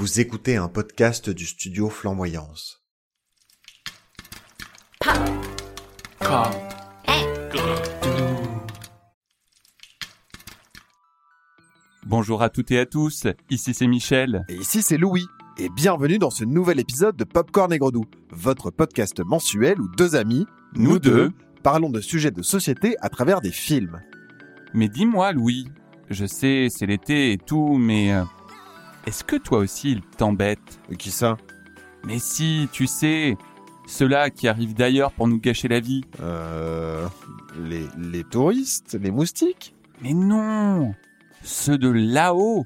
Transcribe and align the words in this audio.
Vous 0.00 0.18
écoutez 0.18 0.56
un 0.56 0.68
podcast 0.68 1.28
du 1.28 1.44
studio 1.44 1.90
Flamboyance. 1.90 2.82
Bonjour 12.06 12.42
à 12.42 12.48
toutes 12.48 12.70
et 12.70 12.78
à 12.78 12.86
tous, 12.86 13.26
ici 13.50 13.74
c'est 13.74 13.86
Michel. 13.86 14.46
Et 14.48 14.54
ici 14.54 14.80
c'est 14.80 14.96
Louis. 14.96 15.26
Et 15.58 15.68
bienvenue 15.68 16.18
dans 16.18 16.30
ce 16.30 16.44
nouvel 16.44 16.80
épisode 16.80 17.14
de 17.16 17.24
Popcorn 17.24 17.70
et 17.70 17.78
Gredou, 17.78 18.06
votre 18.30 18.70
podcast 18.70 19.20
mensuel 19.20 19.78
où 19.82 19.88
deux 19.98 20.16
amis, 20.16 20.46
Nous 20.76 20.98
deux. 20.98 21.30
parlons 21.62 21.90
de 21.90 22.00
sujets 22.00 22.30
de 22.30 22.40
société 22.40 22.96
à 23.02 23.10
travers 23.10 23.42
des 23.42 23.52
films. 23.52 24.00
Mais 24.72 24.88
dis-moi 24.88 25.32
Louis, 25.32 25.68
je 26.08 26.24
sais 26.24 26.68
c'est 26.70 26.86
l'été 26.86 27.32
et 27.32 27.38
tout, 27.38 27.76
mais 27.76 28.14
euh, 28.14 28.24
est-ce 29.06 29.24
que 29.24 29.36
toi 29.36 29.58
aussi 29.58 29.92
il 29.92 30.02
t'embête 30.02 30.80
qui 30.98 31.10
ça? 31.10 31.36
Mais 32.04 32.18
si, 32.18 32.68
tu 32.72 32.86
sais, 32.86 33.36
ceux-là 33.86 34.30
qui 34.30 34.48
arrivent 34.48 34.74
d'ailleurs 34.74 35.12
pour 35.12 35.28
nous 35.28 35.38
gâcher 35.38 35.68
la 35.68 35.80
vie. 35.80 36.02
Euh. 36.20 37.06
Les, 37.58 37.84
les 37.98 38.22
touristes 38.22 38.96
Les 39.00 39.10
moustiques? 39.10 39.74
Mais 40.02 40.14
non 40.14 40.94
Ceux 41.42 41.78
de 41.78 41.88
là-haut 41.88 42.64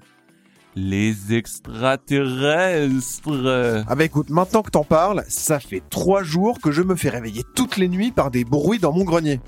Les 0.76 1.32
extraterrestres 1.34 3.84
Ah 3.88 3.94
bah 3.94 4.04
écoute, 4.04 4.28
maintenant 4.28 4.62
que 4.62 4.70
t'en 4.70 4.84
parles, 4.84 5.24
ça 5.28 5.58
fait 5.58 5.82
trois 5.88 6.22
jours 6.22 6.60
que 6.60 6.70
je 6.70 6.82
me 6.82 6.96
fais 6.96 7.08
réveiller 7.08 7.44
toutes 7.54 7.78
les 7.78 7.88
nuits 7.88 8.12
par 8.12 8.30
des 8.30 8.44
bruits 8.44 8.78
dans 8.78 8.92
mon 8.92 9.04
grenier. 9.04 9.40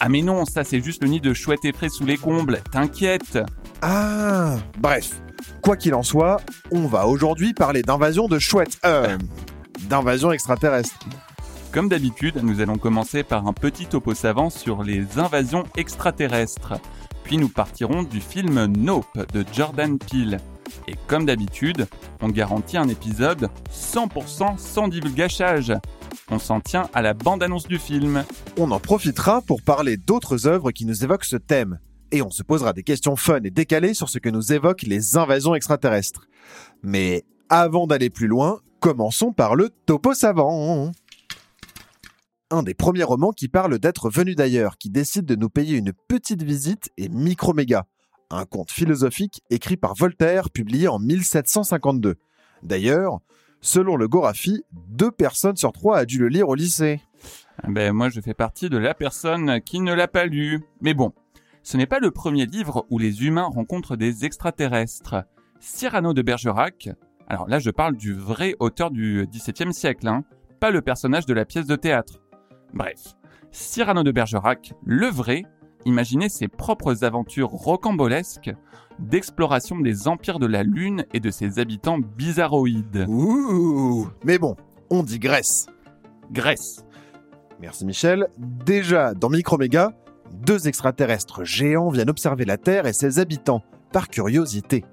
Ah 0.00 0.08
mais 0.08 0.22
non, 0.22 0.44
ça 0.44 0.62
c'est 0.64 0.82
juste 0.82 1.02
le 1.02 1.08
nid 1.08 1.20
de 1.20 1.34
chouette 1.34 1.64
et 1.64 1.72
frais 1.72 1.88
sous 1.88 2.06
les 2.06 2.16
combles, 2.16 2.60
t'inquiète 2.70 3.38
Ah 3.82 4.56
Bref, 4.78 5.20
quoi 5.62 5.76
qu'il 5.76 5.94
en 5.94 6.02
soit, 6.02 6.40
on 6.70 6.86
va 6.86 7.06
aujourd'hui 7.06 7.54
parler 7.54 7.82
d'invasion 7.82 8.28
de 8.28 8.38
chouettes. 8.38 8.78
Euh. 8.84 9.18
d'invasion 9.88 10.32
extraterrestre. 10.32 10.98
Comme 11.72 11.88
d'habitude, 11.88 12.40
nous 12.42 12.60
allons 12.60 12.78
commencer 12.78 13.24
par 13.24 13.46
un 13.48 13.52
petit 13.52 13.86
topo 13.86 14.14
savant 14.14 14.48
sur 14.48 14.82
les 14.82 15.18
invasions 15.18 15.64
extraterrestres. 15.76 16.74
Puis 17.24 17.36
nous 17.36 17.48
partirons 17.48 18.04
du 18.04 18.20
film 18.20 18.66
Nope 18.66 19.18
de 19.32 19.44
Jordan 19.52 19.98
Peele. 19.98 20.38
Et 20.86 20.94
comme 21.06 21.26
d'habitude, 21.26 21.86
on 22.20 22.28
garantit 22.28 22.76
un 22.76 22.88
épisode 22.88 23.48
100% 23.72 24.58
sans 24.58 24.88
divulgachage. 24.88 25.72
On 26.30 26.38
s'en 26.38 26.60
tient 26.60 26.88
à 26.94 27.02
la 27.02 27.14
bande-annonce 27.14 27.66
du 27.66 27.78
film. 27.78 28.24
On 28.58 28.70
en 28.70 28.80
profitera 28.80 29.42
pour 29.42 29.62
parler 29.62 29.96
d'autres 29.96 30.46
œuvres 30.46 30.70
qui 30.70 30.86
nous 30.86 31.04
évoquent 31.04 31.24
ce 31.24 31.36
thème. 31.36 31.78
Et 32.14 32.22
on 32.22 32.30
se 32.30 32.44
posera 32.44 32.72
des 32.72 32.84
questions 32.84 33.16
fun 33.16 33.40
et 33.42 33.50
décalées 33.50 33.92
sur 33.92 34.08
ce 34.08 34.20
que 34.20 34.28
nous 34.28 34.52
évoquent 34.52 34.82
les 34.82 35.16
invasions 35.16 35.56
extraterrestres. 35.56 36.28
Mais 36.84 37.24
avant 37.48 37.88
d'aller 37.88 38.08
plus 38.08 38.28
loin, 38.28 38.60
commençons 38.78 39.32
par 39.32 39.56
le 39.56 39.70
topo 39.84 40.14
savant. 40.14 40.92
Un 42.52 42.62
des 42.62 42.74
premiers 42.74 43.02
romans 43.02 43.32
qui 43.32 43.48
parle 43.48 43.80
d'être 43.80 44.10
venu 44.10 44.36
d'ailleurs, 44.36 44.78
qui 44.78 44.90
décide 44.90 45.24
de 45.24 45.34
nous 45.34 45.48
payer 45.48 45.76
une 45.76 45.92
petite 46.06 46.44
visite 46.44 46.88
est 46.98 47.08
Microméga, 47.08 47.84
un 48.30 48.44
conte 48.44 48.70
philosophique 48.70 49.42
écrit 49.50 49.76
par 49.76 49.96
Voltaire, 49.96 50.50
publié 50.50 50.86
en 50.86 51.00
1752. 51.00 52.14
D'ailleurs, 52.62 53.18
selon 53.60 53.96
le 53.96 54.06
Gorafi, 54.06 54.62
deux 54.70 55.10
personnes 55.10 55.56
sur 55.56 55.72
trois 55.72 55.98
a 55.98 56.04
dû 56.04 56.18
le 56.18 56.28
lire 56.28 56.48
au 56.48 56.54
lycée. 56.54 57.00
Ben 57.66 57.92
moi 57.92 58.08
je 58.08 58.20
fais 58.20 58.34
partie 58.34 58.70
de 58.70 58.78
la 58.78 58.94
personne 58.94 59.60
qui 59.62 59.80
ne 59.80 59.92
l'a 59.92 60.06
pas 60.06 60.26
lu. 60.26 60.62
Mais 60.80 60.94
bon, 60.94 61.12
ce 61.64 61.78
n'est 61.78 61.86
pas 61.86 61.98
le 61.98 62.10
premier 62.10 62.44
livre 62.44 62.86
où 62.90 62.98
les 62.98 63.24
humains 63.24 63.48
rencontrent 63.52 63.96
des 63.96 64.26
extraterrestres. 64.26 65.24
Cyrano 65.60 66.12
de 66.12 66.20
Bergerac, 66.20 66.90
alors 67.26 67.48
là 67.48 67.58
je 67.58 67.70
parle 67.70 67.96
du 67.96 68.12
vrai 68.12 68.54
auteur 68.60 68.90
du 68.90 69.26
XVIIe 69.32 69.72
siècle, 69.72 70.06
hein, 70.06 70.24
pas 70.60 70.70
le 70.70 70.82
personnage 70.82 71.24
de 71.24 71.32
la 71.32 71.46
pièce 71.46 71.66
de 71.66 71.74
théâtre. 71.74 72.20
Bref, 72.74 73.16
Cyrano 73.50 74.02
de 74.02 74.12
Bergerac, 74.12 74.74
le 74.84 75.06
vrai, 75.06 75.44
imaginait 75.86 76.28
ses 76.28 76.48
propres 76.48 77.02
aventures 77.02 77.48
rocambolesques 77.48 78.52
d'exploration 78.98 79.80
des 79.80 80.06
empires 80.06 80.38
de 80.38 80.46
la 80.46 80.64
Lune 80.64 81.06
et 81.14 81.20
de 81.20 81.30
ses 81.30 81.58
habitants 81.58 81.98
bizarroïdes. 81.98 83.06
Ouh 83.08 84.06
Mais 84.22 84.38
bon, 84.38 84.54
on 84.90 85.02
digresse. 85.02 85.66
Grèce. 86.30 86.84
Merci 87.58 87.86
Michel. 87.86 88.28
Déjà, 88.38 89.14
dans 89.14 89.30
Microméga, 89.30 89.94
deux 90.32 90.68
extraterrestres 90.68 91.44
géants 91.44 91.90
viennent 91.90 92.10
observer 92.10 92.44
la 92.44 92.56
Terre 92.56 92.86
et 92.86 92.92
ses 92.92 93.18
habitants, 93.18 93.62
par 93.92 94.08
curiosité. 94.08 94.84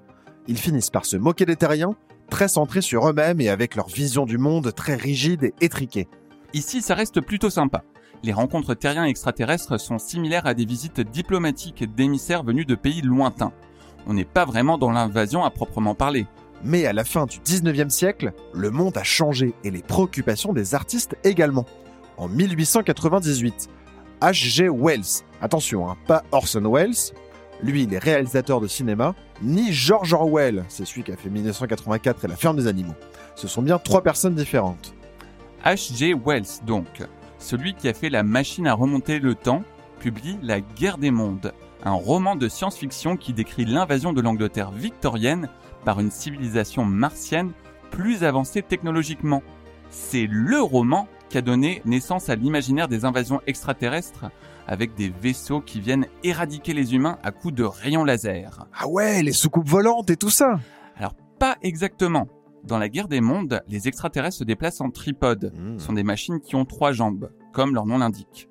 Ils 0.48 0.58
finissent 0.58 0.90
par 0.90 1.04
se 1.04 1.16
moquer 1.16 1.46
des 1.46 1.56
terriens, 1.56 1.94
très 2.30 2.48
centrés 2.48 2.80
sur 2.80 3.08
eux-mêmes 3.08 3.40
et 3.40 3.48
avec 3.48 3.76
leur 3.76 3.88
vision 3.88 4.24
du 4.24 4.38
monde 4.38 4.74
très 4.74 4.94
rigide 4.94 5.44
et 5.44 5.54
étriquée. 5.60 6.08
Ici, 6.54 6.82
ça 6.82 6.94
reste 6.94 7.20
plutôt 7.20 7.50
sympa. 7.50 7.82
Les 8.22 8.32
rencontres 8.32 8.74
terriens 8.74 9.06
et 9.06 9.10
extraterrestres 9.10 9.80
sont 9.80 9.98
similaires 9.98 10.46
à 10.46 10.54
des 10.54 10.64
visites 10.64 11.00
diplomatiques 11.00 11.92
d'émissaires 11.94 12.44
venus 12.44 12.66
de 12.66 12.74
pays 12.74 13.02
lointains. 13.02 13.52
On 14.06 14.14
n'est 14.14 14.24
pas 14.24 14.44
vraiment 14.44 14.78
dans 14.78 14.90
l'invasion 14.90 15.44
à 15.44 15.50
proprement 15.50 15.94
parler. 15.94 16.26
Mais 16.64 16.86
à 16.86 16.92
la 16.92 17.04
fin 17.04 17.26
du 17.26 17.38
19e 17.38 17.90
siècle, 17.90 18.32
le 18.54 18.70
monde 18.70 18.96
a 18.96 19.02
changé 19.02 19.54
et 19.64 19.70
les 19.70 19.82
préoccupations 19.82 20.52
des 20.52 20.74
artistes 20.74 21.16
également. 21.24 21.66
En 22.16 22.28
1898, 22.28 23.68
H.G. 24.22 24.68
Wells, 24.68 25.24
attention, 25.40 25.90
hein, 25.90 25.96
pas 26.06 26.22
Orson 26.30 26.62
Welles, 26.72 27.12
lui 27.60 27.82
il 27.82 27.92
est 27.92 27.98
réalisateur 27.98 28.60
de 28.60 28.68
cinéma, 28.68 29.16
ni 29.42 29.72
George 29.72 30.12
Orwell, 30.12 30.64
c'est 30.68 30.84
celui 30.84 31.02
qui 31.02 31.10
a 31.10 31.16
fait 31.16 31.28
1984 31.28 32.24
et 32.24 32.28
La 32.28 32.36
ferme 32.36 32.56
des 32.56 32.68
animaux. 32.68 32.94
Ce 33.34 33.48
sont 33.48 33.62
bien 33.62 33.80
trois 33.80 34.00
personnes 34.00 34.36
différentes. 34.36 34.94
H.G. 35.64 36.14
Wells, 36.24 36.64
donc, 36.64 36.86
celui 37.40 37.74
qui 37.74 37.88
a 37.88 37.94
fait 37.94 38.10
La 38.10 38.22
machine 38.22 38.68
à 38.68 38.74
remonter 38.74 39.18
le 39.18 39.34
temps, 39.34 39.64
publie 39.98 40.38
La 40.40 40.60
guerre 40.60 40.98
des 40.98 41.10
mondes, 41.10 41.52
un 41.84 41.90
roman 41.90 42.36
de 42.36 42.48
science-fiction 42.48 43.16
qui 43.16 43.32
décrit 43.32 43.64
l'invasion 43.64 44.12
de 44.12 44.20
l'Angleterre 44.20 44.70
victorienne 44.70 45.48
par 45.84 45.98
une 45.98 46.12
civilisation 46.12 46.84
martienne 46.84 47.50
plus 47.90 48.22
avancée 48.22 48.62
technologiquement. 48.62 49.42
C'est 49.90 50.28
le 50.30 50.62
roman 50.62 51.08
qui 51.32 51.38
a 51.38 51.42
donné 51.42 51.80
naissance 51.86 52.28
à 52.28 52.34
l'imaginaire 52.34 52.88
des 52.88 53.06
invasions 53.06 53.40
extraterrestres 53.46 54.26
avec 54.66 54.94
des 54.94 55.08
vaisseaux 55.08 55.62
qui 55.62 55.80
viennent 55.80 56.06
éradiquer 56.22 56.74
les 56.74 56.94
humains 56.94 57.16
à 57.22 57.30
coups 57.30 57.54
de 57.54 57.64
rayons 57.64 58.04
laser. 58.04 58.66
Ah 58.78 58.86
ouais, 58.86 59.22
les 59.22 59.32
soucoupes 59.32 59.66
volantes 59.66 60.10
et 60.10 60.16
tout 60.18 60.28
ça 60.28 60.60
Alors 60.94 61.14
pas 61.38 61.56
exactement. 61.62 62.28
Dans 62.64 62.76
la 62.76 62.90
guerre 62.90 63.08
des 63.08 63.22
mondes, 63.22 63.62
les 63.66 63.88
extraterrestres 63.88 64.36
se 64.36 64.44
déplacent 64.44 64.82
en 64.82 64.90
tripode. 64.90 65.54
Hmm. 65.56 65.78
Ce 65.78 65.86
sont 65.86 65.94
des 65.94 66.02
machines 66.02 66.38
qui 66.38 66.54
ont 66.54 66.66
trois 66.66 66.92
jambes, 66.92 67.30
comme 67.54 67.74
leur 67.74 67.86
nom 67.86 67.96
l'indique. 67.96 68.46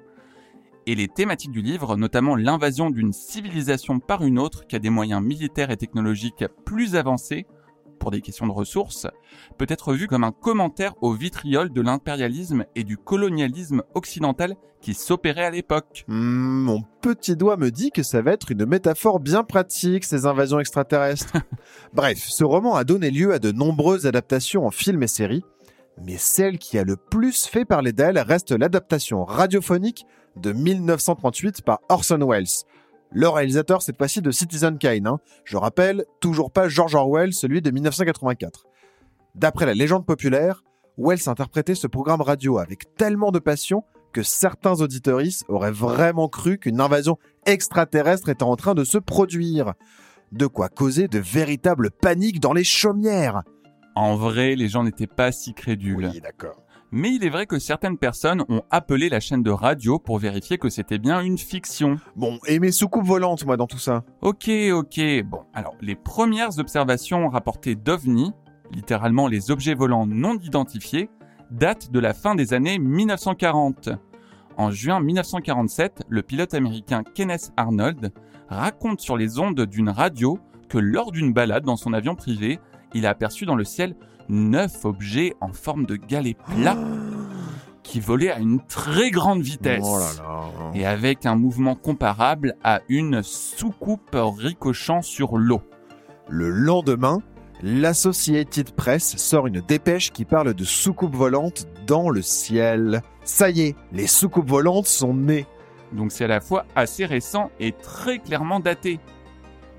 Et 0.88 0.96
les 0.96 1.08
thématiques 1.08 1.52
du 1.52 1.62
livre, 1.62 1.98
notamment 1.98 2.36
l'invasion 2.36 2.90
d'une 2.90 3.14
civilisation 3.14 4.00
par 4.00 4.24
une 4.24 4.40
autre 4.40 4.66
qui 4.66 4.76
a 4.76 4.80
des 4.80 4.90
moyens 4.90 5.22
militaires 5.22 5.70
et 5.70 5.78
technologiques 5.78 6.46
plus 6.66 6.96
avancés, 6.96 7.46
pour 8.02 8.12
des 8.12 8.22
questions 8.22 8.48
de 8.48 8.52
ressources, 8.52 9.08
peut 9.58 9.68
être 9.70 9.94
vu 9.94 10.08
comme 10.08 10.24
un 10.24 10.32
commentaire 10.32 10.96
au 11.02 11.14
vitriol 11.14 11.72
de 11.72 11.82
l'impérialisme 11.82 12.66
et 12.76 12.84
du 12.84 12.98
colonialisme 12.98 13.84
occidental 13.94 14.56
qui 14.82 14.96
s'opérait 14.96 15.46
à 15.46 15.52
l'époque. 15.52 16.04
Hmm, 16.08 16.64
Mon 16.64 16.84
petit 17.02 17.36
doigt 17.36 17.58
me 17.58 17.70
dit 17.70 17.92
que 17.92 18.02
ça 18.02 18.24
va 18.24 18.32
être 18.32 18.52
une 18.52 18.66
métaphore 18.66 19.20
bien 19.20 19.44
pratique, 19.44 20.04
ces 20.04 20.26
invasions 20.26 20.60
extraterrestres. 20.60 21.38
Bref, 21.94 22.18
ce 22.18 22.44
roman 22.44 22.76
a 22.76 22.84
donné 22.84 23.12
lieu 23.12 23.34
à 23.34 23.40
de 23.40 23.52
nombreuses 23.52 24.08
adaptations 24.08 24.66
en 24.66 24.72
films 24.72 25.04
et 25.04 25.08
séries, 25.08 25.46
mais 26.04 26.18
celle 26.18 26.58
qui 26.58 26.80
a 26.80 26.84
le 26.84 26.96
plus 26.98 27.46
fait 27.46 27.66
parler 27.66 27.94
d'elle 27.94 28.18
reste 28.18 28.52
l'adaptation 28.52 29.24
radiophonique 29.24 30.06
de 30.38 30.52
1938 30.54 31.62
par 31.62 31.82
Orson 31.90 32.26
Welles. 32.28 32.66
Le 33.12 33.28
réalisateur 33.28 33.82
cette 33.82 33.98
fois-ci 33.98 34.22
de 34.22 34.32
Citizen 34.32 34.78
Kane. 34.78 35.06
hein. 35.08 35.20
Je 35.44 35.58
rappelle, 35.58 36.06
toujours 36.22 36.52
pas 36.52 36.70
George 36.70 36.96
Orwell, 36.96 37.34
celui 37.34 37.62
de 37.62 37.70
1984. 37.70 38.66
D'après 39.36 39.66
la 39.66 39.74
légende 39.74 40.06
populaire, 40.06 40.64
Wells 40.98 41.28
interprétait 41.28 41.76
ce 41.76 41.88
programme 41.88 42.22
radio 42.22 42.58
avec 42.58 42.96
tellement 42.96 43.32
de 43.32 43.40
passion 43.40 43.84
que 44.14 44.24
certains 44.24 44.82
auditoristes 44.82 45.46
auraient 45.48 45.72
vraiment 45.72 46.28
cru 46.28 46.58
qu'une 46.58 46.82
invasion 46.82 47.18
extraterrestre 47.46 48.30
était 48.30 48.44
en 48.44 48.56
train 48.56 48.76
de 48.76 48.84
se 48.84 48.98
produire. 48.98 49.74
De 50.32 50.48
quoi 50.48 50.70
causer 50.70 51.08
de 51.08 51.20
véritables 51.20 51.92
paniques 51.92 52.40
dans 52.40 52.54
les 52.54 52.64
chaumières. 52.64 53.44
En 53.96 54.16
vrai, 54.16 54.56
les 54.56 54.70
gens 54.70 54.84
n'étaient 54.84 55.08
pas 55.08 55.32
si 55.34 55.54
crédules. 55.54 56.10
d'accord. 56.22 56.64
Mais 56.94 57.16
il 57.16 57.24
est 57.24 57.30
vrai 57.30 57.46
que 57.46 57.58
certaines 57.58 57.98
personnes 57.98 58.44
ont 58.50 58.64
appelé 58.70 59.08
la 59.08 59.22
chaîne 59.22 59.44
de 59.44 59.50
radio 59.50 59.98
pour 59.98 60.18
vérifier 60.18 60.58
que 60.58 60.68
c'était 60.68 60.98
bien 60.98 61.22
une 61.22 61.38
fiction. 61.38 61.98
Bon, 62.18 62.38
et 62.48 62.60
mes 62.60 62.74
soucoupes 62.74 63.06
volantes, 63.06 63.46
moi, 63.46 63.56
dans 63.56 63.68
tout 63.68 63.78
ça. 63.78 64.04
Ok, 64.22 64.50
ok, 64.74 65.00
bon. 65.24 65.44
Alors, 65.54 65.74
les 65.80 65.96
premières 65.96 66.60
observations 66.60 67.30
rapportées 67.30 67.76
d'OVNI, 67.76 68.34
littéralement 68.74 69.28
les 69.28 69.52
objets 69.52 69.74
volants 69.74 70.06
non 70.06 70.38
identifiés, 70.38 71.10
datent 71.50 71.92
de 71.92 72.00
la 72.00 72.14
fin 72.14 72.36
des 72.36 72.54
années 72.54 72.78
1940. 72.78 73.90
En 74.58 74.72
juin 74.72 75.00
1947, 75.00 76.04
le 76.10 76.22
pilote 76.22 76.54
américain 76.54 77.04
Kenneth 77.16 77.54
Arnold 77.56 78.12
raconte 78.50 79.00
sur 79.00 79.16
les 79.16 79.40
ondes 79.40 79.62
d'une 79.62 79.90
radio 79.90 80.40
que 80.68 80.78
lors 80.78 81.14
d'une 81.14 81.32
balade 81.32 81.64
dans 81.64 81.78
son 81.78 81.94
avion 81.94 82.16
privé, 82.16 82.60
il 82.94 83.06
a 83.06 83.12
aperçu 83.12 83.46
dans 83.46 83.56
le 83.56 83.64
ciel 83.64 83.96
neuf 84.30 84.86
objets 84.86 85.34
en 85.42 85.54
forme 85.54 85.86
de 85.86 85.96
galets 85.96 86.38
plats 86.38 86.78
qui 87.84 88.00
volaient 88.00 88.32
à 88.32 88.40
une 88.40 88.60
très 88.66 89.12
grande 89.12 89.42
vitesse. 89.42 89.84
Oh 89.86 89.98
là 89.98 90.10
là. 90.24 90.72
Et 90.74 90.86
avec 90.86 91.26
un 91.26 91.36
mouvement 91.36 91.76
comparable 91.76 92.56
à 92.64 92.82
une 92.88 93.24
soucoupe 93.24 94.16
ricochant 94.16 95.02
sur 95.02 95.38
l'eau. 95.38 95.62
Le 96.30 96.50
lendemain, 96.50 97.22
l'Associated 97.62 98.72
Press 98.72 99.18
sort 99.18 99.48
une 99.48 99.62
dépêche 99.62 100.12
qui 100.12 100.26
parle 100.26 100.54
de 100.54 100.64
soucoupes 100.64 101.16
volantes 101.16 101.68
dans 101.86 102.10
le 102.10 102.22
ciel. 102.22 103.02
Ça 103.24 103.50
y 103.50 103.62
est, 103.62 103.76
les 103.92 104.08
soucoupes 104.08 104.50
volantes 104.50 104.88
sont 104.88 105.14
nées. 105.14 105.46
Donc 105.92 106.12
c'est 106.12 106.24
à 106.26 106.30
la 106.30 106.42
fois 106.42 106.66
assez 106.76 107.06
récent 107.06 107.52
et 107.60 107.74
très 107.74 108.20
clairement 108.20 108.60
daté. 108.60 109.00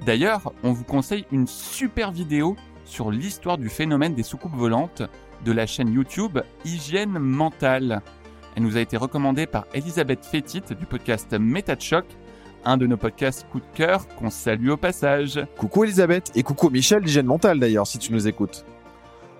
D'ailleurs, 0.05 0.53
on 0.63 0.73
vous 0.73 0.85
conseille 0.85 1.27
une 1.33 1.47
super 1.47 2.13
vidéo 2.13 2.57
sur 2.93 3.11
l'histoire 3.11 3.57
du 3.57 3.71
phénomène 3.71 4.15
des 4.15 4.23
soucoupes 4.23 4.55
volantes 4.55 5.01
de 5.47 5.53
la 5.53 5.67
chaîne 5.67 5.91
YouTube 5.91 6.41
Hygiène 6.67 7.19
Mentale. 7.19 8.03
Elle 8.55 8.65
nous 8.65 8.77
a 8.77 8.81
été 8.81 8.99
recommandée 8.99 9.47
par 9.47 9.65
Elisabeth 9.73 10.27
Fétit 10.27 10.75
du 10.79 10.85
podcast 10.85 11.33
Méta 11.33 11.75
Choc, 11.79 12.05
un 12.67 12.77
de 12.77 12.87
nos 12.87 12.99
podcasts 12.99 13.47
coup 13.49 13.61
de 13.61 13.67
cœur 13.75 14.07
qu'on 14.17 14.29
salue 14.29 14.69
au 14.69 14.77
passage. 14.77 15.41
Coucou 15.57 15.85
Elisabeth 15.85 16.33
et 16.35 16.43
coucou 16.43 16.69
Michel 16.69 17.03
d'Hygiène 17.03 17.25
Mentale 17.25 17.59
d'ailleurs 17.59 17.87
si 17.87 17.99
tu 17.99 18.13
nous 18.13 18.29
écoutes. 18.29 18.67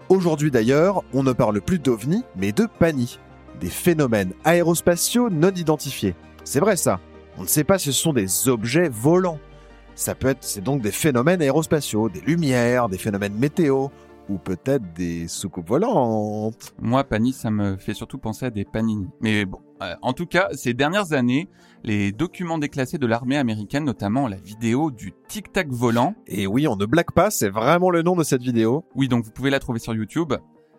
Aujourd'hui 0.09 0.51
d'ailleurs, 0.51 1.03
on 1.13 1.23
ne 1.23 1.33
parle 1.33 1.61
plus 1.61 1.79
d'OVNI 1.79 2.25
mais 2.37 2.53
de 2.53 2.67
PANI, 2.79 3.19
des 3.61 3.69
phénomènes 3.69 4.33
aérospatiaux 4.45 5.29
non 5.29 5.51
identifiés. 5.51 6.15
C'est 6.45 6.61
vrai 6.61 6.77
ça. 6.77 7.01
On 7.37 7.43
ne 7.43 7.49
sait 7.49 7.65
pas 7.65 7.79
si 7.79 7.93
ce 7.93 8.01
sont 8.01 8.15
des 8.15 8.49
objets 8.49 8.89
volants. 8.89 9.41
Ça 9.95 10.15
peut 10.15 10.29
être, 10.29 10.43
c'est 10.43 10.63
donc 10.63 10.83
des 10.83 10.91
phénomènes 10.91 11.43
aérospatiaux, 11.43 12.09
des 12.09 12.21
lumières, 12.21 12.89
des 12.89 12.99
phénomènes 12.99 13.35
météo, 13.35 13.89
ou 14.29 14.39
peut-être 14.39 14.93
des 14.95 15.29
soucoupes 15.29 15.69
volantes. 15.69 16.75
Moi, 16.81 17.05
Pani, 17.05 17.33
ça 17.33 17.51
me 17.51 17.77
fait 17.77 17.95
surtout 17.95 18.19
penser 18.19 18.47
à 18.47 18.51
des 18.51 18.65
panini. 18.65 19.09
Mais 19.21 19.45
bon, 19.45 19.59
euh, 19.83 19.95
en 20.03 20.13
tout 20.13 20.27
cas, 20.27 20.49
ces 20.53 20.75
dernières 20.75 21.13
années, 21.13 21.49
les 21.85 22.13
documents 22.13 22.59
déclassés 22.59 22.99
de 22.99 23.07
l'armée 23.07 23.37
américaine, 23.37 23.85
notamment 23.85 24.29
la 24.29 24.37
vidéo 24.37 24.91
du 24.91 25.13
tic-tac 25.29 25.69
volant. 25.71 26.15
Et 26.27 26.47
oui, 26.47 26.67
on 26.69 26.77
ne 26.77 26.87
blague 26.87 27.13
pas, 27.13 27.31
c'est 27.31 27.51
vraiment 27.51 27.91
le 27.91 28.03
nom 28.03 28.17
de 28.17 28.23
cette 28.23 28.43
vidéo. 28.43 28.85
Oui, 28.95 29.09
donc 29.09 29.25
vous 29.25 29.31
pouvez 29.31 29.51
la 29.51 29.59
trouver 29.59 29.79
sur 29.79 29.95
YouTube. 29.95 30.35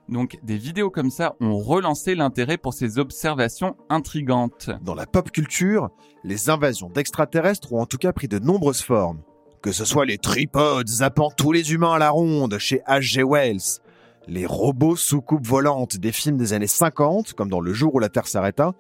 Donc 0.10 0.38
des 0.44 0.58
vidéos 0.58 0.90
comme 0.90 1.10
ça 1.10 1.36
ont 1.40 1.58
relancé 1.58 2.16
l'intérêt 2.16 2.58
pour 2.58 2.74
ces 2.74 3.00
observations 3.00 3.76
intrigantes. 3.90 4.70
Dans 4.82 4.96
la 4.96 5.06
pop 5.06 5.32
culture, 5.32 5.90
les 6.24 6.50
invasions 6.50 6.90
d'extraterrestres 6.90 7.74
ont 7.74 7.82
en 7.82 7.86
tout 7.86 7.98
cas 7.98 8.12
pris 8.12 8.28
de 8.28 8.40
nombreuses 8.40 8.82
formes. 8.82 9.22
Que 9.62 9.72
ce 9.72 9.86
soit 9.86 10.06
les 10.06 10.18
tripodes 10.18 10.90
zappant 10.90 11.32
tous 11.32 11.54
les 11.54 11.72
humains 11.72 11.94
à 11.94 12.00
la 12.00 12.10
ronde 12.10 12.58
chez 12.58 12.82
H.G. 12.86 13.24
Wells, 13.24 13.80
les 14.28 14.46
robots 14.46 14.98
soucoupes 14.98 15.48
volantes 15.48 15.98
des 15.98 16.12
films 16.12 16.38
des 16.38 16.52
années 16.52 16.68
50, 16.68 17.34
comme 17.34 17.50
dans 17.50 17.62
Le 17.62 17.74
jour 17.74 17.96
où 17.96 18.00
la 18.00 18.10
Terre 18.10 18.28
s'arrêta, 18.28 18.74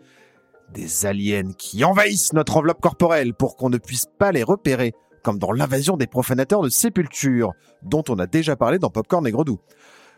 des 0.74 1.06
aliens 1.06 1.54
qui 1.58 1.86
envahissent 1.86 2.34
notre 2.34 2.58
enveloppe 2.58 2.81
corporelle 2.81 3.34
pour 3.34 3.56
qu'on 3.56 3.70
ne 3.70 3.78
puisse 3.78 4.08
pas 4.20 4.34
les 4.34 4.44
repérer, 4.44 4.94
comme 5.24 5.40
dans 5.40 5.54
l'invasion 5.54 5.96
des 5.96 6.08
profanateurs 6.08 6.62
de 6.62 6.70
sépulture, 6.70 7.54
dont 7.81 8.04
on 8.10 8.20
a 8.20 8.28
déjà 8.28 8.58
parlé 8.58 8.78
dans 8.78 8.90
Popcorn 8.90 9.25
et 9.25 9.31
Gredou 9.31 9.60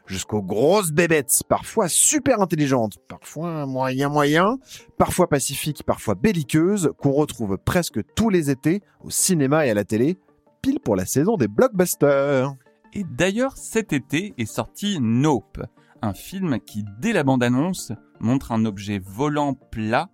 jusqu'aux 0.05 0.41
grosses 0.41 0.91
bébêtes, 0.91 1.43
parfois 1.47 1.87
super 1.87 2.41
intelligentes, 2.41 2.97
parfois 3.07 3.65
moyen 3.65 4.09
moyen, 4.09 4.57
parfois 4.97 5.27
pacifiques, 5.27 5.83
parfois 5.83 6.15
belliqueuses, 6.15 6.91
qu'on 6.97 7.11
retrouve 7.11 7.57
presque 7.57 7.99
tous 8.15 8.29
les 8.29 8.49
étés 8.49 8.81
au 9.03 9.09
cinéma 9.09 9.65
et 9.65 9.71
à 9.71 9.73
la 9.73 9.83
télé, 9.83 10.17
pile 10.61 10.79
pour 10.79 10.95
la 10.95 11.05
saison 11.05 11.37
des 11.37 11.47
blockbusters. 11.47 12.53
Et 12.93 13.03
d'ailleurs, 13.03 13.57
cet 13.57 13.93
été 13.93 14.33
est 14.37 14.45
sorti 14.45 14.99
Nope, 15.01 15.61
un 16.01 16.13
film 16.13 16.59
qui, 16.59 16.85
dès 16.99 17.13
la 17.13 17.23
bande-annonce, 17.23 17.91
montre 18.19 18.51
un 18.51 18.65
objet 18.65 18.99
volant 19.03 19.53
plat 19.53 20.09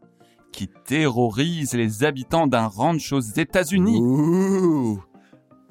qui 0.52 0.68
terrorise 0.86 1.74
les 1.74 2.04
habitants 2.04 2.48
d'un 2.48 2.68
ranch 2.68 3.14
aux 3.14 3.20
États-Unis. 3.20 4.02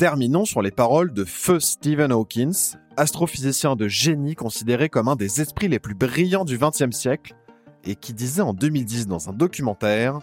Terminons 0.00 0.46
sur 0.46 0.62
les 0.62 0.70
paroles 0.70 1.12
de 1.12 1.26
feu 1.26 1.60
Stephen 1.60 2.10
Hawkins, 2.10 2.78
astrophysicien 2.96 3.76
de 3.76 3.86
génie 3.86 4.34
considéré 4.34 4.88
comme 4.88 5.08
un 5.08 5.14
des 5.14 5.42
esprits 5.42 5.68
les 5.68 5.78
plus 5.78 5.94
brillants 5.94 6.46
du 6.46 6.56
XXe 6.56 6.96
siècle, 6.96 7.34
et 7.84 7.96
qui 7.96 8.14
disait 8.14 8.40
en 8.40 8.54
2010 8.54 9.08
dans 9.08 9.28
un 9.28 9.34
documentaire 9.34 10.18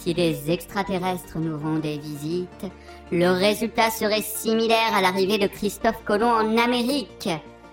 Si 0.00 0.12
les 0.12 0.50
extraterrestres 0.50 1.38
nous 1.38 1.58
rendaient 1.58 1.96
visite, 1.96 2.66
le 3.10 3.30
résultat 3.30 3.88
serait 3.88 4.20
similaire 4.20 4.94
à 4.94 5.00
l'arrivée 5.00 5.38
de 5.38 5.46
Christophe 5.46 6.04
Colomb 6.04 6.34
en 6.34 6.58
Amérique, 6.58 7.30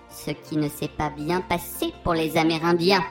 ce 0.08 0.30
qui 0.30 0.56
ne 0.56 0.70
s'est 0.70 0.88
pas 0.88 1.10
bien 1.10 1.42
passé 1.42 1.92
pour 2.04 2.14
les 2.14 2.38
Amérindiens. 2.38 3.04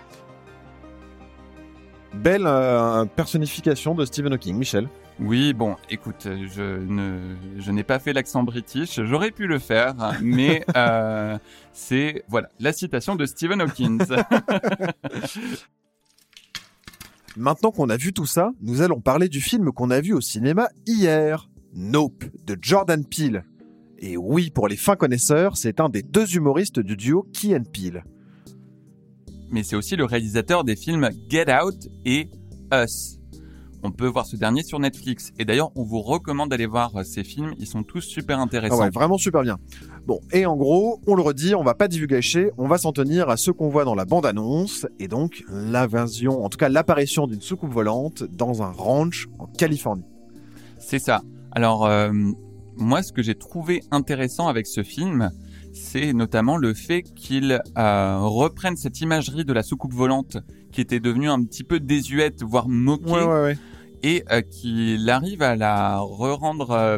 Belle 2.14 2.46
euh, 2.46 3.06
personnification 3.06 3.96
de 3.96 4.06
Stephen 4.06 4.34
Hawking, 4.34 4.58
Michel. 4.58 4.90
Oui, 5.20 5.54
bon, 5.54 5.76
écoute, 5.90 6.24
je 6.26 6.80
ne, 6.80 7.36
je 7.58 7.72
n'ai 7.72 7.84
pas 7.84 8.00
fait 8.00 8.12
l'accent 8.12 8.44
british, 8.44 9.00
j'aurais 9.04 9.32
pu 9.32 9.48
le 9.48 9.60
faire, 9.60 9.96
mais 10.22 10.66
euh, 10.76 11.38
c'est 11.74 12.24
voilà 12.28 12.50
la 12.60 12.74
citation 12.74 13.16
de 13.16 13.26
Stephen 13.26 13.62
Hawking. 13.62 14.02
Maintenant 17.38 17.72
qu'on 17.72 17.90
a 17.90 17.96
vu 17.98 18.12
tout 18.14 18.26
ça, 18.26 18.52
nous 18.62 18.82
allons 18.82 19.00
parler 19.00 19.30
du 19.30 19.40
film 19.40 19.72
qu'on 19.72 19.90
a 19.90 20.02
vu 20.02 20.14
au 20.14 20.22
cinéma 20.22 20.68
hier, 20.86 21.50
Nope, 21.74 22.26
de 22.46 22.58
Jordan 22.60 23.06
Peele. 23.06 23.46
Et 24.00 24.18
oui, 24.18 24.50
pour 24.50 24.68
les 24.68 24.76
fins 24.76 24.96
connaisseurs, 24.96 25.56
c'est 25.56 25.80
un 25.80 25.88
des 25.88 26.02
deux 26.02 26.36
humoristes 26.36 26.80
du 26.80 26.98
duo 26.98 27.28
Key 27.32 27.56
and 27.56 27.64
Peele. 27.72 28.04
Mais 29.52 29.64
c'est 29.64 29.76
aussi 29.76 29.96
le 29.96 30.06
réalisateur 30.06 30.64
des 30.64 30.76
films 30.76 31.10
Get 31.30 31.46
Out 31.54 31.76
et 32.06 32.30
Us. 32.74 33.18
On 33.84 33.92
peut 33.92 34.06
voir 34.08 34.28
ce 34.28 34.36
dernier 34.36 34.62
sur 34.62 34.80
Netflix. 34.80 35.32
Et 35.40 35.46
d'ailleurs, 35.46 35.72
on 35.76 35.84
vous 35.84 36.02
recommande 36.02 36.50
d'aller 36.50 36.68
voir 36.68 36.96
euh, 36.96 37.04
ces 37.04 37.24
films. 37.24 37.54
Ils 37.58 37.66
sont 37.66 37.82
tous 37.82 38.02
super 38.02 38.38
Ah 38.38 38.44
intéressants. 38.44 38.80
ouais, 38.80 38.92
vraiment 38.92 39.18
super 39.18 39.42
bien. 39.42 39.58
Bon, 40.06 40.20
et 40.32 40.46
en 40.46 40.56
gros, 40.56 41.02
on 41.08 41.16
le 41.16 41.24
redit, 41.24 41.56
on 41.56 41.64
va 41.64 41.74
pas 41.74 41.88
divulgacher, 41.88 42.52
on 42.60 42.68
va 42.68 42.78
s'en 42.78 42.92
tenir 42.92 43.30
à 43.30 43.38
ce 43.38 43.50
qu'on 43.50 43.70
voit 43.70 43.84
dans 43.84 43.96
la 43.96 44.06
bande-annonce, 44.06 44.86
et 45.00 45.08
donc 45.08 45.44
l'invasion, 45.50 46.44
en 46.44 46.50
tout 46.50 46.60
cas 46.60 46.70
l'apparition 46.70 47.26
d'une 47.26 47.42
soucoupe 47.42 47.72
volante 47.74 48.24
dans 48.24 48.62
un 48.62 48.72
ranch 48.72 49.28
en 49.40 49.48
Californie. 49.48 50.06
C'est 50.78 51.00
ça. 51.00 51.24
Alors, 51.52 51.86
euh, 51.88 52.12
moi, 52.78 53.02
ce 53.02 53.12
que 53.12 53.24
j'ai 53.24 53.36
trouvé 53.36 53.82
intéressant 53.90 54.48
avec 54.48 54.68
ce 54.68 54.84
film, 54.84 55.32
c'est 55.74 56.14
notamment 56.14 56.58
le 56.58 56.74
fait 56.74 57.04
qu'il 57.04 57.60
euh, 57.78 58.18
reprenne 58.20 58.76
cette 58.76 59.02
imagerie 59.02 59.46
de 59.46 59.54
la 59.54 59.64
soucoupe 59.64 59.94
volante 59.94 60.38
qui 60.72 60.82
était 60.82 61.00
devenue 61.00 61.30
un 61.30 61.44
petit 61.44 61.64
peu 61.64 61.80
désuète, 61.80 62.44
voire 62.44 62.68
moquée, 62.70 63.12
Ouais, 63.12 63.24
ouais, 63.24 63.42
ouais. 63.42 63.58
et 64.04 64.24
euh, 64.32 64.42
qu'il 64.42 65.10
arrive 65.10 65.42
à 65.42 65.56
la 65.56 66.00
re-rendre, 66.00 66.72
euh, 66.72 66.98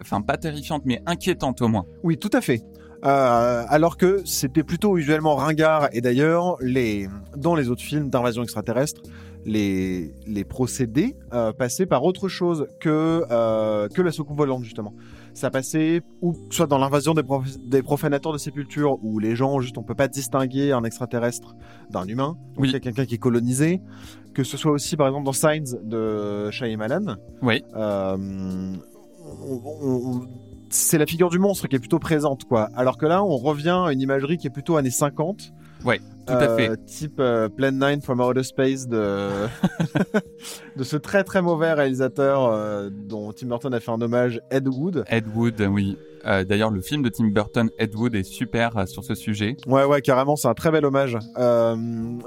enfin 0.00 0.20
pas 0.22 0.36
terrifiante, 0.36 0.82
mais 0.86 1.02
inquiétante 1.06 1.60
au 1.62 1.68
moins. 1.68 1.84
Oui, 2.02 2.16
tout 2.18 2.30
à 2.32 2.40
fait. 2.40 2.62
Euh, 3.04 3.64
alors 3.68 3.98
que 3.98 4.22
c'était 4.24 4.62
plutôt 4.62 4.96
usuellement 4.96 5.34
ringard, 5.36 5.88
et 5.92 6.00
d'ailleurs, 6.00 6.56
les, 6.62 7.06
dans 7.36 7.54
les 7.54 7.68
autres 7.68 7.82
films 7.82 8.08
d'invasion 8.08 8.42
extraterrestre, 8.42 9.02
les, 9.46 10.14
les 10.26 10.44
procédés 10.44 11.16
euh, 11.32 11.52
passaient 11.52 11.86
par 11.86 12.04
autre 12.04 12.28
chose 12.28 12.66
que, 12.80 13.22
euh, 13.30 13.88
que 13.88 14.02
la 14.02 14.10
soucoupe 14.12 14.38
volante, 14.38 14.64
justement. 14.64 14.92
Ça 15.34 15.50
passait 15.50 16.00
ou 16.22 16.34
soit 16.50 16.66
dans 16.66 16.78
l'invasion 16.78 17.12
des, 17.12 17.22
prof- 17.22 17.58
des 17.66 17.82
profanateurs 17.82 18.32
de 18.32 18.38
sépulture, 18.38 18.98
où 19.02 19.18
les 19.18 19.34
gens, 19.36 19.58
juste, 19.60 19.76
on 19.78 19.82
peut 19.82 19.94
pas 19.96 20.08
distinguer 20.08 20.72
un 20.72 20.84
extraterrestre 20.84 21.56
d'un 21.90 22.06
humain, 22.06 22.36
donc 22.54 22.58
Oui. 22.58 22.68
il 22.68 22.72
y 22.72 22.76
a 22.76 22.80
quelqu'un 22.80 23.04
qui 23.04 23.16
est 23.16 23.18
colonisé, 23.18 23.80
que 24.32 24.44
ce 24.44 24.56
soit 24.56 24.70
aussi, 24.72 24.96
par 24.96 25.08
exemple, 25.08 25.24
dans 25.24 25.32
Signs 25.32 25.76
de 25.82 26.50
Shyamalan, 26.50 27.16
Oui. 27.42 27.62
euh, 27.74 28.16
on- 29.48 29.60
on- 29.64 30.10
on- 30.14 30.26
c'est 30.70 30.98
la 30.98 31.06
figure 31.06 31.30
du 31.30 31.38
monstre 31.38 31.68
qui 31.68 31.76
est 31.76 31.80
plutôt 31.80 31.98
présente, 31.98 32.44
quoi. 32.44 32.68
Alors 32.74 32.96
que 32.98 33.06
là, 33.06 33.22
on 33.24 33.36
revient 33.36 33.82
à 33.86 33.92
une 33.92 34.00
imagerie 34.00 34.38
qui 34.38 34.46
est 34.46 34.50
plutôt 34.50 34.76
années 34.76 34.90
50. 34.90 35.52
Ouais, 35.84 36.00
tout 36.26 36.32
à 36.32 36.56
fait. 36.56 36.70
Type 36.86 37.16
euh, 37.20 37.48
Plan 37.48 37.72
9 37.72 38.00
from 38.02 38.20
Outer 38.20 38.42
Space 38.42 38.88
de, 38.88 39.28
de 40.76 40.84
ce 40.84 40.96
très 40.96 41.24
très 41.24 41.42
mauvais 41.42 41.72
réalisateur 41.72 42.44
euh, 42.46 42.88
dont 42.90 43.32
Tim 43.32 43.48
Burton 43.48 43.72
a 43.74 43.80
fait 43.80 43.90
un 43.90 44.00
hommage, 44.00 44.40
Ed 44.50 44.66
Wood. 44.68 45.04
Ed 45.08 45.24
Wood, 45.34 45.60
oui. 45.70 45.98
Euh, 46.26 46.42
D'ailleurs, 46.42 46.70
le 46.70 46.80
film 46.80 47.02
de 47.02 47.10
Tim 47.10 47.26
Burton, 47.28 47.68
Ed 47.78 47.94
Wood, 47.94 48.14
est 48.14 48.22
super 48.22 48.78
euh, 48.78 48.86
sur 48.86 49.04
ce 49.04 49.14
sujet. 49.14 49.58
Ouais, 49.66 49.84
ouais, 49.84 50.00
carrément, 50.00 50.36
c'est 50.36 50.48
un 50.48 50.54
très 50.54 50.70
bel 50.70 50.86
hommage. 50.86 51.18
Euh, 51.36 51.76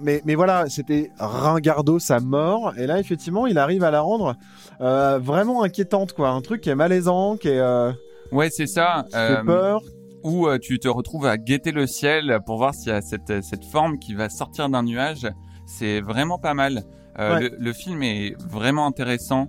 mais, 0.04 0.22
mais 0.24 0.36
voilà, 0.36 0.66
c'était 0.70 1.10
ringardo 1.18 1.98
sa 1.98 2.20
mort. 2.20 2.74
Et 2.78 2.86
là, 2.86 3.00
effectivement, 3.00 3.48
il 3.48 3.58
arrive 3.58 3.84
à 3.84 3.90
la 3.90 4.02
rendre 4.02 4.36
euh, 4.82 5.18
vraiment 5.20 5.64
inquiétante, 5.64 6.14
quoi. 6.14 6.30
Un 6.30 6.42
truc 6.42 6.62
qui 6.62 6.70
est 6.70 6.76
malaisant, 6.76 7.38
qui, 7.38 7.48
est, 7.48 7.60
euh, 7.60 7.92
Ouais, 8.32 8.50
c'est 8.52 8.68
ça. 8.68 9.06
qui 9.08 9.14
fait 9.14 9.18
euh, 9.40 9.44
peur. 9.44 9.82
Où 10.28 10.48
euh, 10.48 10.58
tu 10.60 10.78
te 10.80 10.88
retrouves 10.88 11.26
à 11.26 11.38
guetter 11.38 11.72
le 11.72 11.88
ciel 11.88 12.40
pour 12.46 12.58
voir 12.58 12.74
s'il 12.76 12.90
y 12.90 12.96
a 12.96 13.02
cette, 13.02 13.44
cette 13.44 13.66
forme 13.66 13.98
qui 13.98 14.14
va 14.14 14.30
sortir 14.30 14.70
d'un 14.70 14.84
nuage. 14.84 15.28
C'est 15.66 16.02
vraiment 16.02 16.38
pas 16.38 16.54
mal. 16.54 16.84
Euh, 17.20 17.36
Ouais. 17.40 17.50
le, 17.50 17.56
le 17.58 17.74
film 17.74 18.04
est 18.04 18.36
vraiment 18.48 18.86
intéressant 18.86 19.48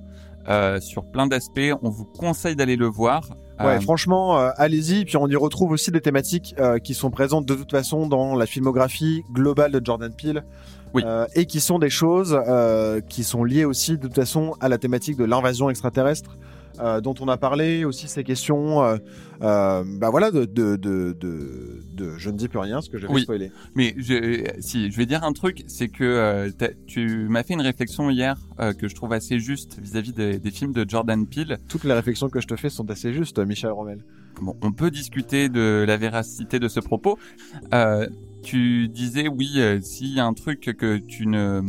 euh, 0.49 0.81
sur 0.81 1.05
plein 1.05 1.27
d'aspects. 1.27 1.75
On 1.83 1.91
vous 1.91 2.07
conseille 2.07 2.57
d'aller 2.57 2.77
le 2.77 2.87
voir. 2.87 3.23
Ouais, 3.61 3.67
Euh, 3.77 3.81
franchement, 3.81 4.39
euh, 4.39 4.51
allez-y. 4.57 5.05
Puis 5.05 5.17
on 5.19 5.27
y 5.29 5.37
retrouve 5.37 5.73
aussi 5.73 5.91
des 5.91 6.01
thématiques 6.01 6.55
euh, 6.59 6.79
qui 6.79 6.95
sont 6.95 7.11
présentes 7.11 7.45
de 7.45 7.55
toute 7.55 7.71
façon 7.73 8.07
dans 8.07 8.35
la 8.37 8.47
filmographie 8.47 9.23
globale 9.33 9.73
de 9.73 9.81
Jordan 9.85 10.13
Peele. 10.15 10.45
Oui. 10.95 11.03
Et 11.35 11.45
qui 11.45 11.61
sont 11.61 11.79
des 11.79 11.91
choses 11.91 12.35
qui 13.11 13.23
sont 13.23 13.45
liées 13.45 13.67
aussi 13.67 13.99
de 13.99 14.03
toute 14.07 14.15
façon 14.15 14.55
à 14.61 14.71
la 14.71 14.79
thématique 14.79 15.19
de 15.19 15.25
l'invasion 15.25 15.69
extraterrestre. 15.69 16.39
Euh, 16.81 17.01
dont 17.01 17.15
on 17.21 17.29
a 17.29 17.37
parlé 17.37 17.85
aussi 17.85 18.09
ces 18.09 18.25
questions 18.25 18.83
euh, 18.83 18.97
euh, 19.43 19.85
bah 19.99 20.11
voilà 20.11 20.31
de, 20.31 20.45
de, 20.45 20.77
de, 20.77 22.15
je 22.17 22.31
ne 22.31 22.37
dis 22.37 22.49
plus 22.49 22.59
rien 22.59 22.77
parce 22.77 22.89
que 22.89 22.99
je 22.99 23.07
vais 23.07 23.13
Oui. 23.13 23.23
spoiler 23.23 23.51
Mais 23.75 23.95
je, 23.97 24.45
si, 24.61 24.91
je 24.91 24.97
vais 24.97 25.07
dire 25.07 25.25
un 25.25 25.33
truc, 25.33 25.65
c'est 25.67 25.89
que 25.89 26.05
euh, 26.05 26.51
tu 26.87 27.27
m'as 27.29 27.43
fait 27.43 27.55
une 27.55 27.61
réflexion 27.61 28.11
hier 28.11 28.37
que 28.79 28.89
je 28.89 28.95
trouve 28.95 29.13
assez 29.13 29.39
juste 29.39 29.79
vis-à-vis 29.81 30.13
des, 30.13 30.39
des 30.39 30.51
films 30.51 30.73
de 30.73 30.85
Jordan 30.89 31.27
Peele. 31.27 31.59
toutes 31.69 31.85
les 31.85 31.93
réflexions 31.93 32.29
que 32.29 32.41
je 32.41 32.47
te 32.47 32.57
fais 32.57 32.69
sont 32.71 32.91
assez 32.91 33.13
justes 33.13 33.39
Michel 33.39 33.71
Rommel 33.71 34.05
Bon, 34.41 34.55
on 34.63 34.71
peut 34.71 34.91
discuter 34.93 35.49
de 35.49 35.85
la 35.87 35.97
véracité 35.97 36.61
de 36.61 36.69
ce 36.69 36.79
propos. 36.79 37.19
Tu 38.43 38.89
disais 38.89 39.27
oui, 39.29 39.61
s'il 39.83 40.15
y 40.15 40.21
a 40.21 40.25
un 40.25 40.33
truc 40.35 40.61
que 40.79 40.97
tu 40.99 41.27
ne 41.27 41.61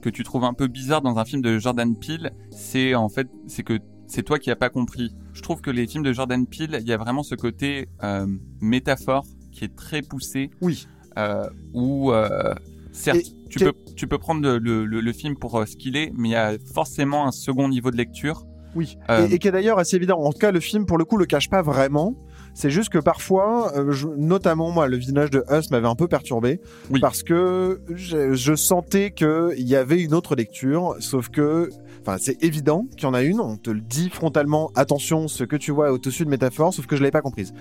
que 0.00 0.08
tu 0.08 0.22
trouves 0.22 0.44
un 0.44 0.54
peu 0.54 0.68
bizarre 0.68 1.02
dans 1.02 1.18
un 1.18 1.24
film 1.24 1.42
de 1.42 1.58
Jordan 1.58 1.96
Peele, 1.96 2.30
c'est 2.52 2.94
en 2.94 3.08
fait 3.08 3.26
c'est 3.48 3.64
que 3.64 3.80
c'est 4.08 4.22
toi 4.24 4.38
qui 4.38 4.50
as 4.50 4.56
pas 4.56 4.70
compris. 4.70 5.14
Je 5.32 5.42
trouve 5.42 5.60
que 5.60 5.70
les 5.70 5.86
films 5.86 6.02
de 6.04 6.12
Jordan 6.12 6.46
Peele, 6.46 6.78
il 6.80 6.88
y 6.88 6.92
a 6.92 6.96
vraiment 6.96 7.22
ce 7.22 7.34
côté 7.36 7.88
euh, 8.02 8.26
métaphore 8.60 9.24
qui 9.52 9.64
est 9.64 9.74
très 9.76 10.02
poussé. 10.02 10.50
oui 10.60 10.86
euh, 11.16 11.48
où 11.74 12.12
euh, 12.12 12.54
certes 12.92 13.18
Et 13.18 13.24
tu 13.48 13.58
peux 13.58 13.72
tu 13.96 14.06
peux 14.06 14.18
prendre 14.18 14.40
le, 14.42 14.58
le, 14.58 14.84
le- 14.84 15.00
le 15.00 15.12
film 15.12 15.36
pour 15.36 15.58
euh, 15.58 15.66
ce 15.66 15.74
qu'il 15.76 15.96
est, 15.96 16.12
mais 16.16 16.28
il 16.28 16.32
y 16.32 16.36
a 16.36 16.52
forcément 16.72 17.26
un 17.26 17.32
second 17.32 17.68
niveau 17.68 17.90
de 17.90 17.96
lecture. 17.96 18.44
Oui, 18.76 18.98
Euh, 19.10 19.26
et, 19.26 19.34
et 19.34 19.38
qui 19.40 19.48
est 19.48 19.50
d'ailleurs 19.50 19.78
assez 19.80 19.96
évident. 19.96 20.18
En 20.20 20.30
tout 20.32 20.38
cas, 20.38 20.52
le 20.52 20.60
film, 20.60 20.86
pour 20.86 20.96
le 20.98 21.04
coup, 21.04 21.16
le 21.16 21.26
cache 21.26 21.48
pas 21.50 21.62
vraiment. 21.62 22.14
C'est 22.54 22.70
juste 22.70 22.90
que 22.90 22.98
parfois, 22.98 23.72
euh, 23.76 23.90
je- 23.90 24.06
notamment 24.08 24.70
moi, 24.70 24.86
le 24.86 24.96
visionnage 24.96 25.30
de 25.30 25.42
Us 25.50 25.70
m'avait 25.72 25.88
un 25.88 25.94
peu 25.96 26.06
perturbé 26.06 26.60
Oui. 26.90 27.00
parce 27.00 27.22
que 27.24 27.80
je, 27.92 28.34
je 28.34 28.54
sentais 28.54 29.10
qu'il 29.10 29.54
y 29.56 29.74
avait 29.74 30.00
une 30.02 30.14
autre 30.14 30.36
lecture, 30.36 30.94
sauf 31.00 31.30
que, 31.30 31.70
enfin, 32.08 32.18
c'est 32.20 32.42
évident 32.42 32.86
qu'il 32.96 33.02
y 33.02 33.06
en 33.06 33.14
a 33.14 33.22
une. 33.22 33.40
On 33.40 33.56
te 33.56 33.70
le 33.70 33.80
dit 33.80 34.08
frontalement. 34.08 34.70
Attention, 34.74 35.28
ce 35.28 35.44
que 35.44 35.56
tu 35.56 35.72
vois 35.72 35.88
est 35.88 35.90
au-dessus 35.90 36.24
de 36.24 36.30
métaphore, 36.30 36.72
sauf 36.72 36.86
que 36.86 36.96
je 36.96 37.02
l'avais 37.02 37.10
pas 37.10 37.20
comprise. 37.20 37.52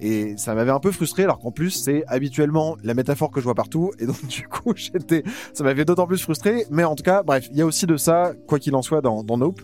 Et 0.00 0.36
ça 0.36 0.54
m'avait 0.54 0.72
un 0.72 0.80
peu 0.80 0.90
frustré, 0.90 1.22
alors 1.22 1.38
qu'en 1.38 1.52
plus, 1.52 1.70
c'est 1.70 2.04
habituellement 2.08 2.76
la 2.82 2.94
métaphore 2.94 3.30
que 3.30 3.38
je 3.38 3.44
vois 3.44 3.54
partout. 3.54 3.92
Et 4.00 4.06
donc, 4.06 4.26
du 4.26 4.48
coup, 4.48 4.72
j'étais, 4.74 5.22
ça 5.54 5.62
m'avait 5.62 5.84
d'autant 5.84 6.06
plus 6.06 6.20
frustré. 6.20 6.66
Mais 6.70 6.84
en 6.84 6.96
tout 6.96 7.04
cas, 7.04 7.22
bref, 7.22 7.48
il 7.52 7.56
y 7.56 7.62
a 7.62 7.66
aussi 7.66 7.86
de 7.86 7.96
ça, 7.96 8.32
quoi 8.48 8.58
qu'il 8.58 8.74
en 8.74 8.82
soit, 8.82 9.00
dans, 9.00 9.22
dans 9.22 9.38
Nope. 9.38 9.62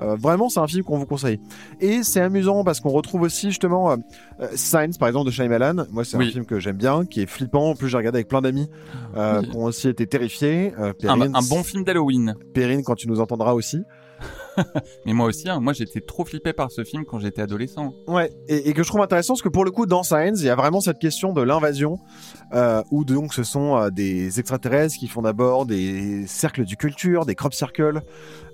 Euh, 0.00 0.16
vraiment, 0.16 0.48
c'est 0.48 0.60
un 0.60 0.66
film 0.66 0.82
qu'on 0.84 0.98
vous 0.98 1.06
conseille. 1.06 1.40
Et 1.80 2.02
c'est 2.02 2.20
amusant 2.20 2.64
parce 2.64 2.80
qu'on 2.80 2.88
retrouve 2.90 3.22
aussi 3.22 3.48
justement 3.48 3.90
euh, 3.92 3.96
euh, 4.40 4.48
Signs, 4.54 4.92
par 4.98 5.08
exemple, 5.08 5.26
de 5.26 5.30
Shyamalan. 5.30 5.84
Moi, 5.90 6.04
c'est 6.04 6.16
Oui. 6.16 6.28
un 6.28 6.30
film 6.30 6.44
que 6.46 6.58
j'aime 6.58 6.76
bien, 6.76 7.04
qui 7.04 7.20
est 7.22 7.26
flippant. 7.26 7.70
En 7.70 7.74
plus, 7.74 7.88
j'ai 7.88 7.96
regardé 7.96 8.16
avec 8.18 8.28
plein 8.28 8.40
d'amis 8.40 8.68
euh, 9.16 9.40
Oui. 9.42 9.48
qui 9.50 9.56
ont 9.56 9.64
aussi 9.64 9.88
été 9.88 10.06
terrifiés. 10.06 10.72
Euh, 10.78 10.90
Un, 10.90 10.92
Perrine, 10.94 11.36
un 11.36 11.42
bon 11.48 11.62
film 11.62 11.84
d'Halloween. 11.84 12.34
Perrine, 12.54 12.82
quand 12.82 12.94
tu 12.94 13.08
nous 13.08 13.20
entendras 13.20 13.52
aussi. 13.52 13.82
Mais 15.06 15.12
moi 15.12 15.26
aussi, 15.26 15.48
hein, 15.48 15.60
moi 15.60 15.72
j'étais 15.72 16.00
trop 16.00 16.24
flippé 16.24 16.52
par 16.52 16.70
ce 16.70 16.84
film 16.84 17.04
quand 17.04 17.18
j'étais 17.18 17.42
adolescent. 17.42 17.94
Ouais, 18.06 18.30
et, 18.48 18.72
que 18.72 18.82
je 18.82 18.88
trouve 18.88 19.00
intéressant 19.00 19.34
parce 19.34 19.42
que 19.42 19.48
pour 19.48 19.64
le 19.64 19.70
coup, 19.70 19.86
dans 19.86 20.02
Science, 20.02 20.40
il 20.40 20.46
y 20.46 20.50
a 20.50 20.54
vraiment 20.54 20.80
cette 20.80 20.98
question 20.98 21.32
de 21.32 21.42
l'invasion, 21.42 21.98
euh, 22.52 22.82
où 22.90 23.04
donc 23.04 23.34
ce 23.34 23.42
sont 23.42 23.76
euh, 23.76 23.90
des 23.90 24.40
extraterrestres 24.40 24.96
qui 24.98 25.08
font 25.08 25.22
d'abord 25.22 25.66
des 25.66 26.26
cercles 26.26 26.64
du 26.64 26.76
culture, 26.76 27.26
des 27.26 27.34
crop 27.34 27.54
circles, 27.54 28.02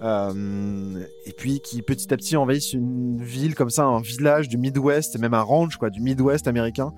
euh, 0.03 1.05
et 1.25 1.33
puis 1.33 1.61
qui 1.61 1.83
petit 1.83 2.13
à 2.13 2.17
petit 2.17 2.37
envahissent 2.37 2.73
une 2.73 3.23
ville 3.23 3.55
comme 3.55 3.71
ça, 3.71 3.85
un 3.85 4.01
village 4.01 4.49
du 4.49 4.59
Midwest, 4.59 5.19
même 5.19 5.35
un 5.35 5.43
ranch 5.43 5.77
quoi, 5.77 5.91
du 5.91 6.01
Midwest 6.01 6.49
américain. 6.49 6.93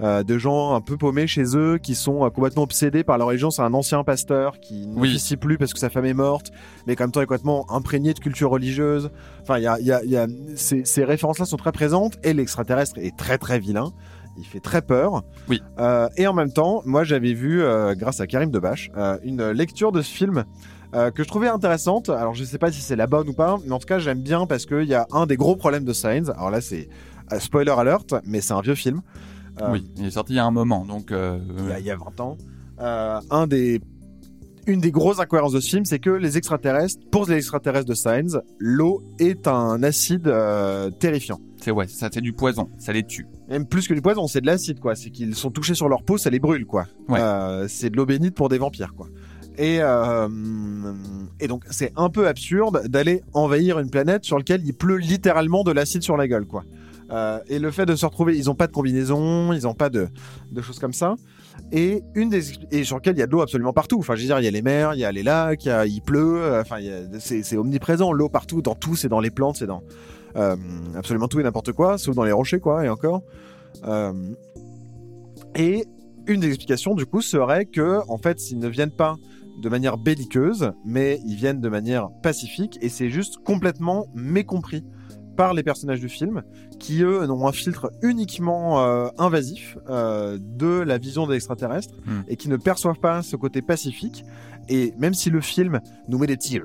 Euh, 0.00 0.22
de 0.24 0.38
gens 0.38 0.74
un 0.74 0.80
peu 0.80 0.96
paumés 0.96 1.26
chez 1.26 1.56
eux 1.56 1.78
qui 1.78 1.94
sont 1.94 2.24
euh, 2.24 2.30
complètement 2.30 2.62
obsédés 2.64 3.04
par 3.04 3.16
leur 3.18 3.28
religion. 3.28 3.50
C'est 3.50 3.62
un 3.62 3.74
ancien 3.74 4.02
pasteur 4.04 4.58
qui 4.60 4.84
Oui. 4.88 5.08
n'officie 5.10 5.36
plus 5.36 5.56
parce 5.58 5.72
que 5.72 5.78
sa 5.78 5.90
femme 5.90 6.04
est 6.04 6.14
morte, 6.14 6.50
mais 6.86 6.96
en 7.00 7.04
même 7.04 7.12
temps 7.12 7.20
est 7.20 7.26
complètement 7.26 7.70
imprégné 7.70 8.12
de 8.14 8.18
culture 8.18 8.50
religieuse. 8.50 9.10
Enfin, 9.42 9.58
il 9.58 9.62
y 9.64 9.66
a, 9.68 9.78
y 9.80 9.92
a- 9.92 10.04
y 10.04 10.16
a- 10.16 10.26
ces, 10.56 10.84
ces 10.84 11.04
références-là 11.04 11.44
sont 11.46 11.56
très 11.56 11.72
présentes 11.72 12.14
et 12.24 12.32
l'extraterrestre 12.32 12.98
est 12.98 13.16
très 13.16 13.38
très 13.38 13.58
vilain. 13.58 13.92
Il 14.36 14.44
fait 14.44 14.58
très 14.60 14.82
peur. 14.82 15.22
Oui. 15.48 15.62
Euh, 15.78 16.08
et 16.16 16.26
en 16.26 16.32
même 16.32 16.52
temps, 16.52 16.82
moi 16.84 17.04
j'avais 17.04 17.34
vu, 17.34 17.62
euh, 17.62 17.94
grâce 17.94 18.18
à 18.18 18.26
Karim 18.26 18.50
Debache, 18.50 18.90
euh, 18.96 19.16
une 19.22 19.50
lecture 19.52 19.92
de 19.92 20.02
ce 20.02 20.10
film 20.12 20.42
euh, 20.96 21.12
que 21.12 21.22
je 21.22 21.28
trouvais 21.28 21.46
intéressante. 21.46 22.08
Alors 22.08 22.34
je 22.34 22.42
sais 22.42 22.58
pas 22.58 22.72
si 22.72 22.80
c'est 22.80 22.96
la 22.96 23.06
bonne 23.06 23.28
ou 23.28 23.32
pas, 23.32 23.58
mais 23.64 23.70
en 23.72 23.78
tout 23.78 23.86
cas 23.86 24.00
j'aime 24.00 24.20
bien 24.22 24.46
parce 24.46 24.66
qu'il 24.66 24.84
y 24.88 24.94
a 24.94 25.06
un 25.12 25.26
des 25.26 25.36
gros 25.36 25.54
problèmes 25.54 25.84
de 25.84 25.92
Signs. 25.92 26.30
Alors 26.36 26.50
là 26.50 26.60
c'est 26.60 26.88
spoiler 27.38 27.70
alert, 27.70 28.14
mais 28.26 28.40
c'est 28.40 28.54
un 28.54 28.60
vieux 28.60 28.74
film. 28.74 29.02
Euh, 29.60 29.68
Oui, 29.72 29.84
il 29.96 30.06
est 30.06 30.10
sorti 30.10 30.32
il 30.34 30.36
y 30.36 30.38
a 30.38 30.44
un 30.44 30.50
moment, 30.50 30.84
donc 30.84 31.12
euh, 31.12 31.38
il 31.58 31.68
y 31.68 31.72
a, 31.72 31.78
il 31.80 31.86
y 31.86 31.90
a 31.90 31.96
20 31.96 32.20
ans. 32.20 32.36
Euh, 32.80 33.20
un 33.30 33.46
des, 33.46 33.80
une 34.66 34.80
des 34.80 34.90
grosses 34.90 35.20
incohérences 35.20 35.52
de 35.52 35.60
ce 35.60 35.68
film, 35.68 35.84
c'est 35.84 35.98
que 35.98 36.10
les 36.10 36.36
extraterrestres, 36.36 36.98
pour 37.10 37.26
les 37.26 37.36
extraterrestres 37.36 37.86
de 37.88 37.94
Signs, 37.94 38.40
l'eau 38.58 39.02
est 39.18 39.46
un 39.46 39.82
acide 39.82 40.26
euh, 40.26 40.90
terrifiant. 40.90 41.38
c'est 41.60 41.70
ouais, 41.70 41.86
ça 41.86 42.08
c'est 42.12 42.20
du 42.20 42.32
poison, 42.32 42.68
ça 42.78 42.92
les 42.92 43.04
tue. 43.04 43.26
Même 43.48 43.66
plus 43.66 43.86
que 43.86 43.94
du 43.94 44.00
poison, 44.02 44.26
c'est 44.26 44.40
de 44.40 44.46
l'acide, 44.46 44.80
quoi. 44.80 44.94
C'est 44.96 45.10
qu'ils 45.10 45.34
sont 45.34 45.50
touchés 45.50 45.74
sur 45.74 45.88
leur 45.88 46.02
peau, 46.02 46.16
ça 46.18 46.30
les 46.30 46.40
brûle, 46.40 46.64
quoi. 46.66 46.86
Ouais. 47.08 47.20
Euh, 47.20 47.68
c'est 47.68 47.90
de 47.90 47.96
l'eau 47.96 48.06
bénite 48.06 48.34
pour 48.34 48.48
des 48.48 48.58
vampires, 48.58 48.94
quoi. 48.96 49.06
Et, 49.56 49.78
euh, 49.80 50.28
et 51.38 51.46
donc, 51.46 51.64
c'est 51.70 51.92
un 51.94 52.08
peu 52.08 52.26
absurde 52.26 52.88
d'aller 52.88 53.22
envahir 53.34 53.78
une 53.78 53.88
planète 53.90 54.24
sur 54.24 54.36
laquelle 54.36 54.62
il 54.64 54.74
pleut 54.74 54.96
littéralement 54.96 55.62
de 55.62 55.70
l'acide 55.70 56.02
sur 56.02 56.16
la 56.16 56.26
gueule, 56.26 56.46
quoi. 56.46 56.64
Euh, 57.10 57.40
et 57.48 57.58
le 57.58 57.70
fait 57.70 57.86
de 57.86 57.94
se 57.94 58.06
retrouver, 58.06 58.36
ils 58.36 58.50
ont 58.50 58.54
pas 58.54 58.66
de 58.66 58.72
combinaison, 58.72 59.52
ils 59.52 59.66
ont 59.66 59.74
pas 59.74 59.90
de, 59.90 60.08
choses 60.62 60.78
comme 60.78 60.92
ça. 60.92 61.14
Et 61.72 62.02
une 62.14 62.30
des 62.30 62.52
et 62.70 62.84
sur 62.84 62.96
lequel 62.96 63.16
il 63.16 63.20
y 63.20 63.22
a 63.22 63.26
de 63.26 63.32
l'eau 63.32 63.42
absolument 63.42 63.72
partout. 63.72 63.98
Enfin, 63.98 64.14
je 64.16 64.22
veux 64.22 64.26
dire, 64.26 64.38
il 64.40 64.44
y 64.44 64.48
a 64.48 64.50
les 64.50 64.62
mers, 64.62 64.94
il 64.94 65.00
y 65.00 65.04
a 65.04 65.12
les 65.12 65.22
lacs, 65.22 65.66
il, 65.66 66.00
pleut. 66.00 66.42
euh, 66.42 66.60
Enfin, 66.60 66.78
c'est 67.18 67.56
omniprésent. 67.56 68.12
L'eau 68.12 68.28
partout, 68.28 68.62
dans 68.62 68.74
tout, 68.74 68.96
c'est 68.96 69.08
dans 69.08 69.20
les 69.20 69.30
plantes, 69.30 69.56
c'est 69.56 69.66
dans 69.66 69.82
euh, 70.36 70.56
absolument 70.96 71.28
tout 71.28 71.40
et 71.40 71.42
n'importe 71.42 71.72
quoi, 71.72 71.98
sauf 71.98 72.14
dans 72.14 72.24
les 72.24 72.32
rochers, 72.32 72.60
quoi. 72.60 72.84
Et 72.84 72.88
encore. 72.88 73.22
Et 75.56 75.84
une 76.26 76.40
des 76.40 76.48
explications, 76.48 76.94
du 76.94 77.06
coup, 77.06 77.20
serait 77.20 77.66
que, 77.66 78.00
en 78.08 78.18
fait, 78.18 78.40
s'ils 78.40 78.58
ne 78.58 78.68
viennent 78.68 78.90
pas 78.90 79.16
de 79.62 79.68
manière 79.68 79.98
belliqueuse, 79.98 80.72
mais 80.84 81.20
ils 81.26 81.36
viennent 81.36 81.60
de 81.60 81.68
manière 81.68 82.08
pacifique, 82.22 82.78
et 82.80 82.88
c'est 82.88 83.10
juste 83.10 83.38
complètement 83.44 84.06
mécompris 84.14 84.84
par 85.36 85.54
les 85.54 85.62
personnages 85.62 86.00
du 86.00 86.08
film, 86.08 86.42
qui 86.78 87.02
eux 87.02 87.30
ont 87.30 87.46
un 87.46 87.52
filtre 87.52 87.90
uniquement 88.02 88.84
euh, 88.84 89.08
invasif 89.18 89.76
euh, 89.88 90.38
de 90.40 90.80
la 90.80 90.98
vision 90.98 91.26
des 91.26 91.36
extraterrestres, 91.36 91.94
Hmm. 92.06 92.20
et 92.28 92.36
qui 92.36 92.48
ne 92.48 92.56
perçoivent 92.56 92.98
pas 92.98 93.22
ce 93.22 93.36
côté 93.36 93.62
pacifique. 93.62 94.24
Et 94.68 94.94
même 94.98 95.14
si 95.14 95.30
le 95.30 95.40
film 95.40 95.80
nous 96.08 96.18
met 96.18 96.26
des 96.26 96.36
petits 96.36 96.60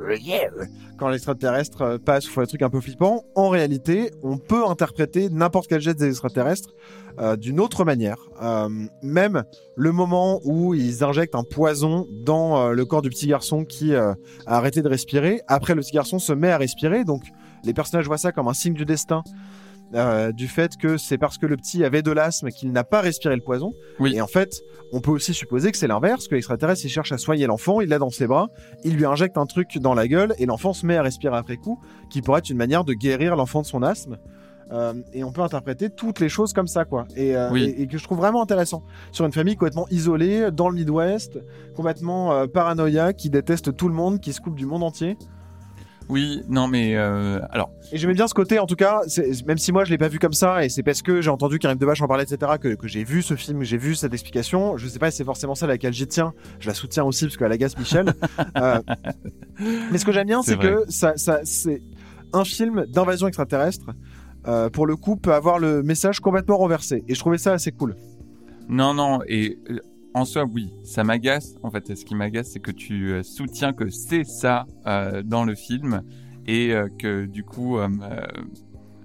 quand 0.98 1.10
l'extraterrestre 1.10 1.82
euh, 1.82 1.98
passe 1.98 2.30
ou 2.30 2.32
fait 2.32 2.42
des 2.42 2.48
trucs 2.48 2.62
un 2.62 2.70
peu 2.70 2.82
flippants, 2.82 3.24
en 3.36 3.50
réalité, 3.50 4.12
on 4.24 4.38
peut 4.38 4.66
interpréter 4.66 5.30
n'importe 5.30 5.68
quel 5.68 5.82
geste 5.82 6.00
des 6.00 6.08
extraterrestres 6.10 6.70
euh, 7.20 7.36
d'une 7.36 7.60
autre 7.60 7.84
manière. 7.86 8.18
Euh, 8.42 8.70
même 9.02 9.44
le 9.76 9.92
moment 9.92 10.40
où 10.46 10.74
ils 10.74 11.04
injectent 11.04 11.36
un 11.36 11.44
poison 11.44 12.06
dans 12.26 12.58
euh, 12.58 12.72
le 12.74 12.86
corps 12.86 13.02
du 13.02 13.10
petit 13.10 13.28
garçon 13.28 13.66
qui 13.66 13.94
euh, 13.94 14.14
a 14.46 14.58
arrêté 14.58 14.82
de 14.82 14.88
respirer, 14.88 15.42
après 15.48 15.76
le 15.76 15.82
petit 15.82 15.94
garçon 15.94 16.20
se 16.20 16.34
met 16.34 16.52
à 16.52 16.58
respirer, 16.58 17.04
donc 17.04 17.24
les 17.64 17.74
personnages 17.74 18.06
voient 18.08 18.18
ça 18.18 18.32
comme 18.32 18.48
un 18.48 18.54
signe 18.54 18.74
du 18.74 18.86
destin. 18.86 19.24
euh, 19.96 20.32
du 20.32 20.48
fait 20.48 20.78
que 20.78 20.98
c'est 20.98 21.18
parce 21.18 21.40
que 21.40 21.48
le 21.48 21.58
petit 21.58 21.84
avait 21.84 22.04
de 22.04 22.12
l'asthme 22.12 22.50
qu'il 22.50 22.72
n'a 22.72 22.84
pas 22.84 23.02
respiré 23.02 23.36
le 23.36 23.42
poison. 23.42 23.74
Oui. 24.00 24.14
Et 24.16 24.22
en 24.22 24.28
fait, 24.28 24.62
on 24.94 25.02
peut 25.02 25.10
aussi 25.10 25.34
supposer 25.34 25.72
que 25.72 25.78
c'est 25.80 25.88
l'inverse, 25.88 26.28
que 26.28 26.36
l'extraterrestre 26.36 26.86
il 26.86 26.90
cherche 26.90 27.12
à 27.12 27.18
soigner 27.18 27.48
l'enfant, 27.48 27.82
il 27.82 27.90
l'a 27.90 27.98
dans 27.98 28.12
ses 28.12 28.28
bras, 28.28 28.50
il 28.84 28.96
lui 28.98 29.06
injecte 29.06 29.36
un 29.40 29.48
truc 29.48 29.80
dans 29.80 29.96
la 29.96 30.08
gueule 30.08 30.36
et 30.38 30.46
l'enfant 30.46 30.74
se 30.74 30.86
met 30.86 30.96
à 30.96 31.02
respirer 31.02 31.36
après 31.36 31.58
coup, 31.58 31.80
qui 32.12 32.22
pourrait 32.22 32.38
être 32.38 32.52
une 32.52 32.58
manière 32.58 32.84
de 32.84 32.94
guérir 32.94 33.36
l'enfant 33.36 33.62
de 33.62 33.66
son 33.66 33.82
asthme. 33.82 34.18
Euh, 34.72 34.94
et 35.14 35.24
on 35.24 35.32
peut 35.32 35.42
interpréter 35.42 35.90
toutes 35.90 36.20
les 36.20 36.30
choses 36.30 36.54
comme 36.54 36.68
ça, 36.68 36.86
quoi. 36.86 37.08
Et, 37.16 37.36
euh, 37.36 37.50
Oui. 37.52 37.64
et, 37.64 37.82
et 37.82 37.88
que 37.88 37.98
je 37.98 38.04
trouve 38.04 38.20
vraiment 38.20 38.44
intéressant. 38.44 38.84
Sur 39.12 39.26
une 39.26 39.32
famille 39.32 39.56
complètement 39.56 39.88
isolée, 39.90 40.52
dans 40.52 40.70
le 40.70 40.76
Midwest, 40.76 41.40
complètement 41.76 42.48
paranoïaque, 42.48 43.16
qui 43.16 43.32
déteste 43.32 43.76
tout 43.76 43.88
le 43.88 43.96
monde, 43.96 44.20
qui 44.20 44.34
se 44.34 44.40
coupe 44.42 44.54
du 44.56 44.68
monde 44.68 44.84
entier. 44.84 45.18
Oui, 46.10 46.42
non 46.50 46.68
mais 46.68 46.96
euh, 46.96 47.40
alors 47.52 47.70
Et 47.92 47.98
j'aimais 48.00 48.16
bien 48.16 48.28
ce 48.28 48.34
côté, 48.34 48.58
en 48.58 48.66
tout 48.66 48.76
cas, 48.76 49.02
même 49.46 49.60
si 49.60 49.72
moi 49.72 49.84
je 49.84 49.92
l'ai 49.92 49.98
pas 50.00 50.08
vu 50.08 50.18
comme 50.18 50.34
ça, 50.34 50.66
et 50.66 50.70
c'est 50.70 50.82
parce 50.82 51.04
que 51.04 51.22
j'ai 51.22 51.30
entendu 51.30 51.60
Karim 51.60 51.78
Debache 51.78 52.02
en 52.02 52.08
parler, 52.08 52.24
etc., 52.24 52.54
que, 52.60 52.74
que 52.74 52.88
j'ai 52.88 53.04
vu 53.04 53.22
ce 53.22 53.36
film, 53.36 53.62
j'ai 53.64 53.78
vu 53.78 53.94
cette 53.94 54.12
explication. 54.14 54.76
Je 54.78 54.88
sais 54.88 54.98
pas 54.98 55.12
si 55.12 55.18
c'est 55.18 55.24
forcément 55.24 55.54
celle 55.54 55.70
à 55.70 55.74
laquelle 55.74 55.94
j'y 55.94 56.08
tiens. 56.08 56.34
Je 56.60 56.68
la 56.68 56.74
soutiens 56.74 57.04
aussi 57.04 57.26
parce 57.26 57.38
qu'elle 57.38 57.52
agace 57.52 57.78
Michel. 57.78 58.14
Euh, 58.58 58.80
mais 59.92 59.98
ce 60.00 60.06
que 60.06 60.12
j'aime 60.12 60.26
bien, 60.28 60.42
C'est 60.42 60.58
que 60.58 60.84
ça, 60.90 61.14
ça, 61.16 61.42
c'est 61.44 61.82
un 62.34 62.44
film 62.44 62.86
d'invasion 62.88 63.28
extraterrestre. 63.28 63.86
euh, 64.48 64.70
pour 64.70 64.88
le 64.88 64.96
coup, 64.96 65.16
peut 65.16 65.34
avoir 65.34 65.60
le 65.60 65.84
message 65.84 66.20
complètement 66.20 66.58
renversé. 66.58 67.04
Et 67.08 67.14
je 67.16 67.20
trouvais 67.20 67.38
ça 67.38 67.54
assez 67.54 67.72
cool. 67.72 67.96
non 68.68 68.94
non 68.94 69.20
et 69.28 69.60
en 70.14 70.26
soi 70.26 70.46
oui, 70.46 70.74
ça 70.84 71.04
m'agace. 71.04 71.56
En 71.64 71.72
fait, 71.72 71.96
ce 71.96 72.06
qui 72.06 72.16
m'agace 72.16 72.52
c'est 72.52 72.60
que 72.60 72.72
tu 72.72 73.12
euh, 73.12 73.24
soutiens 73.24 73.74
que 73.74 73.90
c'est 73.90 74.24
ça 74.24 74.66
euh, 74.88 75.22
dans 75.24 75.44
le 75.44 75.56
film 75.56 76.04
et 76.48 76.74
euh, 76.74 76.88
que 76.98 77.26
du 77.26 77.44
coup 77.44 77.78
euh, 77.78 77.88
euh, 78.02 78.26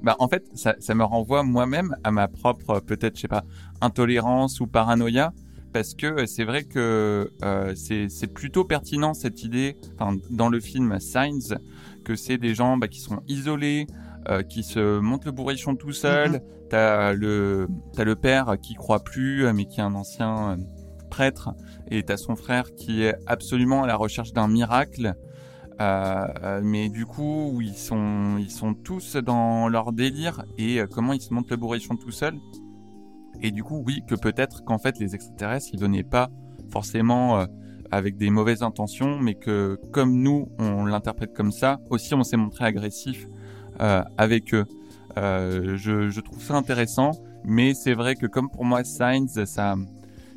Bah, 0.03 0.17
en 0.19 0.29
fait, 0.29 0.45
ça, 0.55 0.75
ça 0.81 0.95
me 0.95 1.05
renvoie 1.05 1.43
moi-même 1.43 1.97
à 2.05 2.11
ma 2.11 2.29
propre, 2.29 2.81
peut-être, 2.81 3.17
je 3.17 3.23
sais 3.23 3.29
pas, 3.29 3.45
intolérance 3.81 4.61
ou 4.61 4.67
paranoïa, 4.67 5.33
parce 5.73 5.95
que 5.95 6.27
c'est 6.27 6.45
vrai 6.45 6.65
que 6.65 7.31
euh, 7.43 7.75
c'est 7.75 8.33
plutôt 8.33 8.65
pertinent 8.65 9.15
cette 9.15 9.43
idée, 9.43 9.77
enfin, 9.99 10.17
dans 10.31 10.51
le 10.51 10.61
film 10.61 11.01
Signs, 11.01 11.57
que 12.05 12.17
c'est 12.17 12.37
des 12.39 12.55
gens 12.55 12.77
bah, 12.77 12.89
qui 12.89 13.01
sont 13.01 13.21
isolés, 13.29 13.87
euh, 14.29 14.43
qui 14.43 14.63
se 14.63 15.01
montent 15.01 15.25
le 15.25 15.33
bourrichon 15.33 15.75
tout 15.75 15.93
seul. 15.93 16.43
T'as 16.71 17.13
le 17.13 17.69
t'as 17.95 18.05
le 18.05 18.15
père 18.17 18.57
qui 18.63 18.75
croit 18.75 19.03
plus, 19.05 19.47
euh, 19.47 19.53
mais 19.55 19.65
qui 19.67 19.81
est 19.81 19.83
un 19.83 19.95
ancien 19.95 20.51
euh, 20.53 20.57
prêtre, 21.15 21.51
et 21.93 22.03
t'as 22.03 22.17
son 22.17 22.35
frère 22.35 22.75
qui 22.75 23.05
est 23.05 23.15
absolument 23.27 23.85
à 23.85 23.87
la 23.87 23.95
recherche 23.95 24.33
d'un 24.33 24.49
miracle. 24.49 25.15
Euh, 25.81 26.27
euh, 26.43 26.61
mais 26.63 26.89
du 26.89 27.07
coup, 27.07 27.61
ils 27.61 27.77
sont, 27.77 28.37
ils 28.39 28.51
sont 28.51 28.75
tous 28.75 29.17
dans 29.17 29.69
leur 29.69 29.93
délire 29.93 30.45
et 30.59 30.81
euh, 30.81 30.87
comment 30.89 31.13
ils 31.13 31.21
se 31.21 31.33
montent 31.33 31.51
le 31.51 31.57
bourrichon 31.57 31.95
tout 31.97 32.11
seul. 32.11 32.35
Et 33.43 33.53
du 33.53 33.63
coup, 33.63 33.83
oui, 33.87 34.03
que 34.09 34.17
peut-être 34.17 34.65
qu'en 34.65 34.79
fait 34.79 34.99
les 34.99 35.15
extraterrestres, 35.15 35.69
ils 35.73 35.81
venaient 35.81 36.05
pas 36.19 36.31
forcément 36.71 37.47
avec 37.91 38.17
des 38.17 38.31
mauvaises 38.31 38.63
intentions, 38.63 39.19
mais 39.19 39.35
que 39.35 39.79
comme 39.93 40.21
nous, 40.21 40.49
on 40.59 40.85
l'interprète 40.87 41.33
comme 41.33 41.53
ça, 41.53 41.79
aussi 41.91 42.15
on 42.15 42.25
s'est 42.25 42.37
montré 42.37 42.65
agressif 42.65 43.27
avec 44.17 44.55
eux. 44.55 44.65
Je, 45.17 46.09
je 46.09 46.21
trouve 46.21 46.41
ça 46.43 46.55
intéressant, 46.55 47.11
mais 47.45 47.75
c'est 47.75 47.95
vrai 47.95 48.15
que 48.15 48.27
comme 48.27 48.49
pour 48.49 48.65
moi, 48.65 48.83
Signs, 48.85 49.45
ça, 49.45 49.75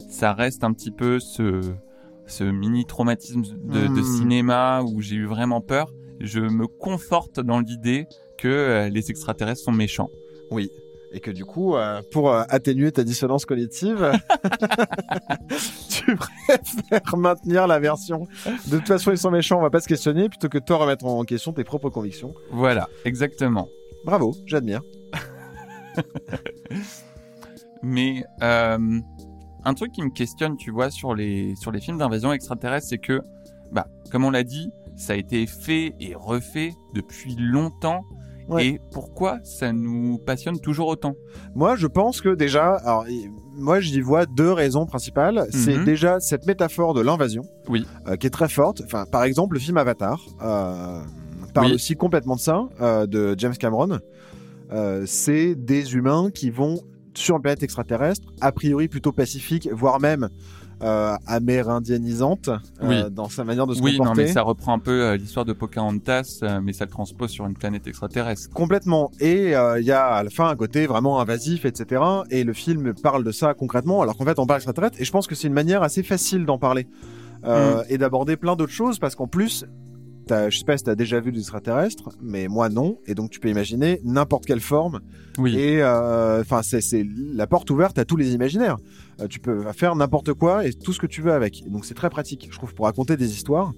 ça 0.08 0.34
reste 0.34 0.64
un 0.64 0.74
petit 0.74 0.92
peu 0.92 1.20
ce, 1.20 1.62
ce 2.26 2.44
mini 2.44 2.86
traumatisme 2.86 3.42
de, 3.42 3.82
de 3.88 3.88
Hmm. 4.02 4.04
cinéma 4.04 4.82
où 4.84 5.02
j'ai 5.02 5.16
eu 5.16 5.26
vraiment 5.26 5.62
peur. 5.62 5.92
Je 6.20 6.40
me 6.40 6.68
conforte 6.68 7.40
dans 7.40 7.60
l'idée 7.60 8.08
que 8.38 8.48
euh, 8.48 8.90
les 8.90 9.12
extraterrestres 9.12 9.62
sont 9.64 9.72
méchants. 9.72 10.10
Oui. 10.52 10.72
Et 11.14 11.20
que 11.22 11.32
du 11.32 11.46
coup, 11.46 11.76
euh, 11.76 12.02
pour 12.12 12.32
euh, 12.32 12.44
atténuer 12.50 12.92
ta 12.92 13.04
dissonance 13.04 13.46
cognitive, 13.46 14.12
tu 15.90 16.16
préfères 16.16 17.18
maintenir 17.18 17.66
la 17.68 17.80
version 17.80 18.28
de 18.68 18.78
toute 18.78 18.88
façon 18.88 19.12
ils 19.12 19.18
sont 19.18 19.32
méchants, 19.32 19.58
on 19.58 19.62
va 19.62 19.70
pas 19.70 19.80
se 19.80 19.88
questionner, 19.88 20.28
plutôt 20.28 20.50
que 20.50 20.58
toi 20.58 20.78
remettre 20.78 21.06
en 21.06 21.24
question 21.24 21.54
tes 21.54 21.64
propres 21.64 21.90
convictions. 21.90 22.34
Voilà, 22.52 22.90
exactement. 23.06 23.70
Bravo, 24.06 24.36
j'admire. 24.46 24.82
Mais 27.84 28.24
euh, 28.42 29.00
un 29.68 29.74
truc 29.74 29.92
qui 29.92 30.02
me 30.02 30.10
questionne, 30.10 30.56
tu 30.58 30.72
vois, 30.72 30.90
sur 30.90 31.14
les 31.14 31.56
sur 31.56 31.72
les 31.72 31.80
films 31.82 31.98
d'invasion 31.98 32.32
extraterrestre, 32.32 32.88
c'est 32.88 32.98
que, 32.98 33.22
bah, 33.72 33.88
comme 34.12 34.24
on 34.26 34.32
l'a 34.32 34.44
dit, 34.44 34.70
ça 34.96 35.14
a 35.14 35.16
été 35.16 35.46
fait 35.46 35.94
et 36.00 36.16
refait 36.16 36.74
depuis 36.94 37.36
longtemps. 37.38 38.02
Ouais. 38.48 38.66
Et 38.66 38.82
pourquoi 38.94 39.40
ça 39.44 39.74
nous 39.74 40.20
passionne 40.20 40.58
toujours 40.62 40.88
autant? 40.88 41.16
Moi, 41.54 41.76
je 41.76 41.86
pense 41.86 42.22
que 42.22 42.30
déjà, 42.34 42.76
alors, 42.76 43.06
moi, 43.58 43.82
j'y 43.82 44.00
vois 44.00 44.26
deux 44.26 44.54
raisons 44.54 44.86
principales. 44.86 45.48
C'est 45.52 45.76
Mhm. 45.80 45.84
déjà 45.84 46.20
cette 46.22 46.46
métaphore 46.48 46.94
de 46.94 47.02
l'invasion, 47.02 47.44
Oui. 47.68 47.86
euh, 48.08 48.16
qui 48.16 48.26
est 48.26 48.30
très 48.30 48.48
forte. 48.48 48.82
Enfin, 48.86 49.06
par 49.12 49.24
exemple, 49.26 49.56
le 49.56 49.60
film 49.60 49.76
Avatar 49.76 50.22
euh, 50.42 51.02
parle 51.54 51.68
Oui. 51.68 51.74
aussi 51.74 51.96
complètement 51.98 52.36
de 52.38 52.40
ça, 52.40 52.70
euh, 52.80 53.06
de 53.06 53.36
James 53.38 53.58
Cameron. 53.58 54.00
Euh, 54.72 55.04
c'est 55.06 55.54
des 55.56 55.96
humains 55.96 56.30
qui 56.34 56.50
vont 56.50 56.80
sur 57.18 57.36
une 57.36 57.42
planète 57.42 57.64
extraterrestre, 57.64 58.28
a 58.42 58.52
priori 58.52 58.88
plutôt 58.88 59.12
pacifique, 59.12 59.68
voire 59.72 60.00
même 60.00 60.30
euh, 60.84 61.16
amérindianisante 61.26 62.50
euh, 62.50 62.58
Oui. 62.84 63.12
dans 63.12 63.30
sa 63.30 63.44
manière 63.44 63.66
de 63.66 63.74
se 63.74 63.82
Oui, 63.82 63.98
comporter. 63.98 64.22
mais 64.24 64.28
ça 64.28 64.44
reprend 64.44 64.74
un 64.74 64.80
peu 64.80 65.02
euh, 65.02 65.18
l'histoire 65.18 65.44
de 65.46 65.54
Pocahontas, 65.54 66.40
euh, 66.44 66.60
mais 66.64 66.74
ça 66.74 66.86
le 66.86 66.92
transpose 66.92 67.32
sur 67.32 67.46
une 67.48 67.56
planète 67.56 67.88
extraterrestre. 67.88 68.50
Complètement. 68.54 69.12
Et 69.20 69.54
il 69.54 69.84
y 69.86 69.92
a 69.92 70.06
à 70.06 70.24
la 70.24 70.30
fin 70.30 70.48
un 70.48 70.56
côté 70.56 70.86
vraiment 70.86 71.20
invasif, 71.20 71.66
etc. 71.66 72.02
Et 72.30 72.44
le 72.44 72.54
film 72.54 72.94
parle 72.94 73.24
de 73.24 73.32
ça 73.32 73.54
concrètement, 73.56 74.02
alors 74.04 74.16
qu'en 74.18 74.26
fait 74.26 74.38
on 74.40 74.46
parle 74.46 74.60
extraterrestre. 74.60 75.02
Et 75.02 75.06
je 75.06 75.12
pense 75.12 75.26
que 75.28 75.34
c'est 75.36 75.48
une 75.48 75.54
manière 75.54 75.82
assez 75.82 76.04
facile 76.04 76.46
d'en 76.46 76.60
parler 76.60 76.88
euh, 77.46 77.84
et 77.90 77.98
d'aborder 77.98 78.38
plein 78.38 78.56
d'autres 78.56 78.72
choses 78.72 79.00
parce 79.00 79.16
qu'en 79.16 79.28
plus, 79.28 79.66
t'as- 80.28 80.50
je 80.50 80.58
sais 80.60 80.66
pas 80.66 80.78
si 80.78 80.84
t'as 80.84 80.96
déjà 80.96 81.20
vu 81.20 81.32
des 81.32 81.40
extraterrestres, 81.40 82.10
mais 82.22 82.48
moi 82.48 82.70
non. 82.70 83.00
Et 83.08 83.16
donc 83.16 83.32
tu 83.32 83.40
peux 83.40 83.50
imaginer 83.50 84.00
n'importe 84.04 84.46
quelle 84.46 84.60
forme. 84.60 85.00
Oui. 85.40 85.58
Et 85.58 85.82
euh, 85.82 86.42
enfin 86.42 86.62
c'est 86.64 86.82
c'est 86.82 87.06
la 87.34 87.48
porte 87.48 87.70
ouverte 87.72 87.98
à 87.98 88.06
tous 88.06 88.16
les 88.18 88.34
imaginaires. 88.34 88.78
Euh, 89.22 89.28
tu 89.28 89.40
peux 89.40 89.64
faire 89.74 89.96
n'importe 89.96 90.34
quoi 90.34 90.66
et 90.66 90.74
tout 90.74 90.94
ce 90.94 91.00
que 91.00 91.08
tu 91.08 91.22
veux 91.22 91.34
avec. 91.34 91.64
Et 91.66 91.70
donc 91.70 91.86
c'est 91.86 91.96
très 91.96 92.10
pratique, 92.10 92.48
je 92.52 92.56
trouve, 92.58 92.74
pour 92.76 92.86
raconter 92.86 93.18
des 93.18 93.32
histoires. 93.34 93.74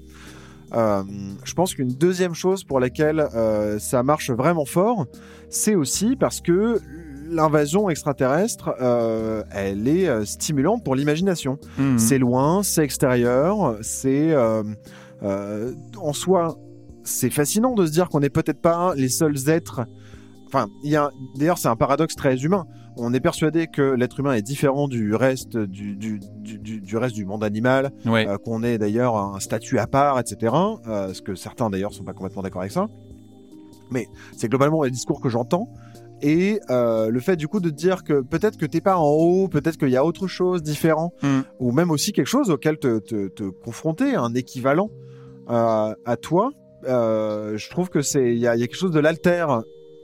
Euh, 0.74 1.02
je 1.46 1.54
pense 1.56 1.74
qu'une 1.74 1.88
deuxième 1.94 2.36
chose 2.36 2.64
pour 2.64 2.80
laquelle 2.80 3.20
euh, 3.34 3.80
ça 3.80 4.04
marche 4.04 4.30
vraiment 4.30 4.66
fort, 4.66 5.08
c'est 5.50 5.74
aussi 5.76 6.16
parce 6.16 6.42
que 6.42 6.80
l'invasion 7.28 7.90
extraterrestre, 7.90 8.76
euh, 8.82 9.44
elle 9.52 9.88
est 9.88 10.08
euh, 10.08 10.26
stimulante 10.26 10.84
pour 10.84 10.96
l'imagination. 10.96 11.58
Mhm. 11.80 11.98
C'est 12.00 12.18
loin, 12.20 12.62
c'est 12.64 12.84
extérieur, 12.84 13.78
c'est 13.82 14.32
euh, 14.34 14.62
euh, 15.24 15.74
en 16.02 16.14
soi, 16.14 16.58
c'est 17.04 17.30
fascinant 17.30 17.74
de 17.74 17.86
se 17.86 17.92
dire 17.92 18.10
qu'on 18.10 18.20
n'est 18.20 18.30
peut-être 18.30 18.62
pas 18.62 18.94
les 18.96 19.10
seuls 19.10 19.50
êtres. 19.50 19.82
Enfin, 20.48 20.68
il 20.84 20.92
y 20.92 20.96
a 20.96 21.12
d'ailleurs 21.36 21.58
c'est 21.58 21.68
un 21.68 21.76
paradoxe 21.76 22.16
très 22.16 22.38
humain. 22.38 22.66
On 22.98 23.14
est 23.14 23.20
persuadé 23.20 23.68
que 23.68 23.82
l'être 23.94 24.20
humain 24.20 24.34
est 24.34 24.42
différent 24.42 24.88
du 24.88 25.14
reste 25.16 25.58
du, 25.58 25.96
du, 25.96 26.20
du, 26.42 26.58
du- 26.58 26.82
du 26.82 26.98
reste 26.98 27.16
du 27.16 27.26
monde 27.26 27.44
animal, 27.44 27.92
Ouais. 28.06 28.28
euh, 28.28 28.38
qu'on 28.38 28.64
est 28.64 28.78
d'ailleurs 28.78 29.16
un 29.16 29.40
statut 29.40 29.78
à 29.80 29.88
part, 29.88 30.20
etc. 30.20 30.54
Euh, 30.88 31.14
ce 31.14 31.22
que 31.22 31.36
certains 31.36 31.70
d'ailleurs 31.70 31.94
sont 31.94 32.04
pas 32.04 32.14
complètement 32.14 32.42
d'accord 32.42 32.62
avec 32.62 32.72
ça. 32.74 32.88
Mais 33.92 34.08
c'est 34.36 34.50
globalement 34.50 34.84
le 34.84 34.90
discours 34.92 35.22
que 35.22 35.30
j'entends. 35.30 35.70
Et 36.22 36.60
euh, 36.70 37.10
le 37.10 37.20
fait 37.20 37.36
du 37.36 37.48
coup 37.48 37.60
de 37.60 37.70
te 37.70 37.76
dire 37.76 38.04
que 38.04 38.22
peut-être 38.22 38.58
que 38.58 38.66
t'es 38.66 38.82
pas 38.82 38.98
en 38.98 39.08
haut, 39.08 39.48
peut-être 39.48 39.78
qu'il 39.78 39.90
y 39.90 39.98
a 39.98 40.04
autre 40.04 40.28
chose 40.28 40.62
différent, 40.64 41.14
Mm. 41.22 41.40
ou 41.60 41.72
même 41.72 41.92
aussi 41.92 42.12
quelque 42.12 42.28
chose 42.28 42.50
auquel 42.50 42.78
te, 42.78 43.00
te, 43.00 43.28
te 43.30 43.44
confronter, 43.50 44.16
un 44.16 44.34
équivalent 44.34 44.90
euh, 45.50 45.94
à 46.06 46.18
toi, 46.18 46.52
euh, 46.88 47.58
je 47.58 47.70
trouve 47.70 47.90
que 47.90 48.02
c'est 48.02 48.34
il 48.34 48.40
y 48.40 48.48
a, 48.48 48.56
il 48.56 48.60
y 48.60 48.64
a 48.64 48.68
quelque 48.68 48.78
chose 48.78 48.92
de 48.92 49.00
l'alter 49.00 49.46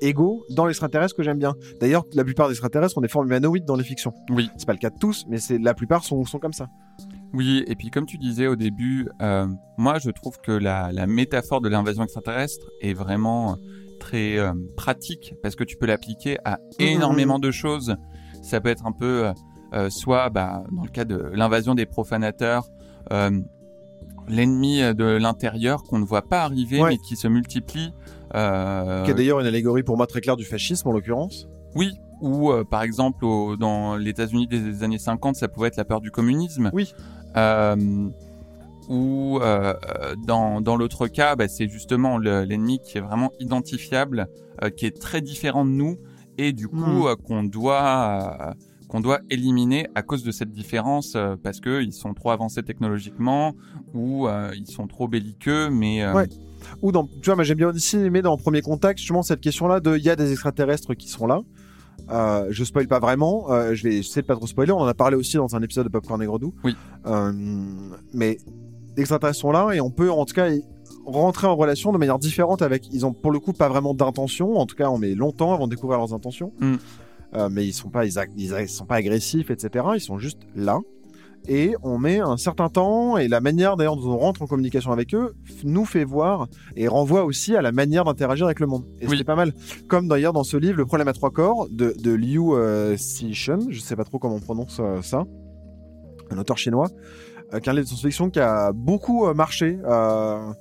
ego 0.01 0.45
dans 0.49 0.65
l'extraterrestre 0.65 1.15
que 1.15 1.23
j'aime 1.23 1.37
bien. 1.39 1.55
D'ailleurs, 1.79 2.05
la 2.13 2.23
plupart 2.23 2.47
des 2.47 2.53
extraterrestres 2.53 2.97
ont 2.97 3.01
des 3.01 3.07
formes 3.07 3.27
humanoïdes 3.27 3.65
dans 3.65 3.75
les 3.77 3.83
fictions. 3.83 4.13
Oui. 4.29 4.49
C'est 4.57 4.65
pas 4.65 4.73
le 4.73 4.79
cas 4.79 4.89
de 4.89 4.99
tous, 4.99 5.25
mais 5.29 5.37
c'est 5.37 5.57
la 5.57 5.73
plupart 5.73 6.03
sont, 6.03 6.23
sont 6.25 6.39
comme 6.39 6.53
ça. 6.53 6.67
Oui, 7.33 7.63
et 7.67 7.75
puis 7.75 7.89
comme 7.89 8.05
tu 8.05 8.17
disais 8.17 8.47
au 8.47 8.55
début, 8.55 9.07
moi 9.77 9.99
je 9.99 10.09
trouve 10.09 10.37
que 10.43 10.51
la, 10.51 10.91
la 10.91 11.07
métaphore 11.07 11.61
de 11.61 11.69
l'invasion 11.69 12.03
extraterrestre 12.03 12.65
est 12.81 12.93
vraiment 12.93 13.57
très 14.05 14.37
euh, 14.37 14.53
pratique 14.77 15.33
parce 15.41 15.55
que 15.55 15.63
tu 15.63 15.77
peux 15.77 15.87
l'appliquer 15.87 16.37
à 16.45 16.59
énormément 16.79 17.39
de 17.39 17.49
choses. 17.51 17.95
Ça 18.43 18.61
peut 18.61 18.69
être 18.69 18.85
un 18.85 18.91
peu, 18.91 19.25
euh, 19.25 19.33
euh, 19.73 19.89
soit 19.89 20.29
bah, 20.29 20.63
dans 20.71 20.83
le 20.83 20.89
cas 20.89 21.05
de 21.05 21.17
l'invasion 21.33 21.73
des 21.73 21.85
profanateurs, 21.87 22.67
l'ennemi 24.27 24.81
de 24.93 25.05
l'intérieur 25.17 25.83
qu'on 25.83 25.99
ne 25.99 26.05
voit 26.05 26.23
pas 26.27 26.43
arriver 26.43 26.81
Ouais. 26.81 26.89
mais 26.91 26.97
qui 26.97 27.15
se 27.15 27.27
multiplie. 27.27 27.93
Qui 28.31 28.37
est 29.11 29.13
d'ailleurs 29.13 29.39
une 29.39 29.45
allégorie 29.47 29.83
pour 29.83 29.97
moi 29.97 30.07
très 30.07 30.21
claire 30.21 30.35
du 30.35 30.45
fascisme 30.45 30.87
en 30.89 30.91
l'occurrence. 30.91 31.47
oui, 31.75 31.91
ou 32.21 32.49
euh, 32.51 32.63
par 32.63 32.81
exemple 32.83 33.25
au- 33.25 33.57
dans 33.57 33.97
les 33.97 34.09
États-Unis 34.11 34.47
des 34.47 34.83
années 34.83 34.97
50, 34.97 35.35
ça 35.35 35.47
pouvait 35.49 35.67
être 35.67 35.75
la 35.77 35.83
peur 35.85 35.99
du 35.99 36.11
communisme. 36.11 36.69
Oui. 36.73 36.93
Euh, 37.35 37.75
ou 38.89 39.39
euh, 39.41 39.73
dans, 40.25 40.61
dans 40.61 40.75
l'autre 40.75 41.07
cas, 41.07 41.35
bah, 41.35 41.47
c'est 41.47 41.67
justement 41.67 42.17
le- 42.17 42.43
l'ennemi 42.43 42.79
qui 42.83 42.97
est 42.97 43.01
vraiment 43.01 43.31
identifiable, 43.39 44.27
euh, 44.63 44.69
qui 44.69 44.85
est 44.85 44.99
très 44.99 45.21
différent 45.21 45.65
de 45.65 45.71
nous 45.71 45.97
et 46.37 46.51
du 46.53 46.67
coup 46.67 46.77
Mm. 46.77 47.05
euh, 47.07 47.15
qu'on 47.15 47.43
doit 47.43 48.53
qu'on 48.87 48.99
doit 48.99 49.19
éliminer 49.31 49.87
à 49.95 50.03
cause 50.03 50.23
de 50.23 50.31
cette 50.31 50.51
différence 50.51 51.17
parce 51.43 51.59
que 51.59 51.81
ils 51.81 51.91
sont 51.91 52.13
trop 52.13 52.29
avancés 52.29 52.61
technologiquement 52.61 53.55
ou 53.95 54.27
ils 54.55 54.67
sont 54.67 54.85
trop 54.87 55.07
belliqueux, 55.07 55.69
mais 55.71 56.07
Ouais. 56.11 56.27
Ou 56.81 56.91
dans, 56.91 57.05
tu 57.05 57.25
vois, 57.25 57.35
moi 57.35 57.43
j'aime 57.43 57.57
bien 57.57 57.69
aussi 57.69 57.97
aimer 57.97 58.21
dans 58.21 58.37
Premier 58.37 58.61
Contact 58.61 58.99
justement 58.99 59.21
cette 59.23 59.41
question-là 59.41 59.79
de 59.79 59.97
il 59.97 60.03
y 60.03 60.09
a 60.09 60.15
des 60.15 60.31
extraterrestres 60.31 60.93
qui 60.93 61.07
sont 61.09 61.25
là. 61.27 61.41
Euh, 62.11 62.47
je 62.51 62.63
spoil 62.63 62.87
pas 62.87 62.99
vraiment, 62.99 63.51
euh, 63.51 63.73
je 63.73 63.83
vais 63.83 63.95
essayer 63.97 64.21
de 64.21 64.27
pas 64.27 64.35
trop 64.35 64.45
spoiler. 64.47 64.71
On 64.71 64.79
en 64.79 64.85
a 64.85 64.93
parlé 64.93 65.15
aussi 65.15 65.37
dans 65.37 65.55
un 65.55 65.61
épisode 65.63 65.85
de 65.85 65.91
Popcorn 65.91 66.21
et 66.21 66.25
Gredou. 66.25 66.53
Oui. 66.63 66.75
Euh, 67.07 67.31
mais 68.13 68.37
extraterrestres 68.97 69.39
sont 69.39 69.51
là 69.51 69.71
et 69.73 69.81
on 69.81 69.89
peut 69.89 70.11
en 70.11 70.25
tout 70.25 70.33
cas 70.33 70.49
rentrer 71.05 71.47
en 71.47 71.55
relation 71.55 71.91
de 71.91 71.97
manière 71.97 72.19
différente 72.19 72.61
avec. 72.61 72.87
Ils 72.91 73.05
ont 73.05 73.13
pour 73.13 73.31
le 73.31 73.39
coup 73.39 73.53
pas 73.53 73.69
vraiment 73.69 73.93
d'intention. 73.93 74.57
En 74.57 74.65
tout 74.65 74.75
cas, 74.75 74.89
on 74.89 74.97
met 74.97 75.13
longtemps 75.15 75.53
avant 75.53 75.67
de 75.67 75.75
découvrir 75.75 75.99
leurs 75.99 76.13
intentions. 76.13 76.53
Mm. 76.59 76.75
Euh, 77.35 77.49
mais 77.51 77.65
ils 77.65 77.73
sont 77.73 77.89
pas, 77.89 78.05
ils, 78.05 78.69
sont 78.69 78.85
pas 78.85 78.95
agressifs, 78.95 79.51
etc. 79.51 79.85
Ils 79.95 80.01
sont 80.01 80.17
juste 80.17 80.39
là. 80.55 80.79
Et 81.47 81.75
on 81.83 81.99
met 81.99 82.19
un 82.19 82.37
certain 82.37 82.69
temps 82.69 83.17
et 83.17 83.27
la 83.27 83.39
manière 83.39 83.77
d'ailleurs 83.77 83.97
dont 83.97 84.13
on 84.13 84.17
rentre 84.17 84.41
en 84.41 84.47
communication 84.47 84.91
avec 84.91 85.13
eux 85.13 85.35
nous 85.63 85.85
fait 85.85 86.03
voir 86.03 86.47
et 86.75 86.87
renvoie 86.87 87.23
aussi 87.23 87.55
à 87.55 87.61
la 87.61 87.71
manière 87.71 88.03
d'interagir 88.03 88.47
avec 88.47 88.59
le 88.59 88.65
monde. 88.65 88.83
Et 88.99 89.07
Oui. 89.07 89.17
c'est 89.19 89.23
pas 89.23 89.35
mal. 89.35 89.53
Comme 89.87 90.07
d'ailleurs 90.07 90.33
dans 90.33 90.43
ce 90.43 90.57
livre, 90.57 90.77
Le 90.77 90.85
problème 90.85 91.07
à 91.07 91.13
trois 91.13 91.29
corps 91.29 91.67
de, 91.69 91.93
de 92.01 92.11
Liu 92.11 92.39
euh, 92.53 92.97
Cixin, 92.97 93.59
je 93.69 93.79
sais 93.79 93.95
pas 93.95 94.05
trop 94.05 94.17
comment 94.17 94.35
on 94.35 94.39
prononce 94.39 94.77
euh, 94.79 95.03
ça, 95.03 95.25
un 96.31 96.37
auteur 96.39 96.57
chinois, 96.57 96.89
qui 97.51 97.55
est 97.55 97.69
un 97.69 97.73
livre 97.73 97.83
de 97.85 97.89
science-fiction 97.89 98.29
qui 98.29 98.39
a 98.39 98.71
beaucoup 98.73 99.25
euh, 99.25 99.33
marché 99.33 99.79
euh, 99.85 100.51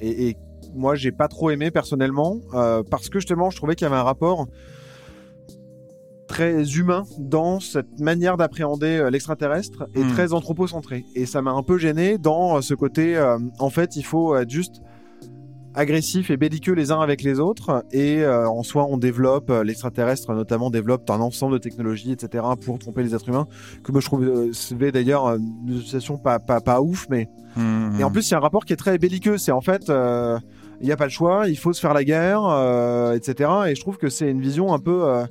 et, 0.00 0.28
et 0.28 0.36
moi 0.74 0.94
j'ai 0.94 1.12
pas 1.12 1.28
trop 1.28 1.50
aimé 1.50 1.70
personnellement 1.70 2.38
euh, 2.54 2.82
parce 2.90 3.08
que 3.08 3.18
justement 3.18 3.50
je 3.50 3.56
trouvais 3.56 3.74
qu'il 3.74 3.86
y 3.86 3.88
avait 3.88 3.96
un 3.96 4.02
rapport 4.02 4.46
très 6.28 6.64
humain 6.76 7.04
dans 7.18 7.60
cette 7.60 8.00
manière 8.00 8.36
d'appréhender 8.36 9.08
l'extraterrestre 9.10 9.86
et 9.94 10.02
Hmm. 10.02 10.12
très 10.12 10.32
anthropocentré 10.32 11.04
et 11.14 11.24
ça 11.24 11.40
m'a 11.40 11.52
un 11.52 11.62
peu 11.62 11.78
gêné 11.78 12.18
dans 12.18 12.60
ce 12.62 12.74
côté 12.74 13.16
euh, 13.16 13.38
en 13.58 13.70
fait 13.70 13.96
il 13.96 14.04
faut 14.04 14.36
être 14.36 14.50
juste 14.50 14.82
agressif 15.76 16.30
et 16.30 16.36
belliqueux 16.36 16.72
les 16.72 16.90
uns 16.90 17.00
avec 17.00 17.22
les 17.22 17.38
autres 17.38 17.84
et 17.92 18.22
euh, 18.24 18.48
en 18.48 18.62
soi 18.62 18.86
on 18.88 18.96
développe 18.98 19.50
euh, 19.50 19.62
l'extraterrestre 19.62 20.32
notamment 20.32 20.70
développe 20.70 21.08
un 21.10 21.20
ensemble 21.20 21.52
de 21.54 21.58
technologies 21.58 22.12
etc 22.12 22.42
pour 22.64 22.78
tromper 22.78 23.02
les 23.02 23.14
êtres 23.14 23.28
humains 23.28 23.46
que 23.84 23.92
moi 23.92 24.00
je 24.00 24.06
trouve 24.06 24.24
euh, 24.24 24.50
c'est 24.52 24.76
d'ailleurs 24.90 25.26
euh, 25.26 25.38
une 25.68 25.74
association 25.76 26.16
pas, 26.18 26.38
pas, 26.38 26.60
pas 26.60 26.80
ouf 26.80 27.06
mais 27.10 27.28
Mhm. 27.56 27.98
et 28.00 28.04
en 28.04 28.10
plus, 28.10 28.28
il 28.28 28.32
y 28.32 28.34
a 28.34 28.36
un 28.36 28.40
rapport 28.42 28.66
qui 28.66 28.74
est 28.74 28.76
très 28.76 28.98
belliqueux. 28.98 29.38
C'est 29.38 29.50
en 29.50 29.62
fait, 29.62 29.88
euh, 29.88 30.38
il 30.82 30.86
n'y 30.86 30.92
a 30.92 30.96
pas 30.98 31.06
le 31.06 31.10
choix, 31.10 31.48
il 31.48 31.56
faut 31.56 31.72
se 31.72 31.80
faire 31.80 31.94
la 31.94 32.04
guerre, 32.04 32.42
euh, 32.44 33.14
etc. 33.14 33.50
Et 33.68 33.74
je 33.74 33.80
trouve 33.80 33.96
que 33.96 34.10
c'est 34.10 34.30
une 34.30 34.42
vision 34.42 34.74
un 34.74 34.78
peu, 34.78 35.08
euh, 35.08 35.24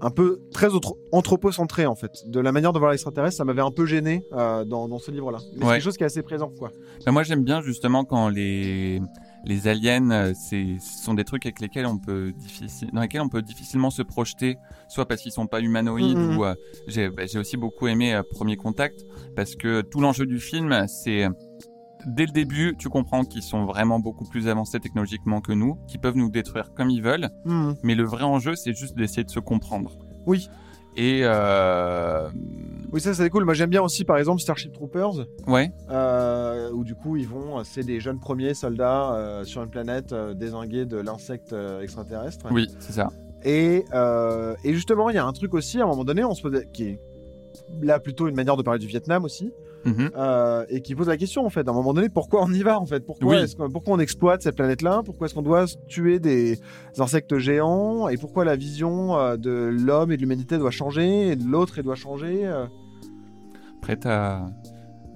un 0.00 0.10
peu 0.10 0.40
très 0.52 0.70
anthropocentrée 1.12 1.86
en 1.86 1.94
fait. 1.94 2.10
De 2.26 2.40
la 2.40 2.50
manière 2.50 2.72
de 2.72 2.80
voir 2.80 2.90
l'extraterrestre, 2.90 3.36
ça 3.36 3.44
m'avait 3.44 3.62
un 3.62 3.70
peu 3.70 3.86
gêné 3.86 4.24
euh, 4.32 4.64
dans, 4.64 4.88
dans 4.88 4.98
ce 4.98 5.12
livre-là. 5.12 5.38
Mais 5.52 5.58
c'est 5.60 5.64
Ouais. 5.66 5.72
quelque 5.74 5.84
chose 5.84 5.96
qui 5.96 6.02
est 6.02 6.06
assez 6.06 6.22
présent, 6.22 6.50
quoi. 6.58 6.72
Ben, 7.06 7.12
moi, 7.12 7.22
j'aime 7.22 7.44
bien 7.44 7.62
justement 7.62 8.04
quand 8.04 8.28
les 8.28 9.00
les 9.44 9.68
aliens, 9.68 10.10
euh, 10.10 10.34
ce 10.34 10.76
sont 10.80 11.14
des 11.14 11.24
trucs 11.24 11.46
avec 11.46 11.60
lesquels 11.60 11.86
on 11.86 11.98
peut 11.98 12.32
difficile, 12.32 12.90
dans 12.92 13.00
lesquels 13.00 13.20
on 13.20 13.28
peut 13.28 13.42
difficilement 13.42 13.90
se 13.90 14.02
projeter, 14.02 14.58
soit 14.88 15.06
parce 15.06 15.22
qu'ils 15.22 15.32
sont 15.32 15.46
pas 15.46 15.60
humanoïdes 15.60 16.18
Mhm. 16.18 16.36
ou 16.36 16.44
euh, 16.44 16.54
j'ai 16.86 17.10
j'ai 17.26 17.38
aussi 17.38 17.56
beaucoup 17.56 17.86
aimé 17.86 18.14
euh, 18.14 18.22
Premier 18.22 18.56
Contact 18.56 19.04
parce 19.36 19.54
que 19.54 19.80
tout 19.82 20.00
l'enjeu 20.00 20.26
du 20.26 20.40
film, 20.40 20.86
c'est 20.88 21.28
dès 22.06 22.26
le 22.26 22.32
début, 22.32 22.74
tu 22.78 22.88
comprends 22.88 23.24
qu'ils 23.24 23.42
sont 23.42 23.64
vraiment 23.64 23.98
beaucoup 23.98 24.24
plus 24.24 24.48
avancés 24.48 24.80
technologiquement 24.80 25.40
que 25.40 25.52
nous, 25.52 25.76
qu'ils 25.88 26.00
peuvent 26.00 26.16
nous 26.16 26.30
détruire 26.30 26.72
comme 26.74 26.90
ils 26.90 27.02
veulent, 27.02 27.28
Mhm. 27.44 27.76
mais 27.82 27.94
le 27.94 28.04
vrai 28.04 28.24
enjeu, 28.24 28.54
c'est 28.56 28.72
juste 28.74 28.96
d'essayer 28.96 29.24
de 29.24 29.30
se 29.30 29.40
comprendre. 29.40 29.98
Oui. 30.26 30.48
Et 30.96 31.20
euh... 31.22 32.28
Oui, 32.90 33.00
ça 33.00 33.12
c'est 33.12 33.28
cool. 33.28 33.44
Moi 33.44 33.54
j'aime 33.54 33.70
bien 33.70 33.82
aussi 33.82 34.04
par 34.04 34.16
exemple 34.16 34.40
Starship 34.40 34.72
Troopers, 34.72 35.26
ouais, 35.46 35.70
euh, 35.90 36.70
où 36.72 36.84
du 36.84 36.94
coup 36.94 37.16
ils 37.16 37.28
vont, 37.28 37.62
c'est 37.62 37.84
des 37.84 38.00
jeunes 38.00 38.18
premiers 38.18 38.54
soldats 38.54 39.12
euh, 39.12 39.44
sur 39.44 39.62
une 39.62 39.68
planète 39.68 40.12
euh, 40.12 40.32
désinguée 40.32 40.86
de 40.86 40.96
l'insecte 40.96 41.52
euh, 41.52 41.82
extraterrestre. 41.82 42.46
oui, 42.50 42.66
c'est 42.78 42.92
ça. 42.92 43.10
Et, 43.44 43.84
euh, 43.92 44.56
et 44.64 44.72
justement, 44.74 45.10
il 45.10 45.16
y 45.16 45.18
a 45.18 45.24
un 45.24 45.32
truc 45.32 45.54
aussi, 45.54 45.80
à 45.80 45.84
un 45.84 45.86
moment 45.86 46.04
donné, 46.04 46.24
on 46.24 46.34
se 46.34 46.42
posait, 46.42 46.66
qui 46.72 46.84
est 46.84 47.00
là 47.82 48.00
plutôt 48.00 48.26
une 48.26 48.34
manière 48.34 48.56
de 48.56 48.62
parler 48.62 48.80
du 48.80 48.86
Vietnam 48.86 49.24
aussi, 49.24 49.52
Mhm. 49.84 50.10
euh, 50.16 50.64
et 50.68 50.82
qui 50.82 50.94
pose 50.94 51.06
la 51.08 51.16
question 51.16 51.46
en 51.46 51.50
fait, 51.50 51.66
à 51.66 51.70
un 51.70 51.74
moment 51.74 51.94
donné, 51.94 52.08
pourquoi 52.08 52.42
on 52.44 52.52
y 52.52 52.62
va 52.62 52.80
en 52.80 52.86
fait? 52.86 53.06
Pourquoi, 53.06 53.28
Oui. 53.28 53.36
est-ce 53.36 53.54
qu'on- 53.56 53.70
pourquoi 53.70 53.94
on 53.94 53.98
exploite 54.00 54.42
cette 54.42 54.56
planète-là? 54.56 55.02
Pourquoi 55.04 55.26
est-ce 55.26 55.34
qu'on 55.34 55.42
doit 55.42 55.66
tuer 55.86 56.18
des 56.18 56.58
insectes 56.98 57.38
géants? 57.38 58.08
Et 58.08 58.16
pourquoi 58.16 58.44
la 58.44 58.56
vision 58.56 59.16
euh, 59.16 59.36
de 59.36 59.50
l'homme 59.72 60.10
et 60.12 60.16
de 60.16 60.20
l'humanité 60.22 60.58
doit 60.58 60.70
changer 60.72 61.28
et 61.28 61.36
de 61.36 61.44
l'autre 61.44 61.74
elle 61.78 61.84
doit 61.84 61.94
changer 61.94 62.44
euh? 62.46 62.66
Après, 63.80 63.96
t'as 63.96 64.46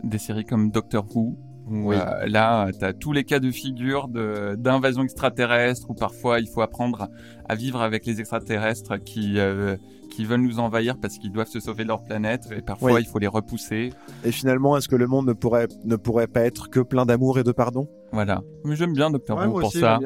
des 0.05 0.18
séries 0.18 0.44
comme 0.44 0.70
Doctor 0.70 1.05
Who? 1.14 1.37
Où, 1.72 1.88
Oui. 1.88 1.96
euh, 1.96 2.26
là, 2.26 2.68
t'as 2.78 2.92
tous 2.92 3.12
les 3.12 3.24
cas 3.24 3.38
de 3.40 3.50
figure 3.50 4.08
de- 4.08 4.54
d'invasion 4.58 5.02
extraterrestre 5.02 5.88
où 5.88 5.94
parfois 5.94 6.38
il 6.40 6.46
faut 6.46 6.61
apprendre 6.61 7.08
à 7.48 7.54
vivre 7.54 7.80
avec 7.80 8.04
les 8.06 8.20
extraterrestres 8.20 8.98
qui 9.02 9.38
euh, 9.38 9.76
qui 10.11 10.26
veulent 10.26 10.42
nous 10.42 10.58
envahir 10.61 10.98
parce 11.00 11.16
qu'ils 11.16 11.32
doivent 11.32 11.48
se 11.48 11.58
sauver 11.58 11.85
de 11.85 11.88
leur 11.88 12.02
planète 12.02 12.42
et 12.54 12.61
parfois 12.61 12.92
Oui. 12.92 13.00
il 13.00 13.06
faut 13.08 13.18
les 13.18 13.26
repousser. 13.26 13.94
Et 14.24 14.30
finalement, 14.32 14.76
est-ce 14.76 14.87
que 14.87 14.96
le 14.96 15.06
monde 15.06 15.26
ne 15.26 15.32
pourrait, 15.32 15.68
ne 15.85 15.96
pourrait 15.96 16.26
pas 16.26 16.42
être 16.42 16.68
que 16.68 16.80
plein 16.80 17.06
d'amour 17.06 17.38
et 17.38 17.42
de 17.44 17.52
pardon? 17.52 17.88
Voilà. 18.12 18.42
Mais 18.64 18.76
j'aime 18.76 18.92
bien 18.92 19.08
Doctor 19.11 19.38
Ouais, 19.38 19.46
Who 19.46 19.52
pour 19.61 19.68
aussi, 19.68 19.80
ça. 19.80 19.98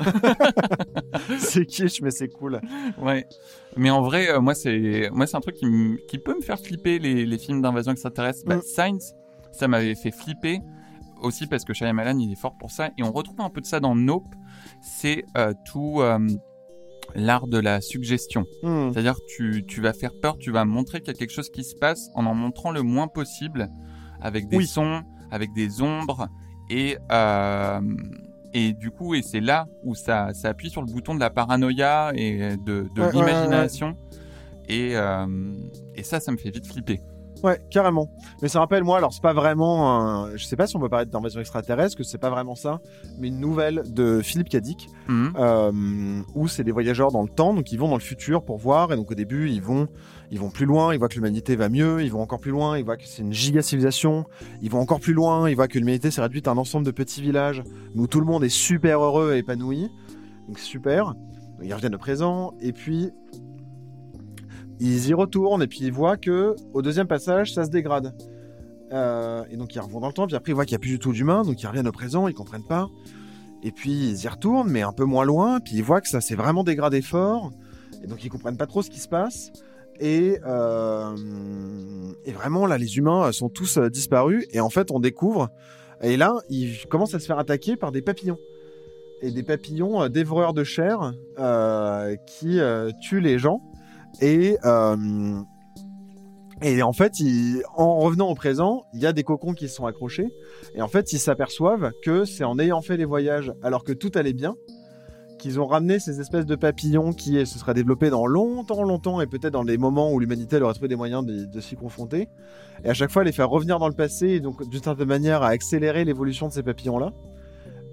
c'est 1.38 1.64
kitsch, 1.66 2.00
mais 2.02 2.10
c'est 2.10 2.28
cool. 2.28 2.60
Ouais. 3.00 3.24
Mais 3.76 3.90
en 3.90 4.02
vrai, 4.02 4.30
euh, 4.30 4.40
moi 4.40 4.54
c'est 4.54 5.10
moi 5.12 5.26
c'est 5.28 5.36
un 5.36 5.40
truc 5.40 5.54
qui, 5.54 5.66
qui 6.08 6.18
peut 6.18 6.34
me 6.34 6.40
faire 6.42 6.58
flipper 6.58 6.98
les, 6.98 7.24
les 7.24 7.38
films 7.38 7.62
d'invasion 7.62 7.92
extraterrestre. 7.92 8.44
Bah, 8.46 8.56
Mm. 8.56 8.62
Science, 8.62 9.12
ça 9.52 9.68
m'avait 9.68 9.94
fait 9.94 10.10
flipper 10.10 10.58
aussi 11.22 11.46
parce 11.46 11.64
que 11.64 11.72
Shyamalan 11.72 12.18
il 12.18 12.32
est 12.32 12.40
fort 12.40 12.56
pour 12.58 12.70
ça 12.70 12.90
et 12.98 13.02
on 13.02 13.12
retrouve 13.12 13.40
un 13.40 13.50
peu 13.50 13.60
de 13.60 13.66
ça 13.66 13.80
dans 13.80 13.94
Nope. 13.94 14.34
C'est 14.80 15.24
euh, 15.36 15.52
tout 15.64 16.00
euh, 16.00 16.18
l'art 17.14 17.46
de 17.46 17.58
la 17.58 17.80
suggestion. 17.80 18.44
Hmm. 18.62 18.90
C'est-à-dire 18.92 19.16
tu, 19.36 19.64
tu 19.66 19.80
vas 19.80 19.92
faire 19.92 20.12
peur, 20.20 20.36
tu 20.38 20.50
vas 20.50 20.64
montrer 20.64 21.00
qu'il 21.00 21.08
y 21.12 21.16
a 21.16 21.18
quelque 21.18 21.32
chose 21.32 21.50
qui 21.50 21.64
se 21.64 21.74
passe 21.76 22.10
en 22.14 22.26
en 22.26 22.34
montrant 22.34 22.70
le 22.70 22.82
moins 22.82 23.08
possible 23.08 23.68
avec 24.20 24.48
des 24.48 24.56
Oui. 24.58 24.66
sons, 24.66 25.02
avec 25.30 25.52
des 25.52 25.82
ombres 25.82 26.28
et 26.70 26.96
euh, 27.10 27.80
et 28.54 28.72
du 28.74 28.90
coup 28.90 29.14
et 29.14 29.22
c'est 29.22 29.40
là 29.40 29.66
où 29.82 29.94
ça, 29.94 30.32
ça 30.34 30.48
appuie 30.50 30.70
sur 30.70 30.82
le 30.82 30.86
bouton 30.92 31.14
de 31.14 31.20
la 31.20 31.30
paranoïa 31.30 32.12
et 32.14 32.56
de, 32.56 32.86
de 32.94 33.12
l'imagination 33.12 33.96
et 34.68 34.92
et 35.94 36.02
ça 36.02 36.20
ça 36.20 36.32
me 36.32 36.36
fait 36.36 36.50
vite 36.50 36.66
flipper. 36.66 37.00
Ouais, 37.42 37.60
carrément. 37.70 38.08
Mais 38.40 38.48
ça 38.48 38.60
rappelle 38.60 38.84
moi, 38.84 38.98
alors 38.98 39.12
c'est 39.12 39.22
pas 39.22 39.32
vraiment, 39.32 40.00
un- 40.00 40.36
je 40.36 40.44
sais 40.44 40.54
pas 40.56 40.66
si 40.66 40.76
on 40.76 40.80
peut 40.80 40.88
parler 40.88 41.06
d'invasion 41.06 41.40
extraterrestre, 41.40 41.96
que 41.96 42.04
c'est 42.04 42.18
pas 42.18 42.30
vraiment 42.30 42.54
ça, 42.54 42.80
mais 43.18 43.28
une 43.28 43.40
nouvelle 43.40 43.82
de 43.92 44.20
Philippe 44.22 44.48
Cadic, 44.48 44.88
Mhm. 45.08 45.32
euh, 45.38 46.20
où 46.34 46.46
c'est 46.46 46.62
des 46.64 46.70
voyageurs 46.70 47.10
dans 47.10 47.22
le 47.22 47.28
temps, 47.28 47.52
donc 47.52 47.72
ils 47.72 47.78
vont 47.78 47.88
dans 47.88 47.96
le 47.96 48.00
futur 48.00 48.44
pour 48.44 48.58
voir, 48.58 48.92
et 48.92 48.96
donc 48.96 49.10
au 49.10 49.14
début 49.14 49.50
ils 49.50 49.60
vont, 49.62 49.88
ils 50.30 50.38
vont 50.38 50.50
plus 50.50 50.66
loin, 50.66 50.94
ils 50.94 50.98
voient 50.98 51.08
que 51.08 51.14
l'humanité 51.16 51.56
va 51.56 51.68
mieux, 51.68 52.02
ils 52.02 52.12
vont 52.12 52.20
encore 52.22 52.38
plus 52.40 52.52
loin, 52.52 52.78
ils 52.78 52.84
voient 52.84 52.96
que 52.96 53.06
c'est 53.06 53.22
une 53.22 53.32
giga 53.32 53.60
civilisation, 53.60 54.24
ils 54.60 54.70
vont 54.70 54.78
encore 54.80 55.00
plus 55.00 55.12
loin, 55.12 55.50
ils 55.50 55.56
voient 55.56 55.68
que 55.68 55.78
l'humanité 55.78 56.10
s'est 56.12 56.22
réduite 56.22 56.46
à 56.46 56.52
un 56.52 56.56
ensemble 56.58 56.86
de 56.86 56.90
petits 56.92 57.22
villages 57.22 57.62
où 57.96 58.06
tout 58.06 58.20
le 58.20 58.26
monde 58.26 58.44
est 58.44 58.48
super 58.48 59.00
heureux 59.02 59.34
et 59.34 59.38
épanoui, 59.38 59.90
donc 60.46 60.58
super. 60.58 61.06
Donc, 61.06 61.14
ils 61.64 61.74
reviennent 61.74 61.94
au 61.94 61.98
présent, 61.98 62.54
et 62.60 62.72
puis 62.72 63.10
ils 64.84 65.08
y 65.08 65.14
retournent 65.14 65.62
et 65.62 65.66
puis 65.68 65.80
ils 65.82 65.92
voient 65.92 66.16
que 66.16 66.56
au 66.74 66.82
deuxième 66.82 67.06
passage 67.06 67.54
ça 67.54 67.64
se 67.64 67.70
dégrade. 67.70 68.14
Euh, 68.92 69.44
et 69.50 69.56
donc 69.56 69.74
ils 69.74 69.80
revont 69.80 70.00
dans 70.00 70.08
le 70.08 70.12
temps, 70.12 70.26
puis 70.26 70.36
après 70.36 70.52
ils 70.52 70.54
voient 70.54 70.64
qu'il 70.64 70.74
n'y 70.74 70.80
a 70.80 70.80
plus 70.80 70.90
du 70.90 70.98
tout 70.98 71.12
d'humains, 71.12 71.44
donc 71.44 71.62
ils 71.62 71.66
reviennent 71.66 71.88
au 71.88 71.92
présent, 71.92 72.26
ils 72.28 72.34
comprennent 72.34 72.66
pas. 72.66 72.88
Et 73.62 73.70
puis 73.70 73.92
ils 73.92 74.24
y 74.24 74.28
retournent, 74.28 74.68
mais 74.68 74.82
un 74.82 74.92
peu 74.92 75.04
moins 75.04 75.24
loin, 75.24 75.60
puis 75.60 75.74
ils 75.76 75.84
voient 75.84 76.00
que 76.00 76.08
ça 76.08 76.20
s'est 76.20 76.34
vraiment 76.34 76.64
dégradé 76.64 77.00
fort, 77.00 77.52
et 78.02 78.06
donc 78.06 78.24
ils 78.24 78.28
comprennent 78.28 78.56
pas 78.56 78.66
trop 78.66 78.82
ce 78.82 78.90
qui 78.90 78.98
se 78.98 79.08
passe. 79.08 79.52
Et, 80.00 80.38
euh, 80.44 81.14
et 82.24 82.32
vraiment 82.32 82.66
là, 82.66 82.76
les 82.76 82.98
humains 82.98 83.30
sont 83.30 83.48
tous 83.48 83.76
euh, 83.76 83.88
disparus, 83.88 84.46
et 84.50 84.60
en 84.60 84.68
fait 84.68 84.90
on 84.90 84.98
découvre, 84.98 85.48
et 86.02 86.16
là 86.16 86.34
ils 86.50 86.86
commencent 86.88 87.14
à 87.14 87.20
se 87.20 87.26
faire 87.26 87.38
attaquer 87.38 87.76
par 87.76 87.92
des 87.92 88.02
papillons. 88.02 88.38
Et 89.24 89.30
des 89.30 89.44
papillons 89.44 90.08
dévoreurs 90.08 90.52
de 90.52 90.64
chair 90.64 91.12
qui 92.26 92.58
tuent 93.00 93.20
les 93.20 93.38
gens. 93.38 93.60
Et, 94.20 94.56
euh, 94.64 95.42
et 96.62 96.82
en 96.82 96.92
fait, 96.92 97.14
en 97.76 97.98
revenant 97.98 98.28
au 98.28 98.34
présent, 98.34 98.84
il 98.94 99.00
y 99.00 99.06
a 99.06 99.12
des 99.12 99.24
cocons 99.24 99.52
qui 99.52 99.68
se 99.68 99.74
sont 99.74 99.86
accrochés. 99.86 100.28
Et 100.74 100.82
en 100.82 100.88
fait, 100.88 101.12
ils 101.12 101.18
s'aperçoivent 101.18 101.90
que 102.04 102.24
c'est 102.24 102.44
en 102.44 102.58
ayant 102.58 102.82
fait 102.82 102.96
les 102.96 103.04
voyages, 103.04 103.52
alors 103.62 103.82
que 103.82 103.92
tout 103.92 104.12
allait 104.14 104.32
bien, 104.32 104.54
qu'ils 105.38 105.58
ont 105.58 105.66
ramené 105.66 105.98
ces 105.98 106.20
espèces 106.20 106.46
de 106.46 106.54
papillons 106.54 107.12
qui 107.12 107.44
se 107.46 107.58
seraient 107.58 107.74
développés 107.74 108.10
dans 108.10 108.26
longtemps, 108.26 108.84
longtemps, 108.84 109.20
et 109.20 109.26
peut-être 109.26 109.52
dans 109.52 109.64
des 109.64 109.76
moments 109.76 110.12
où 110.12 110.20
l'humanité 110.20 110.60
aurait 110.62 110.72
trouvé 110.72 110.86
des 110.86 110.96
moyens 110.96 111.26
de, 111.26 111.60
s'y 111.60 111.74
confronter. 111.74 112.28
Et 112.84 112.90
à 112.90 112.94
chaque 112.94 113.10
fois, 113.10 113.24
les 113.24 113.32
faire 113.32 113.50
revenir 113.50 113.80
dans 113.80 113.88
le 113.88 113.94
passé, 113.94 114.28
et 114.28 114.40
donc 114.40 114.68
d'une 114.68 114.82
certaine 114.82 115.08
manière 115.08 115.42
à 115.42 115.48
accélérer 115.48 116.04
l'évolution 116.04 116.46
de 116.46 116.52
ces 116.52 116.62
papillons-là. 116.62 117.12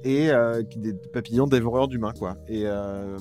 Et 0.04 0.30
euh, 0.30 0.62
des 0.76 0.94
papillons 0.94 1.48
dévoreurs 1.48 1.88
d'humains, 1.88 2.14
quoi. 2.18 2.38
Et, 2.48 2.64
euh, 2.66 3.18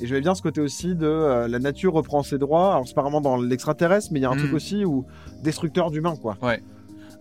et 0.00 0.06
j'aimais 0.06 0.20
bien 0.20 0.34
ce 0.34 0.42
côté 0.42 0.60
aussi 0.60 0.94
de 0.94 1.06
euh, 1.06 1.48
la 1.48 1.58
nature 1.58 1.92
reprend 1.92 2.22
ses 2.22 2.38
droits. 2.38 2.72
Alors, 2.72 2.88
c'est 2.88 2.94
pas 2.94 3.02
vraiment 3.02 3.20
dans 3.20 3.36
l'extraterrestre, 3.36 4.10
mais 4.12 4.20
il 4.20 4.22
y 4.22 4.26
a 4.26 4.30
un 4.30 4.36
truc 4.36 4.52
aussi 4.54 4.84
où 4.84 5.06
destructeur 5.42 5.90
d'humains, 5.90 6.16
quoi. 6.16 6.36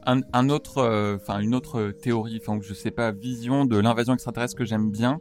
un, 0.05 0.21
un 0.31 0.49
autre, 0.49 0.77
euh, 0.77 1.17
enfin 1.17 1.39
une 1.39 1.53
autre 1.53 1.91
théorie, 1.91 2.39
enfin 2.41 2.57
je 2.61 2.73
sais 2.73 2.91
pas, 2.91 3.11
vision 3.11 3.65
de 3.65 3.77
l'invasion 3.77 4.13
extraterrestre 4.13 4.55
que 4.55 4.63
j'aime 4.63 4.91
bien, 4.91 5.19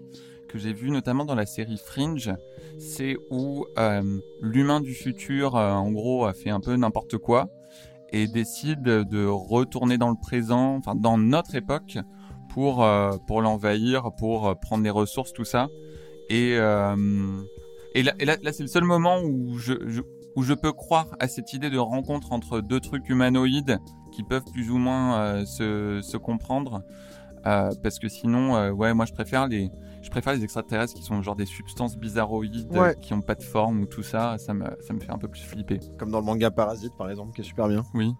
que 0.49 0.59
j'ai 0.59 0.73
vu 0.73 0.90
notamment 0.90 1.25
dans 1.25 1.35
la 1.35 1.47
série 1.47 1.79
Fringe, 1.85 2.33
c'est 2.79 3.16
où 3.31 3.66
euh, 3.77 4.21
l'humain 4.40 4.81
du 4.81 4.94
futur, 4.94 5.57
en 5.57 5.90
gros, 5.90 6.27
a 6.27 6.33
fait 6.33 6.51
un 6.51 6.61
peu 6.61 6.77
n'importe 6.77 7.18
quoi 7.18 7.49
et 8.11 8.27
décide 8.27 8.83
de 8.83 9.27
retourner 9.27 9.99
dans 9.99 10.09
le 10.09 10.16
présent, 10.21 10.77
enfin 10.77 10.94
dans 10.94 11.18
notre 11.18 11.55
époque, 11.57 11.99
pour 12.55 12.87
pour 13.27 13.42
l'envahir, 13.42 14.11
pour 14.16 14.59
prendre 14.61 14.83
les 14.83 14.90
ressources, 14.90 15.35
tout 15.35 15.44
ça. 15.44 15.68
Et 16.31 16.57
euh, 16.57 16.97
et 17.95 18.03
là, 18.03 18.12
et 18.19 18.25
là, 18.25 18.37
là, 18.43 18.53
c'est 18.53 18.62
le 18.62 18.69
seul 18.69 18.85
moment 18.85 19.21
où 19.23 19.59
je, 19.59 19.73
je 19.87 20.03
où 20.37 20.43
je 20.43 20.55
peux 20.55 20.73
croire 20.73 21.09
à 21.19 21.27
cette 21.27 21.53
idée 21.53 21.71
de 21.71 21.79
rencontre 21.79 22.33
entre 22.33 22.61
deux 22.61 22.81
trucs 22.81 23.09
humanoïdes 23.09 23.79
qui 24.12 24.23
peuvent 24.23 24.45
plus 24.53 24.71
ou 24.71 24.79
moins 24.79 25.19
euh, 25.21 25.45
se, 25.47 26.01
se 26.03 26.17
comprendre. 26.17 26.83
Euh, 27.47 27.71
parce 27.83 27.99
que 27.99 28.09
sinon, 28.09 28.57
euh, 28.57 28.71
ouais, 28.71 28.93
moi 28.95 29.05
je 29.07 29.12
préfère 29.12 29.47
les, 29.49 29.71
je 30.03 30.11
préfère 30.11 30.35
les 30.35 30.45
extraterrestres 30.45 30.95
qui 30.95 31.03
sont 31.03 31.23
genre 31.23 31.35
des 31.37 31.47
substances 31.47 31.97
bizarroïdes, 31.97 32.71
Ouais. 32.77 32.95
qui 33.01 33.14
ont 33.14 33.21
pas 33.23 33.35
de 33.37 33.43
forme 33.43 33.81
ou 33.83 33.87
tout 33.87 34.03
ça. 34.03 34.37
Ça 34.38 34.55
me, 34.55 34.64
ça 34.81 34.93
me 34.93 35.01
fait 35.01 35.11
un 35.11 35.19
peu 35.19 35.29
plus 35.29 35.43
flipper. 35.43 35.81
Comme 35.99 36.11
dans 36.11 36.19
le 36.21 36.25
manga 36.27 36.51
Parasite, 36.51 36.93
par 36.99 37.09
exemple, 37.11 37.33
qui 37.35 37.41
est 37.41 37.45
super 37.45 37.69
bien. 37.69 37.83
Oui. 37.95 38.12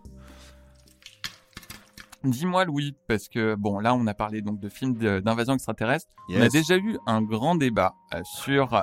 Dis-moi 2.25 2.65
Louis, 2.65 2.97
parce 3.07 3.29
que 3.29 3.55
bon 3.55 3.79
là 3.79 3.95
on 3.95 4.07
a 4.09 4.15
parlé 4.15 4.43
donc 4.43 4.59
de 4.59 4.69
films 4.69 4.95
d'invasion 5.21 5.55
extraterrestre. 5.55 6.09
On 6.31 6.41
a 6.41 6.49
déjà 6.49 6.77
eu 6.77 6.99
un 7.07 7.23
grand 7.23 7.55
débat 7.55 7.95
euh, 8.15 8.21
sur 8.25 8.83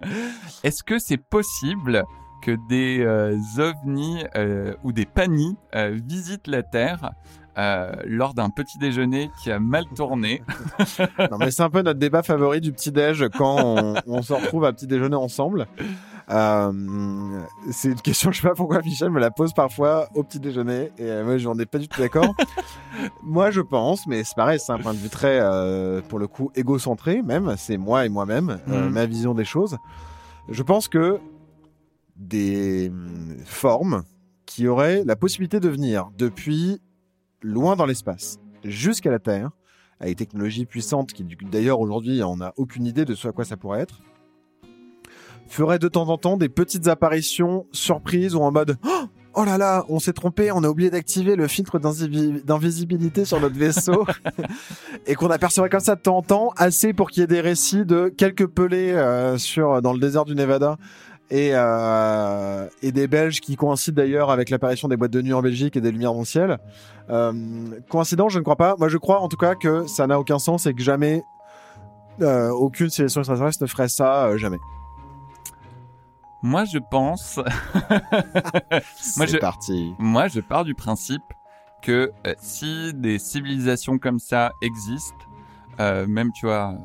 est-ce 0.64 0.82
que 0.82 0.98
c'est 0.98 1.18
possible 1.18 2.04
que 2.42 2.56
des 2.68 3.00
euh, 3.00 3.36
ovnis 3.58 4.24
euh, 4.36 4.74
ou 4.84 4.92
des 4.92 5.06
panis 5.06 5.56
visitent 5.74 6.46
la 6.46 6.62
Terre 6.62 7.12
lors 7.56 8.34
d'un 8.34 8.50
petit 8.50 8.78
déjeuner 8.78 9.30
qui 9.42 9.50
a 9.50 9.60
mal 9.60 9.84
tourné? 9.94 10.42
Non, 11.30 11.38
mais 11.38 11.50
c'est 11.50 11.62
un 11.62 11.70
peu 11.70 11.82
notre 11.82 11.98
débat 11.98 12.22
favori 12.22 12.60
du 12.60 12.72
petit-déj 12.72 13.28
quand 13.36 13.56
on, 13.58 13.94
on 14.06 14.22
se 14.22 14.32
retrouve 14.32 14.64
à 14.64 14.72
petit 14.72 14.86
déjeuner 14.86 15.16
ensemble. 15.16 15.66
Euh, 16.30 17.42
c'est 17.70 17.88
une 17.88 18.00
question, 18.00 18.32
je 18.32 18.40
sais 18.40 18.48
pas 18.48 18.54
pourquoi 18.54 18.80
Michel 18.80 19.10
me 19.10 19.20
la 19.20 19.30
pose 19.30 19.52
parfois 19.52 20.08
au 20.14 20.22
petit 20.22 20.40
déjeuner 20.40 20.90
et 20.96 21.02
euh, 21.02 21.24
moi 21.24 21.36
j'en 21.36 21.58
ai 21.58 21.66
pas 21.66 21.78
du 21.78 21.86
tout 21.88 22.00
d'accord. 22.00 22.34
moi 23.22 23.50
je 23.50 23.60
pense, 23.60 24.06
mais 24.06 24.24
c'est 24.24 24.34
pareil, 24.34 24.58
c'est 24.58 24.72
un 24.72 24.78
point 24.78 24.94
de 24.94 24.98
vue 24.98 25.10
très, 25.10 25.38
euh, 25.40 26.00
pour 26.08 26.18
le 26.18 26.26
coup, 26.26 26.50
égocentré 26.54 27.22
même, 27.22 27.54
c'est 27.58 27.76
moi 27.76 28.06
et 28.06 28.08
moi-même, 28.08 28.58
Mhm. 28.66 28.88
ma 28.88 29.04
vision 29.06 29.34
des 29.34 29.44
choses. 29.44 29.76
Je 30.48 30.62
pense 30.62 30.88
que 30.88 31.18
des 32.16 32.88
hum, 32.90 33.36
formes 33.44 34.04
qui 34.46 34.66
auraient 34.68 35.02
la 35.04 35.16
possibilité 35.16 35.60
de 35.60 35.68
venir 35.68 36.08
depuis 36.16 36.80
loin 37.42 37.76
dans 37.76 37.86
l'espace 37.86 38.38
jusqu'à 38.64 39.10
la 39.10 39.18
Terre, 39.18 39.50
avec 40.00 40.16
des 40.16 40.24
technologies 40.24 40.64
puissantes 40.66 41.12
qui 41.12 41.24
d'ailleurs 41.50 41.80
aujourd'hui 41.80 42.22
on 42.22 42.36
n'a 42.38 42.52
aucune 42.56 42.86
idée 42.86 43.04
de 43.04 43.14
ce 43.14 43.28
à 43.28 43.32
quoi 43.32 43.44
ça 43.44 43.56
pourrait 43.56 43.80
être, 43.80 44.00
ferait 45.48 45.78
de 45.78 45.88
temps 45.88 46.08
en 46.08 46.18
temps 46.18 46.36
des 46.36 46.48
petites 46.48 46.88
apparitions 46.88 47.66
surprises 47.72 48.34
ou 48.34 48.40
en 48.40 48.50
mode 48.52 48.76
Oh 48.86 49.04
Oh 49.36 49.44
là 49.44 49.58
là, 49.58 49.84
on 49.88 49.98
s'est 49.98 50.12
trompé, 50.12 50.52
on 50.52 50.62
a 50.62 50.68
oublié 50.68 50.90
d'activer 50.90 51.34
le 51.34 51.48
filtre 51.48 51.80
d'invisi- 51.80 52.44
d'invisibilité 52.44 53.24
sur 53.24 53.40
notre 53.40 53.56
vaisseau 53.58 54.06
et 55.08 55.16
qu'on 55.16 55.28
apercevrait 55.28 55.68
comme 55.68 55.80
ça 55.80 55.96
de 55.96 56.00
temps 56.00 56.18
en 56.18 56.22
temps, 56.22 56.52
assez 56.56 56.92
pour 56.92 57.10
qu'il 57.10 57.22
y 57.22 57.24
ait 57.24 57.26
des 57.26 57.40
récits 57.40 57.84
de 57.84 58.14
quelques 58.16 58.46
pelés 58.46 58.92
euh, 58.92 59.36
sur 59.36 59.82
dans 59.82 59.92
le 59.92 59.98
désert 59.98 60.24
du 60.24 60.36
Nevada 60.36 60.76
et, 61.30 61.50
euh, 61.52 62.68
et 62.80 62.92
des 62.92 63.08
Belges 63.08 63.40
qui 63.40 63.56
coïncident 63.56 63.96
d'ailleurs 63.96 64.30
avec 64.30 64.50
l'apparition 64.50 64.86
des 64.86 64.96
boîtes 64.96 65.10
de 65.10 65.20
nuit 65.20 65.32
en 65.32 65.42
Belgique 65.42 65.76
et 65.76 65.80
des 65.80 65.90
lumières 65.90 66.12
dans 66.12 66.20
le 66.20 66.24
ciel. 66.26 66.58
Euh, 67.10 67.32
coïncident, 67.90 68.28
je 68.28 68.38
ne 68.38 68.44
crois 68.44 68.54
pas. 68.54 68.76
Moi, 68.78 68.88
je 68.88 68.98
crois 68.98 69.18
en 69.18 69.26
tout 69.26 69.36
cas 69.36 69.56
que 69.56 69.84
ça 69.88 70.06
n'a 70.06 70.20
aucun 70.20 70.38
sens 70.38 70.66
et 70.66 70.74
que 70.74 70.82
jamais 70.82 71.24
euh, 72.22 72.50
aucune 72.50 72.88
civilisation 72.88 73.22
extraterrestre 73.22 73.64
ne 73.64 73.66
ferait 73.66 73.88
ça, 73.88 74.36
jamais. 74.36 74.58
Moi 76.44 76.66
je 76.66 76.76
pense, 76.78 77.38
Moi, 79.16 79.26
je- 79.26 79.38
parti. 79.38 79.94
moi 79.98 80.28
je 80.28 80.40
pars 80.40 80.64
du 80.64 80.74
principe 80.74 81.22
que 81.80 82.12
euh, 82.26 82.34
si 82.38 82.92
des 82.92 83.18
civilisations 83.18 83.96
comme 83.98 84.18
ça 84.18 84.52
existent, 84.60 85.16
euh, 85.80 86.06
même 86.06 86.32
tu 86.32 86.44
vois, 86.44 86.72
euh, 86.74 86.76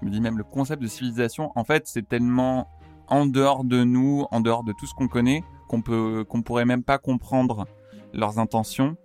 je 0.00 0.06
me 0.06 0.10
dis 0.10 0.22
même 0.22 0.38
le 0.38 0.44
concept 0.44 0.80
de 0.82 0.86
civilisation, 0.88 1.52
en 1.54 1.64
fait 1.64 1.86
c'est 1.86 2.08
tellement 2.08 2.66
en 3.08 3.26
dehors 3.26 3.62
de 3.64 3.84
nous, 3.84 4.26
en 4.30 4.40
dehors 4.40 4.64
de 4.64 4.72
tout 4.72 4.86
ce 4.86 4.94
qu'on 4.94 5.08
connaît, 5.08 5.44
qu'on 5.68 5.82
peut, 5.82 6.24
qu'on 6.26 6.40
pourrait 6.40 6.64
même 6.64 6.82
pas 6.82 6.96
comprendre 6.96 7.66
leurs 8.14 8.38
intentions. 8.38 8.96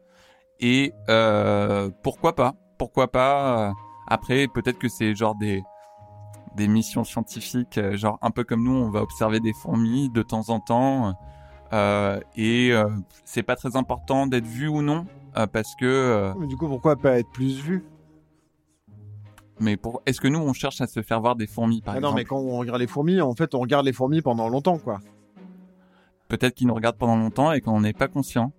Et 0.62 0.93
euh, 1.09 1.89
pourquoi 2.03 2.35
pas? 2.35 2.53
Pourquoi 2.77 3.12
pas? 3.12 3.73
Après, 4.07 4.47
peut-être 4.47 4.79
que 4.79 4.88
c'est 4.88 5.13
genre 5.13 5.35
des 5.35 5.62
des 6.55 6.67
missions 6.67 7.03
scientifiques, 7.03 7.77
euh, 7.77 7.95
genre 7.97 8.17
un 8.21 8.31
peu 8.31 8.43
comme 8.43 8.63
nous, 8.63 8.75
on 8.75 8.89
va 8.89 9.01
observer 9.01 9.39
des 9.39 9.53
fourmis 9.53 10.09
de 10.09 10.21
temps 10.21 10.49
en 10.49 10.59
temps. 10.59 11.15
euh, 11.73 12.19
et 12.35 12.71
euh, 12.71 12.88
c'est 13.25 13.43
pas 13.43 13.55
très 13.55 13.75
important 13.75 14.25
d'être 14.27 14.47
vu 14.47 14.67
ou 14.67 14.81
non, 14.81 15.05
euh, 15.38 15.45
parce 15.47 15.75
que. 15.75 15.85
euh, 15.85 16.33
Mais 16.39 16.47
du 16.47 16.57
coup, 16.57 16.67
pourquoi 16.67 16.95
pas 16.95 17.19
être 17.19 17.29
plus 17.31 17.59
vu? 17.62 17.85
Mais 19.62 19.75
pour, 19.75 20.01
est-ce 20.05 20.21
que 20.21 20.27
nous, 20.29 20.39
on 20.39 20.53
cherche 20.53 20.79
à 20.81 20.88
se 20.88 21.01
faire 21.01 21.19
voir 21.19 21.35
des 21.35 21.45
fourmis, 21.47 21.81
par 21.81 21.93
Ah 21.95 21.99
Non, 21.99 22.09
exemple? 22.09 22.15
mais 22.21 22.25
quand 22.25 22.38
on 22.39 22.57
regarde 22.57 22.79
les 22.79 22.88
fourmis, 22.88 23.19
en 23.19 23.35
fait, 23.35 23.53
on 23.55 23.59
regarde 23.59 23.85
les 23.85 23.91
fourmis 23.93 24.21
pendant 24.21 24.47
longtemps, 24.47 24.77
quoi. 24.77 24.99
Peut-être 26.29 26.55
qu'ils 26.55 26.67
nous 26.67 26.73
regardent 26.75 26.97
pendant 26.97 27.17
longtemps 27.17 27.51
et 27.51 27.59
qu'on 27.59 27.81
n'est 27.81 27.93
pas 27.93 28.07
conscient. 28.07 28.53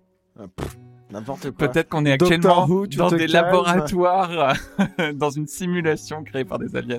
Pff, 0.57 0.79
N'importe 1.11 1.51
quoi. 1.53 1.69
Peut-être 1.69 1.89
qu'on 1.89 2.05
est 2.05 2.17
Doctor 2.19 2.37
actuellement 2.37 2.67
Who, 2.67 2.87
dans 2.87 3.09
des 3.11 3.27
calmes. 3.27 3.47
laboratoires, 3.47 4.55
dans 5.15 5.31
une 5.31 5.47
simulation 5.47 6.23
créée 6.23 6.45
par 6.45 6.59
des 6.59 6.77
aliens. 6.77 6.99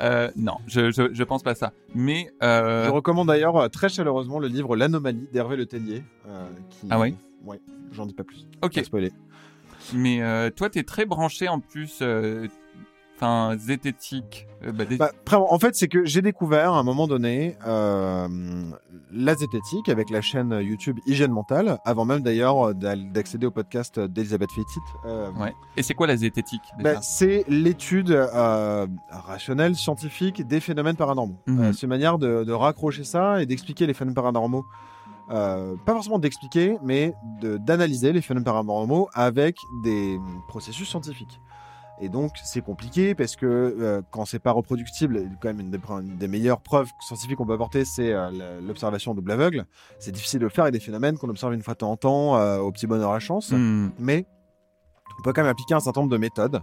Euh, 0.00 0.30
non, 0.36 0.56
je, 0.66 0.90
je, 0.90 1.12
je 1.12 1.24
pense 1.24 1.42
pas 1.42 1.54
ça. 1.54 1.72
Mais 1.94 2.30
euh, 2.42 2.86
Je 2.86 2.90
recommande 2.90 3.28
d'ailleurs 3.28 3.56
euh, 3.56 3.68
très 3.68 3.88
chaleureusement 3.88 4.38
le 4.38 4.48
livre 4.48 4.74
L'Anomalie 4.76 5.28
d'Hervé 5.32 5.56
Le 5.56 5.66
Tellier. 5.66 6.02
euh, 6.28 6.46
qui... 6.70 6.86
Ah 6.90 6.98
ouais? 6.98 7.14
Ouais, 7.44 7.60
j'en 7.92 8.06
dis 8.06 8.14
pas 8.14 8.24
plus. 8.24 8.46
ok. 8.62 8.74
Pas 8.74 8.84
spoiler. 8.84 9.12
Mais 9.94 10.20
toi, 10.52 10.70
t'es 10.70 10.84
très 10.84 11.04
branché 11.06 11.48
en 11.48 11.58
plus, 11.60 12.02
enfin 13.22 13.56
zététique. 13.56 14.46
Euh, 14.64 14.72
bah, 14.72 14.84
des- 14.84 14.96
Bah, 14.96 15.10
en 15.32 15.58
fait, 15.58 15.74
c'est 15.74 15.88
que 15.88 16.04
j'ai 16.04 16.22
découvert 16.22 16.72
à 16.72 16.78
un 16.78 16.82
moment 16.82 17.06
donné 17.06 17.56
euh, 17.66 18.28
la 19.12 19.34
zététique 19.34 19.88
avec 19.88 20.10
la 20.10 20.20
chaîne 20.20 20.58
YouTube 20.62 20.98
Hygiène 21.06 21.30
Mentale, 21.32 21.78
avant 21.84 22.04
même 22.04 22.22
d'ailleurs 22.22 22.74
d'accéder 22.74 23.46
au 23.46 23.50
podcast 23.50 23.98
d'Elisabeth 24.00 24.50
Fettit. 24.52 24.80
Euh, 25.06 25.30
ouais. 25.32 25.54
Et 25.76 25.82
c'est 25.82 25.94
quoi 25.94 26.06
la 26.06 26.16
zététique 26.16 26.62
bah, 26.82 27.00
c'est 27.02 27.44
l'étude 27.48 28.10
euh, 28.10 28.86
rationnelle, 29.10 29.74
scientifique 29.76 30.46
des 30.46 30.60
phénomènes 30.60 30.96
paranormaux. 30.96 31.38
Euh, 31.48 31.72
c'est 31.72 31.82
une 31.84 31.88
manière 31.90 32.18
de, 32.18 32.44
de 32.44 32.52
raccrocher 32.52 33.04
ça 33.04 33.40
et 33.42 33.46
d'expliquer 33.46 33.86
les 33.86 33.94
phénomènes 33.94 34.14
paranormaux. 34.14 34.64
Euh, 35.30 35.76
pas 35.86 35.92
forcément 35.92 36.18
d'expliquer, 36.18 36.76
mais 36.82 37.14
de- 37.40 37.56
d'analyser 37.56 38.12
les 38.12 38.20
phénomènes 38.20 38.44
paranormaux 38.44 39.08
avec 39.14 39.56
des 39.84 40.18
processus 40.48 40.88
scientifiques. 40.88 41.40
Et 42.02 42.08
donc 42.08 42.32
c'est 42.42 42.60
compliqué 42.62 43.14
parce 43.14 43.36
que 43.36 43.46
euh, 43.46 44.02
quand 44.10 44.24
c'est 44.24 44.40
pas 44.40 44.50
reproductible, 44.50 45.22
quand 45.40 45.48
même 45.48 45.60
une 45.60 45.70
des, 45.70 45.78
une 45.88 46.16
des 46.18 46.26
meilleures 46.26 46.60
preuves 46.60 46.88
scientifiques 47.00 47.36
qu'on 47.36 47.46
peut 47.46 47.52
apporter, 47.52 47.84
c'est 47.84 48.12
euh, 48.12 48.60
l'observation 48.60 49.14
double 49.14 49.30
aveugle. 49.30 49.64
C'est 50.00 50.10
difficile 50.10 50.40
de 50.40 50.46
le 50.46 50.50
faire 50.50 50.64
avec 50.64 50.74
des 50.74 50.80
phénomènes 50.80 51.16
qu'on 51.16 51.28
observe 51.28 51.54
une 51.54 51.62
fois 51.62 51.74
de 51.74 51.78
temps 51.78 51.92
en 51.92 51.96
temps, 51.96 52.36
euh, 52.36 52.58
au 52.58 52.72
petit 52.72 52.88
bonheur 52.88 53.10
à 53.10 53.14
la 53.14 53.20
chance 53.20 53.52
Hmm. 53.52 53.90
mais 53.98 54.26
on 55.18 55.22
peut 55.22 55.32
quand 55.32 55.42
même 55.42 55.50
appliquer 55.50 55.74
un 55.74 55.80
certain 55.80 56.00
nombre 56.00 56.12
de 56.12 56.18
méthodes, 56.18 56.60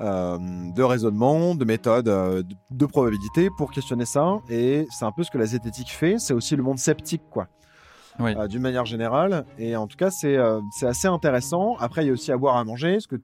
euh, 0.00 0.36
de 0.74 0.82
raisonnement, 0.82 1.54
de 1.54 1.64
méthodes 1.64 2.08
euh, 2.08 2.42
de, 2.42 2.54
de 2.70 2.86
probabilité 2.86 3.48
pour 3.56 3.70
questionner 3.70 4.04
ça. 4.04 4.40
Et 4.50 4.86
c'est 4.90 5.06
un 5.06 5.12
peu 5.12 5.22
ce 5.22 5.30
que 5.30 5.38
la 5.38 5.46
zététique 5.46 5.88
fait. 5.90 6.18
C'est 6.18 6.34
aussi 6.34 6.54
le 6.54 6.62
monde 6.62 6.78
sceptique, 6.78 7.22
quoi. 7.30 7.46
Oui. 8.18 8.34
Euh, 8.36 8.46
D'une 8.46 8.60
manière 8.60 8.84
générale. 8.84 9.46
Et 9.58 9.74
en 9.76 9.86
tout 9.86 9.96
cas, 9.96 10.10
c'est 10.10 10.36
assez 10.82 11.06
intéressant. 11.08 11.76
Après, 11.78 12.02
il 12.04 12.08
y 12.08 12.10
a 12.10 12.12
aussi 12.12 12.30
à 12.32 12.36
boire 12.36 12.56
à 12.56 12.64
manger, 12.64 12.98
que 13.08 13.16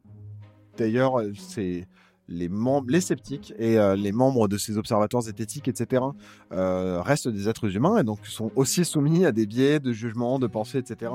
d'ailleurs, 0.77 1.21
euh, 1.21 1.33
c'est 1.37 1.87
les 2.29 2.49
membres, 2.49 2.87
les 2.91 3.01
sceptiques 3.01 3.53
et 3.59 3.79
euh, 3.79 3.95
les 3.97 4.13
membres 4.13 4.49
de 4.49 4.57
ces 4.57 4.79
observatoires 4.79 5.23
zététiques, 5.25 5.69
etc., 5.69 6.03
euh, 6.53 7.01
restent 7.03 7.29
des 7.29 7.49
êtres 7.49 7.75
humains 7.77 7.99
et 7.99 8.05
donc 8.05 8.21
sont 8.27 8.51
aussi 8.57 8.85
soumis 8.85 9.25
à 9.27 9.33
des 9.33 9.45
biais 9.47 9.81
de 9.81 9.93
jugement, 9.93 10.39
de 10.39 10.47
pensée, 10.47 10.79
etc. 10.79 11.13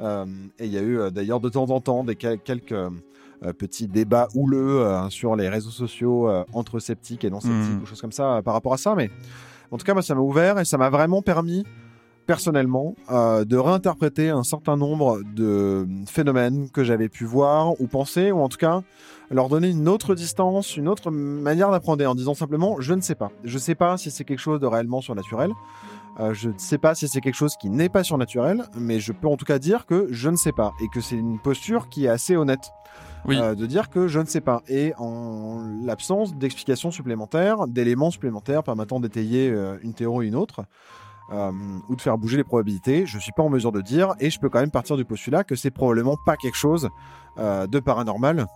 Euh, 0.00 0.26
et 0.58 0.66
il 0.66 0.72
y 0.72 0.76
a 0.78 0.82
eu 0.82 1.10
d'ailleurs 1.10 1.40
de 1.40 1.48
temps 1.48 1.70
en 1.70 1.80
temps 1.80 2.04
des 2.04 2.16
quel- 2.16 2.40
quelques 2.40 2.74
petits 3.56 3.86
débats 3.86 4.26
houleux 4.34 4.84
sur 5.10 5.36
les 5.36 5.48
réseaux 5.48 5.70
sociaux 5.70 6.28
entre 6.52 6.80
sceptiques 6.80 7.24
et 7.24 7.30
non 7.30 7.40
sceptiques 7.40 7.76
Mhm. 7.76 7.82
ou 7.82 7.86
choses 7.86 8.00
comme 8.00 8.10
ça 8.12 8.42
par 8.44 8.52
rapport 8.52 8.74
à 8.74 8.78
ça. 8.78 8.94
Mais 8.96 9.10
en 9.70 9.78
tout 9.78 9.84
cas, 9.86 9.92
moi, 9.94 10.02
ça 10.02 10.14
m'a 10.16 10.20
ouvert 10.20 10.58
et 10.58 10.64
ça 10.64 10.76
m'a 10.76 10.90
vraiment 10.90 11.22
permis 11.22 11.64
personnellement 12.28 12.94
euh, 13.10 13.46
de 13.46 13.56
réinterpréter 13.56 14.28
un 14.28 14.42
certain 14.42 14.76
nombre 14.76 15.22
de 15.34 15.88
phénomènes 16.06 16.68
que 16.70 16.84
j'avais 16.84 17.08
pu 17.08 17.24
voir 17.24 17.80
ou 17.80 17.86
penser 17.86 18.30
ou 18.30 18.40
en 18.40 18.50
tout 18.50 18.58
cas 18.58 18.82
leur 19.30 19.48
donner 19.48 19.70
une 19.70 19.88
autre 19.88 20.14
distance, 20.14 20.76
une 20.76 20.88
autre 20.88 21.10
manière 21.10 21.70
d'apprendre 21.70 22.06
en 22.06 22.14
disant 22.14 22.34
simplement 22.34 22.76
je 22.80 22.92
ne 22.92 23.00
sais 23.00 23.14
pas. 23.14 23.32
Je 23.44 23.54
ne 23.54 23.58
sais 23.58 23.74
pas 23.74 23.96
si 23.96 24.10
c'est 24.10 24.24
quelque 24.24 24.40
chose 24.40 24.60
de 24.60 24.66
réellement 24.66 25.00
surnaturel. 25.00 25.52
Euh, 26.20 26.34
je 26.34 26.50
ne 26.50 26.58
sais 26.58 26.76
pas 26.76 26.94
si 26.94 27.08
c'est 27.08 27.22
quelque 27.22 27.34
chose 27.34 27.56
qui 27.58 27.70
n'est 27.70 27.88
pas 27.88 28.04
surnaturel, 28.04 28.64
mais 28.76 29.00
je 29.00 29.12
peux 29.12 29.28
en 29.28 29.38
tout 29.38 29.46
cas 29.46 29.58
dire 29.58 29.86
que 29.86 30.08
je 30.10 30.28
ne 30.28 30.36
sais 30.36 30.52
pas 30.52 30.74
et 30.82 30.88
que 30.92 31.00
c'est 31.00 31.16
une 31.16 31.38
posture 31.38 31.88
qui 31.88 32.04
est 32.04 32.10
assez 32.10 32.36
honnête. 32.36 32.72
Oui. 33.24 33.38
Euh, 33.38 33.54
de 33.54 33.64
dire 33.64 33.88
que 33.88 34.06
je 34.06 34.20
ne 34.20 34.26
sais 34.26 34.42
pas. 34.42 34.62
Et 34.68 34.92
en 34.98 35.62
l'absence 35.82 36.36
d'explications 36.36 36.90
supplémentaires, 36.90 37.66
d'éléments 37.66 38.10
supplémentaires 38.10 38.64
permettant 38.64 39.00
d'étayer 39.00 39.48
une 39.82 39.94
théorie 39.94 40.26
ou 40.26 40.28
une 40.28 40.36
autre, 40.36 40.64
euh, 41.30 41.52
ou 41.88 41.96
de 41.96 42.00
faire 42.00 42.16
bouger 42.18 42.36
les 42.36 42.44
probabilités, 42.44 43.06
je 43.06 43.18
suis 43.18 43.32
pas 43.32 43.42
en 43.42 43.50
mesure 43.50 43.72
de 43.72 43.80
dire, 43.80 44.14
et 44.20 44.30
je 44.30 44.38
peux 44.38 44.48
quand 44.48 44.60
même 44.60 44.70
partir 44.70 44.96
du 44.96 45.04
postulat 45.04 45.44
que 45.44 45.56
c'est 45.56 45.70
probablement 45.70 46.16
pas 46.24 46.36
quelque 46.36 46.56
chose 46.56 46.88
euh, 47.38 47.66
de 47.66 47.80
paranormal, 47.80 48.46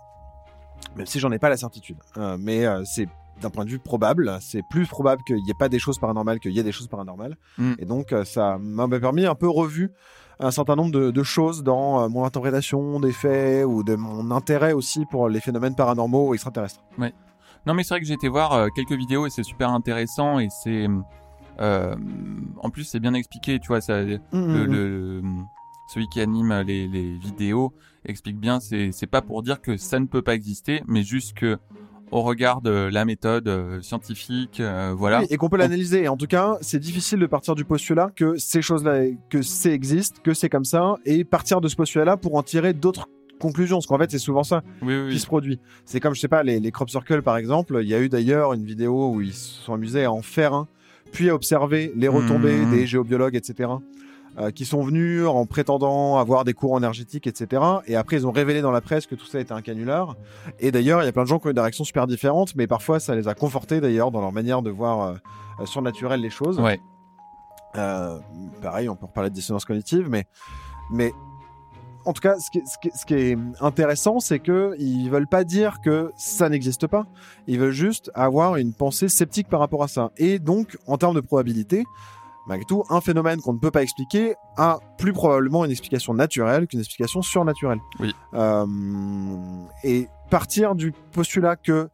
même 0.95 1.05
si 1.05 1.19
j'en 1.19 1.31
ai 1.31 1.39
pas 1.39 1.49
la 1.49 1.57
certitude. 1.57 1.97
Euh, 2.17 2.37
mais 2.39 2.65
euh, 2.65 2.83
c'est 2.85 3.07
d'un 3.41 3.49
point 3.49 3.65
de 3.65 3.69
vue 3.69 3.79
probable, 3.79 4.37
c'est 4.41 4.63
plus 4.63 4.87
probable 4.87 5.23
qu'il 5.23 5.37
n'y 5.37 5.49
ait 5.49 5.55
pas 5.57 5.69
des 5.69 5.79
choses 5.79 5.97
paranormales 5.99 6.39
qu'il 6.39 6.51
y 6.51 6.59
ait 6.59 6.63
des 6.63 6.71
choses 6.71 6.87
paranormales. 6.87 7.35
Mm. 7.57 7.73
Et 7.79 7.85
donc 7.85 8.13
euh, 8.13 8.23
ça 8.25 8.57
m'a 8.59 8.87
permis 8.87 9.25
un 9.25 9.35
peu 9.35 9.49
revu 9.49 9.91
un 10.39 10.51
certain 10.51 10.75
nombre 10.75 10.91
de, 10.91 11.11
de 11.11 11.23
choses 11.23 11.63
dans 11.63 12.03
euh, 12.03 12.09
mon 12.09 12.25
interprétation 12.25 12.99
des 12.99 13.11
faits 13.11 13.65
ou 13.65 13.83
de 13.83 13.95
mon 13.95 14.31
intérêt 14.31 14.73
aussi 14.73 15.05
pour 15.05 15.29
les 15.29 15.39
phénomènes 15.39 15.75
paranormaux 15.75 16.29
ou 16.29 16.33
extraterrestres. 16.33 16.81
Non, 17.65 17.73
mais 17.73 17.83
c'est 17.83 17.93
vrai 17.93 18.01
que 18.01 18.05
j'ai 18.05 18.15
été 18.15 18.27
voir 18.27 18.67
quelques 18.75 18.91
vidéos 18.91 19.25
et 19.25 19.29
c'est 19.29 19.43
super 19.43 19.69
intéressant 19.69 20.39
et 20.39 20.49
c'est. 20.49 20.87
Euh, 21.59 21.95
en 22.57 22.69
plus, 22.69 22.83
c'est 22.83 22.99
bien 22.99 23.13
expliqué, 23.13 23.59
tu 23.59 23.67
vois, 23.67 23.81
ça, 23.81 24.01
le, 24.01 24.19
Mhm. 24.31 24.63
le, 24.71 25.21
celui 25.93 26.07
qui 26.07 26.21
anime 26.21 26.53
les, 26.65 26.87
les 26.87 27.17
vidéos, 27.17 27.73
explique 28.05 28.37
bien. 28.39 28.59
C'est 28.59 29.07
pas 29.09 29.21
pour 29.21 29.43
dire 29.43 29.61
que 29.61 29.77
ça 29.77 29.99
ne 29.99 30.05
peut 30.05 30.21
pas 30.21 30.33
exister, 30.35 30.81
mais 30.87 31.03
juste 31.03 31.33
que 31.37 31.57
au 32.11 32.21
regard 32.21 32.61
de 32.61 32.89
la 32.91 33.05
méthode 33.05 33.47
euh, 33.47 33.81
scientifique, 33.81 34.59
euh, 34.59 34.93
voilà. 34.95 35.21
Oui, 35.21 35.27
et 35.31 35.37
qu'on 35.37 35.49
peut 35.49 35.57
l'analyser. 35.57 36.03
Et 36.03 36.07
en 36.07 36.17
tout 36.17 36.27
cas, 36.27 36.57
c'est 36.61 36.77
difficile 36.79 37.19
de 37.19 37.25
partir 37.25 37.55
du 37.55 37.65
postulat 37.65 38.11
que 38.15 38.37
ces 38.37 38.61
choses-là, 38.61 39.05
que 39.31 39.41
c'est 39.41 39.71
existe, 39.71 40.19
que 40.21 40.33
c'est 40.35 40.49
comme 40.49 40.65
ça, 40.65 40.95
et 41.05 41.23
partir 41.23 41.59
de 41.59 41.67
ce 41.67 41.75
postulat-là 41.75 42.17
pour 42.17 42.35
en 42.35 42.43
tirer 42.43 42.73
d'autres 42.73 43.07
conclusions. 43.39 43.77
Parce 43.77 43.87
qu'en 43.87 43.97
fait, 43.97 44.11
c'est 44.11 44.19
souvent 44.19 44.43
ça 44.43 44.61
Oui, 44.83 44.95
oui, 44.95 45.11
qui 45.13 45.19
se 45.19 45.25
produit. 45.25 45.59
C'est 45.85 45.99
comme, 45.99 46.13
je 46.13 46.19
sais 46.19 46.27
pas, 46.27 46.43
les, 46.43 46.59
les 46.59 46.71
crop 46.71 46.89
circles, 46.89 47.23
par 47.23 47.35
exemple. 47.37 47.79
Il 47.81 47.87
y 47.89 47.95
a 47.95 47.99
eu 47.99 48.09
d'ailleurs 48.09 48.53
une 48.53 48.63
vidéo 48.63 49.09
où 49.09 49.21
ils 49.21 49.33
se 49.33 49.63
sont 49.63 49.73
amusés 49.73 50.03
à 50.05 50.11
en 50.11 50.21
faire 50.21 50.53
un, 50.53 50.67
puis 51.13 51.29
à 51.29 51.35
observer 51.35 51.93
les 51.95 52.09
retombées 52.09 52.57
Mhm. 52.57 52.71
des 52.71 52.85
géobiologues, 52.87 53.35
etc., 53.35 53.69
euh, 54.39 54.49
qui 54.49 54.65
sont 54.65 54.81
venus 54.81 55.25
en 55.27 55.45
prétendant 55.45 56.17
avoir 56.17 56.43
des 56.43 56.53
courants 56.53 56.79
énergétiques, 56.79 57.27
etc. 57.27 57.61
Et 57.85 57.95
après, 57.95 58.15
ils 58.17 58.25
ont 58.25 58.31
révélé 58.31 58.61
dans 58.61 58.71
la 58.71 58.81
presse 58.81 59.05
que 59.05 59.13
tout 59.13 59.27
ça 59.27 59.39
était 59.39 59.53
un 59.53 59.61
canular. 59.61 60.15
Et 60.59 60.71
d'ailleurs, 60.71 61.03
il 61.03 61.05
y 61.05 61.07
a 61.07 61.11
plein 61.11 61.21
de 61.23 61.27
gens 61.27 61.37
qui 61.37 61.47
ont 61.47 61.51
eu 61.51 61.53
des 61.53 61.61
réactions 61.61 61.83
super 61.83 62.07
différentes, 62.07 62.55
mais 62.55 62.65
parfois, 62.65 62.99
ça 62.99 63.13
les 63.15 63.27
a 63.27 63.35
confortés, 63.35 63.79
d'ailleurs, 63.79 64.09
dans 64.09 64.21
leur 64.21 64.31
manière 64.31 64.63
de 64.63 64.71
voir 64.71 65.01
euh, 65.01 65.13
euh, 65.59 65.65
surnaturel 65.67 66.19
les 66.19 66.31
choses. 66.31 66.59
Ouais. 66.59 66.79
Euh, 67.75 68.17
pareil, 68.61 68.89
on 68.89 68.95
peut 68.95 69.05
reparler 69.05 69.29
de 69.29 69.35
dissonance 69.35 69.65
cognitive, 69.65 70.07
mais, 70.09 70.25
mais 70.91 71.11
en 72.05 72.13
tout 72.13 72.21
cas, 72.21 72.35
ce 72.39 72.49
qui, 72.51 72.57
est- 72.59 72.65
ce 72.65 72.77
qui 72.81 72.87
est- 72.89 72.97
ce 72.97 73.05
qui 73.05 73.13
est 73.13 73.37
intéressant, 73.61 74.19
c'est 74.19 74.39
que 74.39 74.75
ils 74.79 75.09
veulent 75.09 75.27
pas 75.27 75.43
dire 75.43 75.79
que 75.83 76.11
ça 76.17 76.49
n'existe 76.49 76.87
pas. 76.87 77.05
Ils 77.47 77.59
veulent 77.59 77.71
juste 77.71 78.11
avoir 78.13 78.55
une 78.57 78.73
pensée 78.73 79.07
sceptique 79.09 79.47
par 79.49 79.59
rapport 79.59 79.83
à 79.83 79.87
ça. 79.87 80.11
Et 80.17 80.39
donc, 80.39 80.77
en 80.87 80.97
termes 80.97 81.15
de 81.15 81.21
probabilité, 81.21 81.83
malgré 82.47 82.65
tout, 82.65 82.83
un 82.89 82.99
phénomène 82.99 83.39
qu'on 83.39 83.53
ne 83.53 83.59
peut 83.59 83.71
pas 83.71 83.83
expliquer 83.83 84.35
a 84.57 84.79
plus 84.97 85.13
probablement 85.13 85.63
une 85.63 85.71
explication 85.71 86.13
naturelle 86.13 86.67
qu'une 86.67 86.79
explication 86.81 87.21
surnaturelle. 87.21 87.79
Oui. 87.99 88.13
Euh, 88.33 88.65
et 89.83 90.07
partir 90.29 90.75
du 90.75 90.91
postulat 91.11 91.55
que 91.55 91.89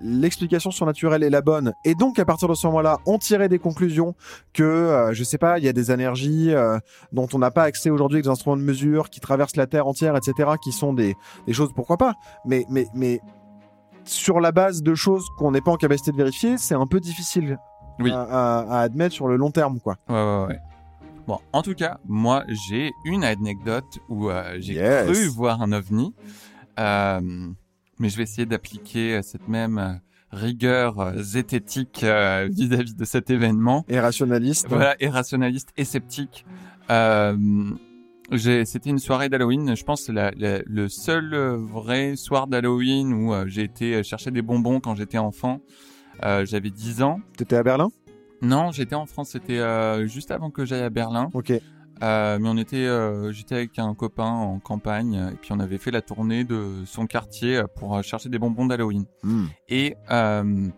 l'explication 0.00 0.70
surnaturelle 0.70 1.22
est 1.22 1.30
la 1.30 1.40
bonne, 1.40 1.72
et 1.84 1.94
donc 1.94 2.18
à 2.18 2.24
partir 2.24 2.48
de 2.48 2.54
ce 2.54 2.66
moment-là, 2.66 2.98
en 3.06 3.18
tirer 3.18 3.48
des 3.48 3.58
conclusions 3.58 4.14
que, 4.52 4.62
euh, 4.62 5.12
je 5.14 5.24
sais 5.24 5.38
pas, 5.38 5.58
il 5.58 5.64
y 5.64 5.68
a 5.68 5.72
des 5.72 5.90
énergies 5.92 6.52
euh, 6.52 6.78
dont 7.12 7.28
on 7.32 7.38
n'a 7.38 7.50
pas 7.50 7.62
accès 7.64 7.90
aujourd'hui 7.90 8.16
avec 8.16 8.24
des 8.24 8.30
instruments 8.30 8.56
de 8.56 8.62
mesure 8.62 9.08
qui 9.10 9.20
traversent 9.20 9.56
la 9.56 9.66
Terre 9.66 9.86
entière, 9.86 10.16
etc., 10.16 10.50
qui 10.62 10.72
sont 10.72 10.92
des, 10.92 11.14
des 11.46 11.52
choses, 11.52 11.70
pourquoi 11.74 11.96
pas, 11.96 12.14
mais, 12.44 12.64
mais, 12.68 12.86
mais 12.94 13.20
sur 14.04 14.40
la 14.40 14.52
base 14.52 14.82
de 14.82 14.94
choses 14.94 15.24
qu'on 15.38 15.52
n'est 15.52 15.60
pas 15.62 15.70
en 15.70 15.76
capacité 15.76 16.12
de 16.12 16.16
vérifier, 16.16 16.58
c'est 16.58 16.74
un 16.74 16.86
peu 16.86 17.00
difficile 17.00 17.58
Oui. 18.00 18.10
à, 18.12 18.20
à- 18.20 18.60
à 18.60 18.80
admettre 18.80 19.14
sur 19.14 19.28
le 19.28 19.36
long 19.36 19.50
terme, 19.50 19.80
quoi. 19.80 19.96
Ouais, 20.08 20.14
ouais, 20.14 20.46
ouais. 20.48 20.58
Bon, 21.26 21.38
en 21.54 21.62
tout 21.62 21.72
cas, 21.74 21.96
moi, 22.06 22.44
j'ai 22.68 22.92
une 23.06 23.24
anecdote 23.24 23.98
où 24.10 24.28
euh, 24.28 24.56
j'ai 24.58 24.74
Yes. 24.74 25.04
cru 25.06 25.26
voir 25.28 25.62
un 25.62 25.72
ovni. 25.72 26.14
Euh, 26.78 27.48
mais 27.98 28.08
je 28.08 28.16
vais 28.16 28.22
essayer 28.24 28.46
d'appliquer 28.46 29.16
euh, 29.16 29.22
cette 29.22 29.48
même 29.48 29.78
euh, 29.78 29.92
rigueur 30.30 30.98
euh, 31.00 31.12
zététique 31.22 31.98
vis-à-vis 32.50 32.94
de 32.96 33.04
cet 33.04 33.30
événement. 33.30 33.84
Et 33.88 34.00
rationaliste. 34.00 34.66
Voilà, 34.68 34.96
et 35.00 35.08
rationaliste 35.08 35.70
et 35.76 35.84
sceptique. 35.84 36.44
Euh, 36.90 37.36
C'était 38.64 38.90
une 38.90 38.98
soirée 38.98 39.28
d'Halloween. 39.28 39.76
Je 39.76 39.84
pense 39.84 40.08
la- 40.08 40.32
la- 40.36 40.60
le 40.64 40.88
seul 40.88 41.34
vrai 41.56 42.16
soir 42.16 42.46
d'Halloween 42.46 43.12
où 43.12 43.32
euh, 43.34 43.44
j'ai 43.46 43.62
été 43.62 44.02
chercher 44.02 44.30
des 44.30 44.42
bonbons 44.42 44.80
quand 44.80 44.94
j'étais 44.94 45.18
enfant. 45.18 45.60
Euh, 46.24 46.44
J'avais 46.46 46.70
10 46.70 47.02
ans. 47.02 47.20
T'étais 47.36 47.56
à 47.56 47.62
Berlin? 47.62 47.90
Non, 48.40 48.70
j'étais 48.72 48.94
en 48.94 49.06
France. 49.06 49.30
C'était 49.30 49.58
euh, 49.58 50.06
juste 50.06 50.30
avant 50.30 50.50
que 50.50 50.64
j'aille 50.64 50.82
à 50.82 50.90
Berlin. 50.90 51.28
Ok. 51.34 51.52
Euh, 52.02 52.38
mais 52.40 52.48
on 52.48 52.56
était, 52.56 52.76
euh, 52.86 53.30
j'étais 53.32 53.54
avec 53.54 53.78
un 53.78 53.94
copain 53.94 54.28
en 54.28 54.58
campagne 54.58 55.14
et 55.32 55.36
puis 55.36 55.52
on 55.52 55.60
avait 55.60 55.78
fait 55.78 55.90
la 55.90 56.02
tournée 56.02 56.44
de 56.44 56.82
son 56.86 57.06
quartier 57.06 57.56
euh, 57.56 57.66
pour 57.76 57.96
euh, 57.96 58.02
chercher 58.02 58.28
des 58.28 58.38
bonbons 58.38 58.66
d'Halloween. 58.66 59.04
Hmm. 59.22 59.46
Et 59.68 59.96
euh, 60.10 60.68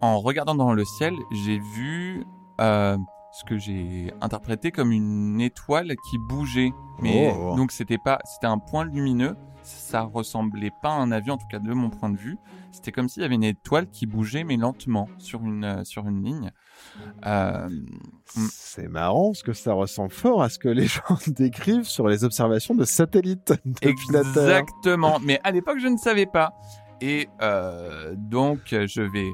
en 0.00 0.18
regardant 0.20 0.54
dans 0.54 0.72
le 0.72 0.84
ciel, 0.84 1.14
j'ai 1.44 1.58
vu 1.76 2.24
euh, 2.60 2.96
ce 3.32 3.44
que 3.44 3.58
j'ai 3.58 4.12
interprété 4.20 4.72
comme 4.72 4.90
une 4.92 5.40
étoile 5.40 5.94
qui 6.10 6.18
bougeait. 6.28 6.72
Mais 7.00 7.32
Oh. 7.34 7.54
donc 7.56 7.70
c'était 7.72 7.98
pas, 7.98 8.18
c'était 8.24 8.46
un 8.48 8.58
point 8.58 8.84
lumineux. 8.84 9.36
Ça 9.62 10.02
ressemblait 10.02 10.72
pas 10.82 10.90
à 10.90 10.98
un 10.98 11.12
avion, 11.12 11.34
en 11.34 11.38
tout 11.38 11.46
cas 11.50 11.58
de 11.58 11.72
mon 11.72 11.90
point 11.90 12.10
de 12.10 12.16
vue. 12.16 12.38
C'était 12.72 12.92
comme 12.92 13.08
s'il 13.08 13.22
y 13.22 13.26
avait 13.26 13.34
une 13.34 13.44
étoile 13.44 13.88
qui 13.90 14.06
bougeait 14.06 14.44
mais 14.44 14.56
lentement 14.56 15.08
sur 15.18 15.42
une 15.42 15.64
euh, 15.64 15.84
sur 15.84 16.06
une 16.06 16.22
ligne. 16.22 16.52
Euh, 17.26 17.68
Mm. 18.36 18.46
C'est 18.50 18.88
marrant 18.88 19.30
parce 19.30 19.42
que 19.42 19.52
ça 19.52 19.72
ressemble 19.72 20.12
fort 20.12 20.42
à 20.42 20.48
ce 20.48 20.58
que 20.58 20.68
les 20.68 20.86
gens 20.86 21.18
décrivent 21.26 21.88
sur 21.88 22.08
les 22.08 22.24
observations 22.24 22.74
de 22.74 22.84
satellites. 22.84 23.54
Exactement. 23.82 25.18
Mais 25.20 25.40
à 25.44 25.50
l'époque, 25.50 25.78
je 25.80 25.88
ne 25.88 25.96
savais 25.96 26.26
pas. 26.26 26.52
Et 27.00 27.28
euh, 27.40 28.14
donc, 28.16 28.60
je 28.70 29.02
vais. 29.02 29.30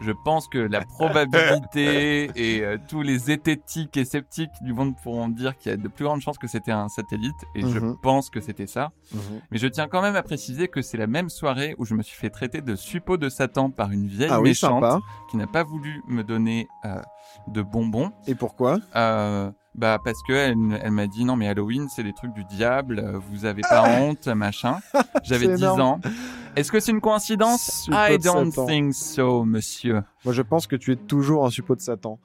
Je 0.00 0.12
pense 0.24 0.48
que 0.48 0.58
la 0.58 0.80
probabilité 0.82 2.30
et 2.36 2.62
euh, 2.64 2.78
tous 2.88 3.02
les 3.02 3.18
zététiques 3.18 3.96
et 3.96 4.04
sceptiques 4.04 4.50
du 4.62 4.72
monde 4.72 4.94
pourront 5.02 5.28
dire 5.28 5.56
qu'il 5.56 5.70
y 5.70 5.74
a 5.74 5.76
de 5.76 5.88
plus 5.88 6.04
grandes 6.04 6.20
chances 6.20 6.38
que 6.38 6.46
c'était 6.46 6.72
un 6.72 6.88
satellite. 6.88 7.36
Et 7.54 7.60
je 7.66 7.78
Mhm. 7.78 7.96
pense 8.02 8.30
que 8.30 8.40
c'était 8.40 8.66
ça. 8.66 8.92
Mhm. 9.12 9.20
Mais 9.50 9.58
je 9.58 9.66
tiens 9.66 9.88
quand 9.88 10.02
même 10.02 10.16
à 10.16 10.22
préciser 10.22 10.68
que 10.68 10.82
c'est 10.82 10.96
la 10.96 11.06
même 11.06 11.28
soirée 11.28 11.74
où 11.78 11.84
je 11.84 11.94
me 11.94 12.02
suis 12.02 12.16
fait 12.16 12.30
traiter 12.30 12.60
de 12.60 12.74
suppôt 12.76 13.16
de 13.16 13.28
Satan 13.28 13.70
par 13.70 13.90
une 13.90 14.06
vieille 14.06 14.30
Ah 14.32 14.40
méchante 14.40 15.02
qui 15.30 15.36
n'a 15.36 15.46
pas 15.46 15.62
voulu 15.64 16.02
me 16.08 16.22
donner 16.24 16.66
euh, 16.84 17.00
de 17.48 17.62
bonbons. 17.62 18.10
Et 18.26 18.34
pourquoi? 18.34 18.78
Euh, 18.96 19.50
bah 19.74 19.98
parce 20.04 20.20
que 20.26 20.32
elle, 20.32 20.56
elle 20.82 20.90
m'a 20.90 21.06
dit 21.06 21.24
non 21.24 21.36
mais 21.36 21.46
Halloween 21.48 21.88
c'est 21.94 22.02
des 22.02 22.12
trucs 22.12 22.32
du 22.32 22.44
diable, 22.44 23.02
vous 23.30 23.44
avez 23.44 23.62
pas 23.62 23.84
honte 24.00 24.26
machin. 24.28 24.78
J'avais 25.22 25.46
C'est 25.46 25.54
10 25.56 25.62
énorme. 25.62 25.80
ans. 25.80 26.00
Est-ce 26.56 26.72
que 26.72 26.80
c'est 26.80 26.90
une 26.92 27.00
coïncidence? 27.00 27.88
I 27.92 28.18
don't 28.18 28.52
think 28.66 28.92
so 28.94 29.44
monsieur. 29.44 30.02
Moi, 30.24 30.34
je 30.34 30.42
pense 30.42 30.66
que 30.66 30.74
tu 30.76 30.92
es 30.92 30.96
toujours 30.96 31.46
un 31.46 31.50
suppôt 31.50 31.76
de 31.76 31.80
Satan. 31.80 32.18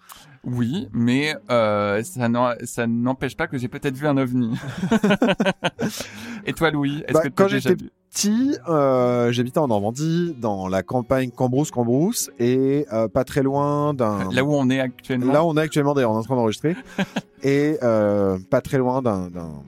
Oui, 0.43 0.89
mais 0.91 1.36
euh, 1.49 2.01
ça 2.03 2.88
n'empêche 2.88 3.38
pas 3.38 3.47
que 3.47 3.58
j'ai 3.58 3.67
peut-être 3.67 3.95
vu 3.95 4.08
un 4.08 4.17
ovni. 4.17 4.58
Et 6.45 6.53
toi 6.53 6.71
Louis, 6.71 7.03
est-ce 7.08 7.13
Bah, 7.13 7.21
que 7.21 7.27
t'as 7.29 7.47
déjà 7.49 7.73
vu? 7.73 7.89
Petit, 8.15 8.56
euh, 8.69 9.34
j'habitais 9.34 9.58
en 9.60 9.67
Normandie, 9.67 10.34
dans 10.39 10.69
la 10.69 10.84
campagne 10.84 11.32
Cambrousse-Cambrousse, 11.32 12.32
et 12.39 12.86
euh, 12.93 13.10
pas 13.10 13.25
très 13.25 13.43
loin 13.43 13.93
d'un... 13.93 14.32
Là 14.32 14.45
où 14.45 14.54
on 14.54 14.69
est 14.69 14.80
actuellement. 14.80 15.34
Là, 15.34 15.43
on 15.43 15.58
est 15.58 15.62
actuellement 15.62 15.93
d'ailleurs, 15.93 16.12
on 16.12 16.15
est 16.15 16.19
en 16.19 16.23
train 16.23 16.38
d'enregistrer, 16.38 16.78
et 17.43 17.78
euh, 17.84 18.38
pas 18.49 18.62
très 18.62 18.78
loin 18.78 19.01
d'un 19.01 19.28
d'un- 19.30 19.62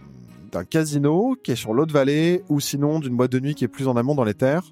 d'un 0.53 0.63
casino 0.63 1.35
qui 1.43 1.51
est 1.51 1.55
sur 1.57 1.73
l'autre 1.73 1.91
vallée, 1.91 2.41
ou 2.47 2.61
sinon 2.61 2.99
d'une 3.01 3.17
boîte 3.17 3.33
de 3.33 3.41
nuit 3.41 3.53
qui 3.53 3.65
est 3.65 3.67
plus 3.67 3.89
en 3.89 3.97
amont 3.97 4.15
dans 4.15 4.23
les 4.23 4.33
terres. 4.33 4.63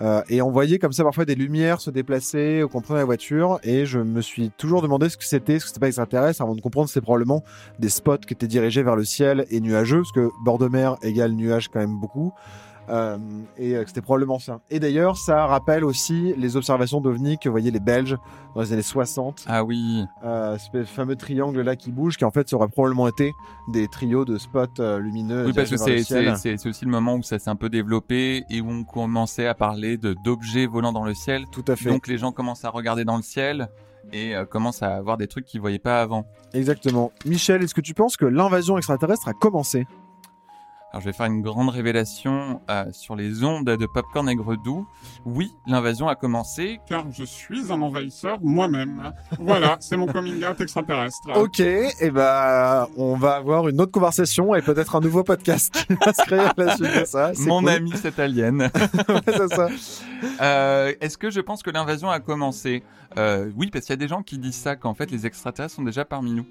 Euh, 0.00 0.20
et 0.28 0.42
on 0.42 0.50
voyait 0.50 0.80
comme 0.80 0.90
ça 0.92 1.04
parfois 1.04 1.24
des 1.24 1.36
lumières 1.36 1.80
se 1.80 1.90
déplacer, 1.90 2.64
qu'on 2.72 2.80
prenait 2.80 2.98
la 2.98 3.04
voiture, 3.04 3.60
et 3.62 3.86
je 3.86 4.00
me 4.00 4.20
suis 4.20 4.50
toujours 4.58 4.82
demandé 4.82 5.08
ce 5.08 5.16
que 5.16 5.24
c'était, 5.24 5.60
ce 5.60 5.64
que 5.64 5.68
c'était 5.68 5.78
pas 5.80 5.86
extraterrestre, 5.86 6.42
avant 6.42 6.56
de 6.56 6.60
comprendre 6.60 6.86
que 6.88 6.92
c'était 6.92 7.04
probablement 7.04 7.44
des 7.78 7.88
spots 7.88 8.16
qui 8.26 8.34
étaient 8.34 8.48
dirigés 8.48 8.82
vers 8.82 8.96
le 8.96 9.04
ciel 9.04 9.46
et 9.50 9.60
nuageux, 9.60 9.98
parce 9.98 10.10
que 10.10 10.28
bord 10.44 10.58
de 10.58 10.66
mer 10.66 10.96
égale 11.02 11.30
nuage 11.34 11.68
quand 11.68 11.78
même 11.78 12.00
beaucoup. 12.00 12.32
Euh, 12.88 13.16
et 13.56 13.76
euh, 13.76 13.84
c'était 13.86 14.00
probablement 14.00 14.38
ça. 14.38 14.60
Et 14.70 14.80
d'ailleurs, 14.80 15.16
ça 15.16 15.46
rappelle 15.46 15.84
aussi 15.84 16.34
les 16.36 16.56
observations 16.56 17.00
d'OVNI 17.00 17.38
que 17.38 17.48
voyaient 17.48 17.70
les 17.70 17.80
Belges 17.80 18.16
dans 18.54 18.62
les 18.62 18.72
années 18.72 18.82
60 18.82 19.44
Ah 19.46 19.64
oui. 19.64 20.04
euh, 20.24 20.58
ce 20.58 20.84
fameux 20.84 21.16
triangle 21.16 21.60
là 21.60 21.76
qui 21.76 21.92
bouge, 21.92 22.16
qui 22.16 22.24
en 22.24 22.30
fait 22.30 22.52
aurait 22.52 22.68
probablement 22.68 23.08
été 23.08 23.32
des 23.68 23.88
trios 23.88 24.24
de 24.24 24.36
spots 24.36 24.98
lumineux. 24.98 25.46
Oui, 25.46 25.52
parce 25.52 25.70
que 25.70 25.76
c'est 25.76 26.66
aussi 26.66 26.84
le 26.84 26.90
moment 26.90 27.14
où 27.14 27.22
ça 27.22 27.38
s'est 27.38 27.50
un 27.50 27.56
peu 27.56 27.68
développé 27.68 28.44
et 28.50 28.60
où 28.60 28.68
on 28.68 28.84
commençait 28.84 29.46
à 29.46 29.54
parler 29.54 29.96
de 29.96 30.14
d'objets 30.24 30.66
volant 30.66 30.92
dans 30.92 31.04
le 31.04 31.14
ciel. 31.14 31.44
Tout 31.52 31.64
à 31.68 31.76
fait. 31.76 31.88
Donc 31.88 32.06
les 32.06 32.18
gens 32.18 32.32
commencent 32.32 32.64
à 32.64 32.70
regarder 32.70 33.04
dans 33.04 33.16
le 33.16 33.22
ciel 33.22 33.68
et 34.12 34.34
euh, 34.34 34.44
commencent 34.44 34.82
à 34.82 35.00
voir 35.00 35.16
des 35.16 35.26
trucs 35.26 35.44
qu'ils 35.44 35.60
voyaient 35.60 35.78
pas 35.78 36.00
avant. 36.02 36.26
Exactement. 36.54 37.12
Michel, 37.24 37.62
est-ce 37.62 37.74
que 37.74 37.80
tu 37.80 37.94
penses 37.94 38.16
que 38.16 38.26
l'invasion 38.26 38.76
extraterrestre 38.76 39.28
a 39.28 39.32
commencé? 39.32 39.86
Alors 40.92 41.00
je 41.00 41.06
vais 41.06 41.14
faire 41.14 41.24
une 41.24 41.40
grande 41.40 41.70
révélation 41.70 42.60
euh, 42.70 42.84
sur 42.92 43.16
les 43.16 43.44
ondes 43.44 43.64
de 43.64 43.86
Popcorn 43.86 44.28
Aigre 44.28 44.56
Doux. 44.62 44.86
Oui, 45.24 45.50
l'invasion 45.66 46.06
a 46.06 46.14
commencé. 46.16 46.80
car 46.86 47.06
je 47.10 47.24
suis 47.24 47.72
un 47.72 47.80
envahisseur 47.80 48.36
moi-même. 48.42 49.10
Voilà, 49.40 49.76
c'est 49.80 49.96
mon 49.96 50.06
coming 50.06 50.44
out 50.44 50.60
extraterrestre. 50.60 51.16
Ok, 51.34 51.60
et 51.60 52.10
ben 52.10 52.86
on 52.98 53.16
va 53.16 53.36
avoir 53.36 53.68
une 53.68 53.80
autre 53.80 53.90
conversation 53.92 54.54
et 54.54 54.60
peut-être 54.60 54.94
un 54.94 55.00
nouveau 55.00 55.22
podcast 55.24 55.86
qui 55.86 55.94
va 55.94 56.12
se 56.12 56.22
créer 56.26 56.40
à 56.40 56.52
la 56.58 56.76
suite 56.76 57.00
de 57.00 57.04
ça. 57.06 57.32
C'est 57.32 57.46
Mon 57.46 57.60
cool. 57.60 57.70
ami 57.70 57.92
cet 57.96 58.18
alien. 58.18 58.70
Ouais, 59.08 59.20
c'est 59.26 59.48
ça. 59.54 59.68
Euh, 60.42 60.92
Est-ce 61.00 61.16
que 61.16 61.30
je 61.30 61.40
pense 61.40 61.62
que 61.62 61.70
l'invasion 61.70 62.10
a 62.10 62.20
commencé? 62.20 62.82
Euh, 63.16 63.50
Oui, 63.56 63.70
parce 63.72 63.86
qu'il 63.86 63.92
y 63.92 63.94
a 63.94 63.96
des 63.96 64.08
gens 64.08 64.22
qui 64.22 64.36
disent 64.38 64.56
ça, 64.56 64.76
qu'en 64.76 64.92
fait 64.94 65.10
les 65.10 65.24
extraterrestres 65.26 65.74
sont 65.74 65.82
déjà 65.82 66.04
parmi 66.04 66.32
nous. 66.32 66.46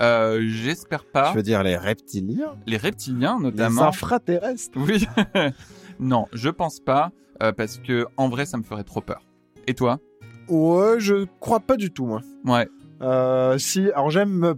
Euh, 0.00 0.40
J'espère 0.48 1.04
pas. 1.04 1.30
Tu 1.30 1.36
veux 1.36 1.42
dire 1.42 1.62
les 1.62 1.76
reptiliens? 1.76 2.54
Les 2.66 2.76
reptiliens 2.76 3.36
Les 3.38 3.44
notamment. 3.44 3.82
infraterrestres 3.88 4.76
Oui. 4.76 5.06
non, 6.00 6.26
je 6.32 6.48
pense 6.50 6.80
pas, 6.80 7.12
euh, 7.42 7.52
parce 7.52 7.78
que 7.78 8.06
en 8.16 8.28
vrai, 8.28 8.46
ça 8.46 8.56
me 8.58 8.62
ferait 8.62 8.84
trop 8.84 9.00
peur. 9.00 9.22
Et 9.66 9.74
toi? 9.74 9.98
Ouais, 10.48 10.96
je 10.98 11.26
crois 11.40 11.60
pas 11.60 11.76
du 11.76 11.90
tout, 11.92 12.06
moi. 12.06 12.20
Ouais. 12.44 12.68
Euh, 13.02 13.58
si, 13.58 13.90
alors 13.92 14.10
j'aime 14.10 14.30
me 14.30 14.54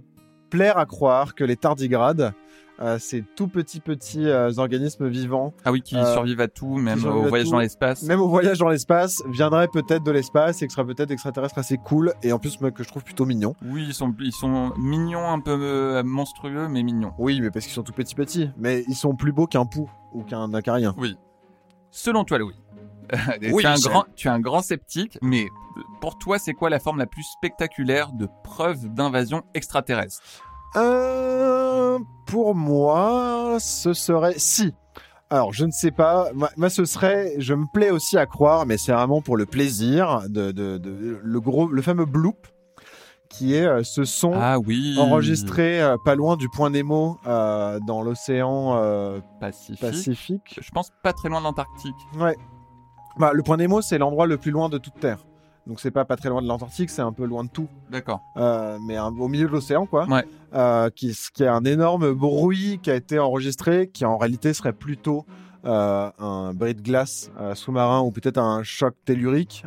plaire 0.50 0.76
à 0.78 0.86
croire 0.86 1.34
que 1.34 1.44
les 1.44 1.56
tardigrades 1.56 2.32
Euh, 2.80 2.96
ces 3.00 3.22
tout 3.34 3.48
petits 3.48 3.80
petits 3.80 4.28
euh, 4.28 4.52
organismes 4.58 5.08
vivants, 5.08 5.52
Ah 5.64 5.72
oui, 5.72 5.82
qui 5.82 5.96
Euh, 5.96 6.12
survivent 6.12 6.40
à 6.40 6.46
tout, 6.46 6.76
même 6.76 7.04
au 7.04 7.22
voyage 7.24 7.46
tout. 7.48 7.52
dans 7.52 7.58
l'espace. 7.58 8.02
même 8.04 8.20
au 8.20 8.28
voyage 8.28 8.58
dans 8.58 8.68
l'espace, 8.68 9.20
viendraient 9.28 9.66
peut-être 9.66 10.04
de 10.04 10.12
l'espace 10.12 10.62
et 10.62 10.66
que 10.68 10.72
seraient 10.72 10.86
peut-être 10.86 11.10
extraterrestres 11.10 11.58
assez 11.58 11.76
cool 11.76 12.12
et 12.22 12.32
en 12.32 12.38
plus 12.38 12.60
moi, 12.60 12.70
que 12.70 12.84
je 12.84 12.88
trouve 12.88 13.02
plutôt 13.02 13.26
mignon. 13.26 13.56
Oui, 13.64 13.84
ils 13.88 13.94
sont, 13.94 14.14
ils 14.20 14.30
sont 14.32 14.72
mignons, 14.78 15.28
un 15.28 15.40
peu 15.40 15.58
euh, 15.60 16.02
monstrueux, 16.04 16.68
mais 16.68 16.84
mignons. 16.84 17.12
Oui, 17.18 17.40
mais 17.40 17.50
parce 17.50 17.64
qu'ils 17.64 17.74
sont 17.74 17.82
tout 17.82 17.92
petits 17.92 18.14
petits, 18.14 18.50
mais 18.56 18.84
ils 18.86 18.94
sont 18.94 19.16
plus 19.16 19.32
beaux 19.32 19.46
qu'un 19.48 19.66
pou 19.66 19.90
ou 20.12 20.22
qu'un 20.22 20.54
acarien. 20.54 20.94
Selon 21.90 22.22
toi, 22.24 22.38
Louis, 22.38 22.54
tu, 23.40 23.52
Oui, 23.52 23.62
es 23.64 23.66
un 23.66 23.74
grand, 23.74 24.04
tu 24.14 24.28
es 24.28 24.30
un 24.30 24.40
grand 24.40 24.62
sceptique, 24.62 25.18
mais 25.22 25.46
pour 26.00 26.18
toi, 26.18 26.38
c'est 26.38 26.52
quoi 26.52 26.70
la 26.70 26.78
forme 26.78 26.98
la 26.98 27.06
plus 27.06 27.24
spectaculaire 27.24 28.12
de 28.12 28.28
preuve 28.44 28.86
d'invasion 28.94 29.42
extraterrestre? 29.54 30.20
Euh, 30.76 31.98
pour 32.26 32.54
moi, 32.54 33.56
ce 33.60 33.92
serait 33.92 34.34
si. 34.38 34.74
Alors, 35.30 35.52
je 35.52 35.64
ne 35.66 35.70
sais 35.70 35.90
pas. 35.90 36.28
Moi, 36.34 36.48
moi, 36.56 36.70
ce 36.70 36.84
serait. 36.84 37.34
Je 37.38 37.54
me 37.54 37.66
plais 37.66 37.90
aussi 37.90 38.16
à 38.16 38.26
croire, 38.26 38.64
mais 38.66 38.78
c'est 38.78 38.92
vraiment 38.92 39.20
pour 39.20 39.36
le 39.36 39.46
plaisir 39.46 40.22
de, 40.28 40.52
de, 40.52 40.78
de- 40.78 41.20
le 41.22 41.40
gros, 41.40 41.68
le 41.68 41.82
fameux 41.82 42.06
bloop, 42.06 42.46
qui 43.28 43.54
est 43.54 43.66
euh, 43.66 43.82
ce 43.82 44.04
son 44.04 44.32
Ah 44.34 44.58
oui. 44.58 44.96
enregistré 44.98 45.82
euh, 45.82 45.96
pas 46.02 46.14
loin 46.14 46.36
du 46.36 46.48
point 46.48 46.70
Nemo 46.70 47.18
euh, 47.26 47.78
dans 47.86 48.00
l'océan 48.02 49.20
Pacifique. 49.40 49.80
Pacifique. 49.80 50.58
Je 50.62 50.70
pense 50.70 50.90
pas 51.02 51.12
très 51.12 51.28
loin 51.28 51.40
de 51.40 51.44
l'Antarctique. 51.44 51.94
Ouais. 52.18 52.36
Bah, 53.18 53.32
le 53.34 53.42
point 53.42 53.56
Nemo, 53.58 53.82
c'est 53.82 53.98
l'endroit 53.98 54.26
le 54.26 54.38
plus 54.38 54.50
loin 54.50 54.68
de 54.70 54.78
toute 54.78 54.98
Terre. 55.00 55.18
Donc, 55.68 55.80
c'est 55.80 55.90
pas 55.90 56.04
pas 56.06 56.16
très 56.16 56.30
loin 56.30 56.40
de 56.42 56.48
l'Antarctique, 56.48 56.88
c'est 56.90 57.02
un 57.02 57.12
peu 57.12 57.24
loin 57.26 57.44
de 57.44 57.50
tout. 57.50 57.68
D'accord. 57.90 58.20
Euh, 58.38 58.78
mais 58.86 58.96
un- 58.96 59.08
au 59.08 59.28
milieu 59.28 59.46
de 59.46 59.52
l'océan, 59.52 59.84
quoi. 59.86 60.06
Ouais. 60.08 60.24
Euh, 60.54 60.88
qui, 60.88 61.14
qui 61.34 61.42
est 61.42 61.46
un 61.48 61.62
énorme 61.64 62.12
bruit 62.14 62.80
qui 62.82 62.90
a 62.90 62.94
été 62.94 63.18
enregistré, 63.18 63.88
qui 63.92 64.04
en 64.06 64.16
réalité 64.16 64.54
serait 64.54 64.72
plutôt 64.72 65.26
euh, 65.66 66.10
un 66.18 66.54
bris 66.54 66.74
de 66.74 66.80
glace 66.80 67.30
euh, 67.38 67.54
sous-marin 67.54 68.00
ou 68.00 68.10
peut-être 68.10 68.38
un 68.38 68.62
choc 68.62 68.94
tellurique. 69.04 69.64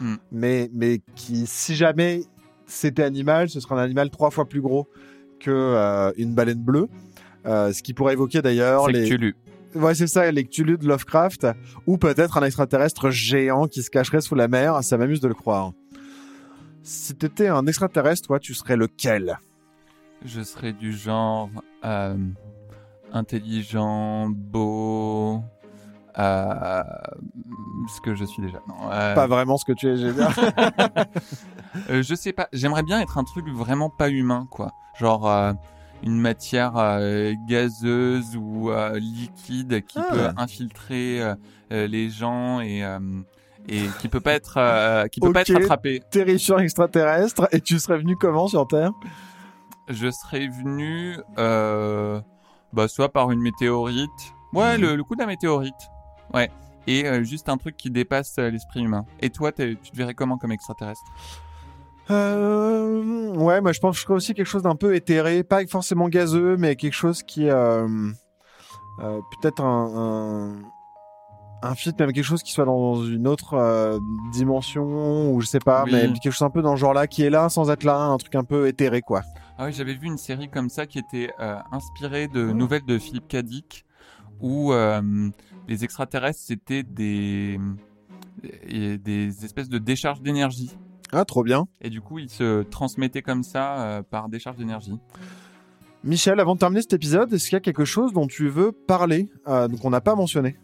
Hmm. 0.00 0.16
mais, 0.32 0.68
mais 0.74 1.00
qui, 1.14 1.46
si 1.46 1.74
jamais 1.76 2.24
c'était 2.66 3.04
animal, 3.04 3.48
ce 3.48 3.60
serait 3.60 3.76
un 3.76 3.78
animal 3.78 4.10
trois 4.10 4.30
fois 4.30 4.46
plus 4.46 4.60
gros 4.60 4.88
que 5.40 6.12
une 6.18 6.34
baleine 6.34 6.62
bleue. 6.62 6.88
Ce 7.46 7.80
qui 7.82 7.94
pourrait 7.94 8.14
évoquer 8.14 8.42
d'ailleurs 8.42 8.86
que 8.86 8.90
les, 8.92 9.04
tu 9.04 9.16
lu. 9.18 9.36
Ouais, 9.76 9.94
c'est 9.94 10.06
ça, 10.06 10.30
les 10.30 10.44
Cthulhu 10.44 10.78
de 10.78 10.86
Lovecraft, 10.86 11.46
ou 11.86 11.98
peut-être 11.98 12.38
un 12.38 12.44
extraterrestre 12.44 13.10
géant 13.10 13.66
qui 13.66 13.82
se 13.82 13.90
cacherait 13.90 14.20
sous 14.20 14.34
la 14.34 14.48
mer, 14.48 14.82
ça 14.82 14.96
m'amuse 14.96 15.20
de 15.20 15.28
le 15.28 15.34
croire. 15.34 15.72
Si 16.82 17.14
t'étais 17.14 17.48
un 17.48 17.66
extraterrestre, 17.66 18.26
toi, 18.28 18.38
tu 18.38 18.54
serais 18.54 18.76
lequel? 18.76 19.38
Je 20.24 20.40
serais 20.42 20.72
du 20.72 20.92
genre 20.92 21.50
euh, 21.84 22.16
intelligent, 23.12 24.28
beau. 24.30 25.42
Euh, 26.18 26.82
ce 27.94 28.00
que 28.00 28.14
je 28.14 28.24
suis 28.24 28.42
déjà. 28.42 28.58
Non, 28.68 28.90
euh, 28.90 29.14
Pas 29.14 29.26
vraiment 29.26 29.58
ce 29.58 29.66
que 29.66 29.72
tu 29.72 29.88
es, 29.88 29.96
j'ai 29.96 30.08
euh, 31.90 32.02
je 32.02 32.14
sais 32.14 32.32
pas. 32.32 32.48
J'aimerais 32.52 32.82
bien 32.82 33.00
être 33.00 33.18
un 33.18 33.24
truc 33.24 33.46
vraiment 33.48 33.90
pas 33.90 34.08
humain, 34.08 34.46
quoi. 34.50 34.72
Genre 34.98 35.54
une 36.02 36.20
matière 36.20 36.76
euh, 36.76 37.32
gazeuse 37.48 38.36
ou 38.36 38.70
euh, 38.70 38.98
liquide 38.98 39.84
qui 39.86 39.98
Ah. 39.98 40.12
peut 40.12 40.28
infiltrer 40.36 41.20
euh, 41.22 41.86
les 41.86 42.10
gens 42.10 42.60
et 42.60 42.82
et 43.68 43.88
qui 44.00 44.08
peut 44.08 44.20
pas 44.20 44.32
être 44.34 44.58
euh, 44.58 45.06
qui 45.08 45.20
peut 45.20 45.32
pas 45.32 45.40
Ok. 45.42 45.50
être 45.50 45.56
attrapé. 45.62 46.00
Terrifiant 46.10 46.58
extraterrestre, 46.58 47.48
et 47.52 47.60
tu 47.60 47.78
serais 47.80 47.98
venu 47.98 48.16
comment 48.16 48.46
sur 48.46 48.66
Terre? 48.68 48.92
Je 49.88 50.10
serais 50.10 50.46
venu 50.48 51.16
euh, 51.38 52.20
bah 52.72 52.86
soit 52.88 53.08
par 53.12 53.30
une 53.32 53.40
météorite. 53.40 54.10
Ouais, 54.52 54.76
Mhm. 54.76 54.82
le, 54.84 54.96
le 54.96 55.04
coup 55.04 55.14
de 55.16 55.20
la 55.20 55.26
météorite. 55.26 55.74
Ouais. 56.34 56.50
Et 56.86 57.06
euh, 57.06 57.24
juste 57.24 57.48
un 57.48 57.56
truc 57.56 57.76
qui 57.76 57.90
dépasse 57.90 58.36
l'esprit 58.38 58.82
humain. 58.84 59.04
Et 59.20 59.30
toi, 59.30 59.50
tu 59.50 59.76
te 59.76 59.96
verrais 59.96 60.14
comment 60.14 60.38
comme 60.38 60.52
extraterrestre? 60.52 61.02
Euh, 62.10 63.34
Ouais, 63.34 63.60
moi 63.60 63.72
je 63.72 63.80
pense 63.80 63.96
que 63.96 64.00
je 64.00 64.02
serais 64.04 64.14
aussi 64.14 64.34
quelque 64.34 64.46
chose 64.46 64.62
d'un 64.62 64.76
peu 64.76 64.94
éthéré, 64.94 65.42
pas 65.44 65.66
forcément 65.66 66.08
gazeux, 66.08 66.56
mais 66.56 66.76
quelque 66.76 66.94
chose 66.94 67.22
qui... 67.22 67.48
Euh, 67.48 67.86
euh, 69.02 69.20
peut-être 69.40 69.62
un... 69.62 70.56
un... 71.62 71.68
un 71.68 71.74
fit, 71.74 71.92
même 71.98 72.12
quelque 72.12 72.24
chose 72.24 72.42
qui 72.42 72.52
soit 72.52 72.64
dans 72.64 73.04
une 73.04 73.26
autre 73.28 73.54
euh, 73.54 73.98
dimension, 74.32 75.32
ou 75.32 75.40
je 75.40 75.46
sais 75.46 75.58
pas, 75.58 75.84
Oui. 75.84 75.90
mais 75.92 76.12
quelque 76.20 76.30
chose 76.32 76.46
un 76.46 76.50
peu 76.50 76.62
dans 76.62 76.76
ce 76.76 76.80
genre-là, 76.80 77.06
qui 77.06 77.22
est 77.22 77.30
là 77.30 77.48
sans 77.48 77.70
être 77.70 77.84
là, 77.84 77.98
un 77.98 78.16
truc 78.16 78.34
un 78.34 78.44
peu 78.44 78.68
éthéré, 78.68 79.02
quoi. 79.02 79.22
Ah 79.58 79.66
oui, 79.66 79.72
j'avais 79.72 79.94
vu 79.94 80.06
une 80.06 80.18
série 80.18 80.48
comme 80.50 80.68
ça 80.68 80.86
qui 80.86 80.98
était 80.98 81.30
inspirée 81.72 82.28
de 82.28 82.48
Oh. 82.50 82.54
nouvelles 82.54 82.84
de 82.86 82.98
Philippe 82.98 83.26
Cadic 83.28 83.84
où 84.40 84.70
les 85.66 85.82
extraterrestres 85.82 86.40
c'était 86.42 86.82
des 86.82 87.58
des 88.42 89.44
espèces 89.44 89.70
de 89.70 89.78
décharges 89.78 90.20
d'énergie 90.20 90.76
Ah, 91.12 91.24
trop 91.24 91.42
bien. 91.44 91.66
et 91.80 91.90
du 91.90 92.00
coup 92.00 92.18
ils 92.18 92.30
se 92.30 92.62
transmettaient 92.64 93.22
comme 93.22 93.42
ça 93.42 93.80
euh, 93.80 94.02
par 94.02 94.28
décharge 94.28 94.56
d'énergie. 94.56 94.98
Michel, 96.04 96.38
avant 96.40 96.54
de 96.54 96.60
terminer 96.60 96.82
cet 96.82 96.92
épisode, 96.92 97.32
est-ce 97.32 97.44
qu'il 97.46 97.54
y 97.54 97.56
a 97.56 97.60
quelque 97.60 97.84
chose 97.84 98.12
dont 98.12 98.26
tu 98.28 98.48
veux 98.48 98.70
parler, 98.72 99.28
euh, 99.48 99.68
qu'on 99.80 99.90
n'a 99.90 100.00
pas 100.00 100.14
mentionné? 100.14 100.56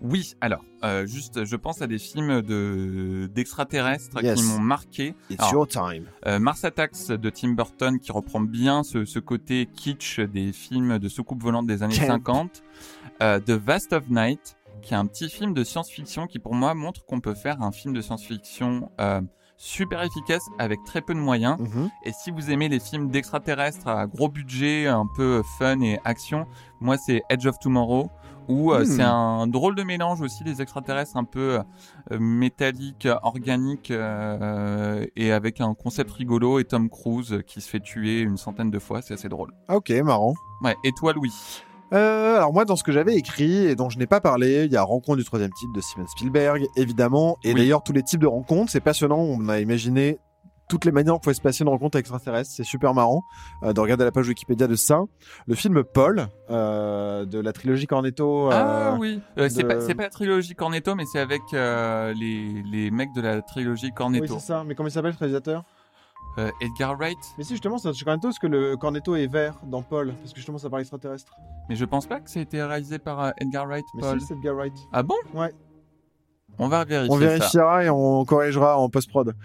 Oui, 0.00 0.34
alors 0.40 0.64
euh, 0.84 1.06
juste 1.06 1.44
je 1.44 1.56
pense 1.56 1.82
à 1.82 1.86
des 1.88 1.98
films 1.98 2.40
de 2.42 3.28
d'extraterrestres 3.34 4.22
Yes. 4.22 4.40
qui 4.40 4.46
m'ont 4.46 4.60
marqué. 4.60 5.14
It's 5.28 5.40
Alors, 5.40 5.52
your 5.52 5.68
time. 5.68 6.04
Euh, 6.26 6.38
Mars 6.38 6.64
Attacks 6.64 7.08
de 7.08 7.30
Tim 7.30 7.50
Burton 7.50 7.98
qui 7.98 8.12
reprend 8.12 8.40
bien 8.40 8.82
ce, 8.84 9.04
ce 9.04 9.18
côté 9.18 9.66
kitsch 9.74 10.20
des 10.20 10.52
films 10.52 10.98
de 10.98 11.08
soucoupe 11.08 11.42
volante 11.42 11.66
des 11.66 11.82
années 11.82 11.96
Camp. 11.96 12.06
50. 12.06 12.62
Euh, 13.22 13.40
The 13.40 13.50
Vast 13.50 13.92
of 13.92 14.08
Night 14.08 14.56
qui 14.82 14.94
est 14.94 14.96
un 14.96 15.06
petit 15.06 15.28
film 15.28 15.52
de 15.54 15.64
science-fiction 15.64 16.26
qui 16.26 16.38
pour 16.38 16.54
moi 16.54 16.74
montre 16.74 17.04
qu'on 17.04 17.20
peut 17.20 17.34
faire 17.34 17.60
un 17.62 17.72
film 17.72 17.92
de 17.94 18.00
science-fiction 18.00 18.90
euh, 19.00 19.20
super 19.56 20.02
efficace 20.02 20.42
avec 20.58 20.82
très 20.84 21.00
peu 21.00 21.14
de 21.14 21.20
moyens. 21.20 21.58
Mhm. 21.58 21.90
Et 22.04 22.12
si 22.12 22.30
vous 22.30 22.50
aimez 22.50 22.68
les 22.68 22.80
films 22.80 23.10
d'extraterrestres 23.10 23.86
à 23.88 24.06
gros 24.06 24.28
budget, 24.28 24.86
un 24.88 25.06
peu 25.16 25.42
fun 25.58 25.80
et 25.80 25.98
action, 26.04 26.46
moi 26.80 26.96
c'est 26.96 27.22
Edge 27.30 27.46
of 27.46 27.58
Tomorrow 27.58 28.10
où 28.48 28.72
euh, 28.72 28.80
Hmm. 28.80 28.84
c'est 28.86 29.02
un 29.02 29.46
drôle 29.46 29.76
de 29.76 29.84
mélange 29.84 30.20
aussi 30.20 30.42
des 30.42 30.60
extraterrestres 30.60 31.16
un 31.16 31.22
peu 31.22 31.60
euh, 32.10 32.18
métalliques, 32.18 33.06
organiques 33.22 33.92
euh, 33.92 35.06
et 35.14 35.30
avec 35.30 35.60
un 35.60 35.74
concept 35.74 36.10
rigolo 36.10 36.58
et 36.58 36.64
Tom 36.64 36.90
Cruise 36.90 37.40
qui 37.46 37.60
se 37.60 37.68
fait 37.70 37.78
tuer 37.80 38.20
une 38.20 38.36
centaine 38.36 38.70
de 38.70 38.78
fois, 38.80 39.00
c'est 39.00 39.14
assez 39.14 39.28
drôle. 39.28 39.52
Ok, 39.68 39.90
marrant. 40.04 40.34
Ouais, 40.62 40.74
et 40.82 40.90
toi 40.92 41.12
Louis? 41.12 41.32
Euh, 41.92 42.36
alors 42.36 42.52
moi, 42.52 42.64
dans 42.64 42.76
ce 42.76 42.84
que 42.84 42.92
j'avais 42.92 43.14
écrit 43.14 43.66
et 43.66 43.74
dont 43.76 43.90
je 43.90 43.98
n'ai 43.98 44.06
pas 44.06 44.20
parlé, 44.20 44.64
il 44.64 44.72
y 44.72 44.76
a 44.76 44.82
Rencontre 44.82 45.18
du 45.18 45.24
troisième 45.24 45.52
type 45.52 45.70
de 45.74 45.80
Steven 45.80 46.06
Spielberg, 46.08 46.64
évidemment. 46.76 47.36
Et 47.44 47.52
Oui. 47.52 47.60
d'ailleurs, 47.60 47.82
tous 47.82 47.92
les 47.92 48.02
types 48.02 48.20
de 48.20 48.26
rencontres, 48.26 48.70
c'est 48.72 48.80
passionnant. 48.80 49.18
On 49.18 49.48
a 49.48 49.60
imaginé 49.60 50.18
toutes 50.68 50.86
les 50.86 50.92
manières 50.92 51.12
dont 51.12 51.18
pouvait 51.20 51.34
se 51.34 51.42
passer 51.42 51.64
une 51.64 51.68
rencontre 51.68 51.98
extraterrestre. 51.98 52.50
C'est 52.56 52.64
super 52.64 52.94
marrant 52.94 53.22
euh, 53.62 53.74
de 53.74 53.80
regarder 53.80 54.04
la 54.04 54.10
page 54.12 54.26
Wikipédia 54.26 54.66
de 54.66 54.74
ça. 54.74 55.02
Le 55.46 55.54
film 55.54 55.84
Paul, 55.84 56.28
euh, 56.50 57.26
de 57.26 57.38
la 57.40 57.52
trilogie 57.52 57.86
Cornetto. 57.86 58.46
euh, 58.50 58.54
Ah 58.54 58.96
oui, 58.98 59.20
c'est 59.50 59.64
pas 59.94 60.04
la 60.04 60.08
trilogie 60.08 60.54
Cornetto 60.54 60.94
mais 60.94 61.04
c'est 61.04 61.18
avec 61.18 61.42
les 61.52 62.62
les 62.62 62.90
mecs 62.90 63.12
de 63.14 63.20
la 63.20 63.42
trilogie 63.42 63.86
Oui, 63.86 63.92
Cornetto. 63.94 64.38
c'est 64.38 64.46
ça. 64.46 64.64
Mais 64.66 64.74
comment 64.74 64.88
il 64.88 64.92
s'appelle, 64.92 65.12
ce 65.12 65.18
réalisateur? 65.18 65.62
Euh, 66.38 66.50
Edgar 66.62 66.96
Wright, 66.96 67.18
Mais 67.36 67.44
si, 67.44 67.50
justement, 67.54 67.76
c'est 67.76 67.90
parce 68.04 68.38
que 68.38 68.46
le 68.46 68.76
Cornetto 68.78 69.14
est 69.16 69.26
vert 69.26 69.54
dans 69.64 69.82
Paul. 69.82 70.14
Parce 70.14 70.30
que 70.32 70.36
justement, 70.38 70.56
ça 70.58 70.70
parle 70.70 70.80
extraterrestre. 70.80 71.34
mais 71.68 71.76
je 71.76 71.84
pense 71.84 72.06
pas 72.06 72.20
que 72.20 72.30
ça 72.30 72.38
a 72.38 72.42
été 72.42 72.62
réalisé 72.62 72.98
par 72.98 73.20
euh, 73.20 73.30
Edgar 73.38 73.66
Wright 73.66 73.84
Mais 73.94 74.00
Paul. 74.00 74.20
si, 74.20 74.26
c'est 74.28 74.34
Edgar 74.34 74.54
Wright. 74.54 74.72
Ah 74.92 75.02
bon? 75.02 75.16
Ouais. 75.34 75.52
On 76.58 76.68
va 76.68 76.84
vérifier 76.84 77.14
On 77.14 77.18
ça. 77.18 77.26
vérifiera 77.26 77.84
et 77.84 77.90
on 77.90 78.24
corrigera 78.24 78.78
en 78.78 78.88
post-prod. 78.88 79.34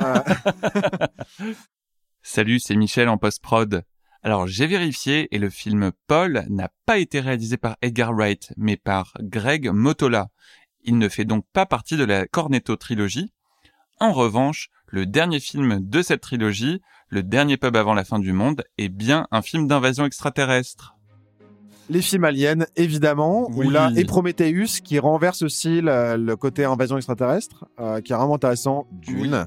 Euh, 0.00 0.20
Salut, 2.22 2.60
c'est 2.60 2.76
Michel 2.76 3.08
en 3.08 3.16
post-prod. 3.18 3.82
Alors 4.22 4.46
j'ai 4.46 4.66
vérifié 4.66 5.28
et 5.34 5.38
le 5.38 5.50
film 5.50 5.92
Paul 6.06 6.44
n'a 6.48 6.70
pas 6.86 6.98
été 6.98 7.20
réalisé 7.20 7.56
par 7.56 7.76
Edgar 7.82 8.12
Wright, 8.12 8.52
mais 8.56 8.76
par 8.76 9.12
Greg 9.20 9.68
Motola. 9.70 10.28
Il 10.82 10.98
ne 10.98 11.08
fait 11.08 11.24
donc 11.24 11.44
pas 11.52 11.66
partie 11.66 11.96
de 11.96 12.04
la 12.04 12.26
Cornetto 12.26 12.76
trilogie. 12.76 13.32
En 13.98 14.12
revanche, 14.12 14.68
le 14.90 15.06
dernier 15.06 15.40
film 15.40 15.78
de 15.80 16.02
cette 16.02 16.20
trilogie, 16.20 16.80
Le 17.10 17.22
dernier 17.22 17.56
pub 17.56 17.74
avant 17.74 17.94
la 17.94 18.04
fin 18.04 18.18
du 18.18 18.32
monde, 18.34 18.64
est 18.76 18.90
bien 18.90 19.26
un 19.30 19.40
film 19.40 19.66
d'invasion 19.66 20.04
extraterrestre. 20.04 20.94
les 21.90 22.02
films 22.02 22.24
aliens, 22.24 22.66
évidemment, 22.76 23.48
Oui. 23.50 23.66
ou 23.66 23.70
là, 23.70 23.90
et 23.96 24.04
Prometheus, 24.04 24.82
qui 24.84 24.98
renverse 24.98 25.40
aussi 25.40 25.80
le, 25.80 26.16
le 26.18 26.36
côté 26.36 26.66
invasion 26.66 26.98
extraterrestre, 26.98 27.64
euh, 27.80 28.02
qui 28.02 28.12
est 28.12 28.16
vraiment 28.16 28.34
intéressant, 28.34 28.86
d'une, 28.92 29.46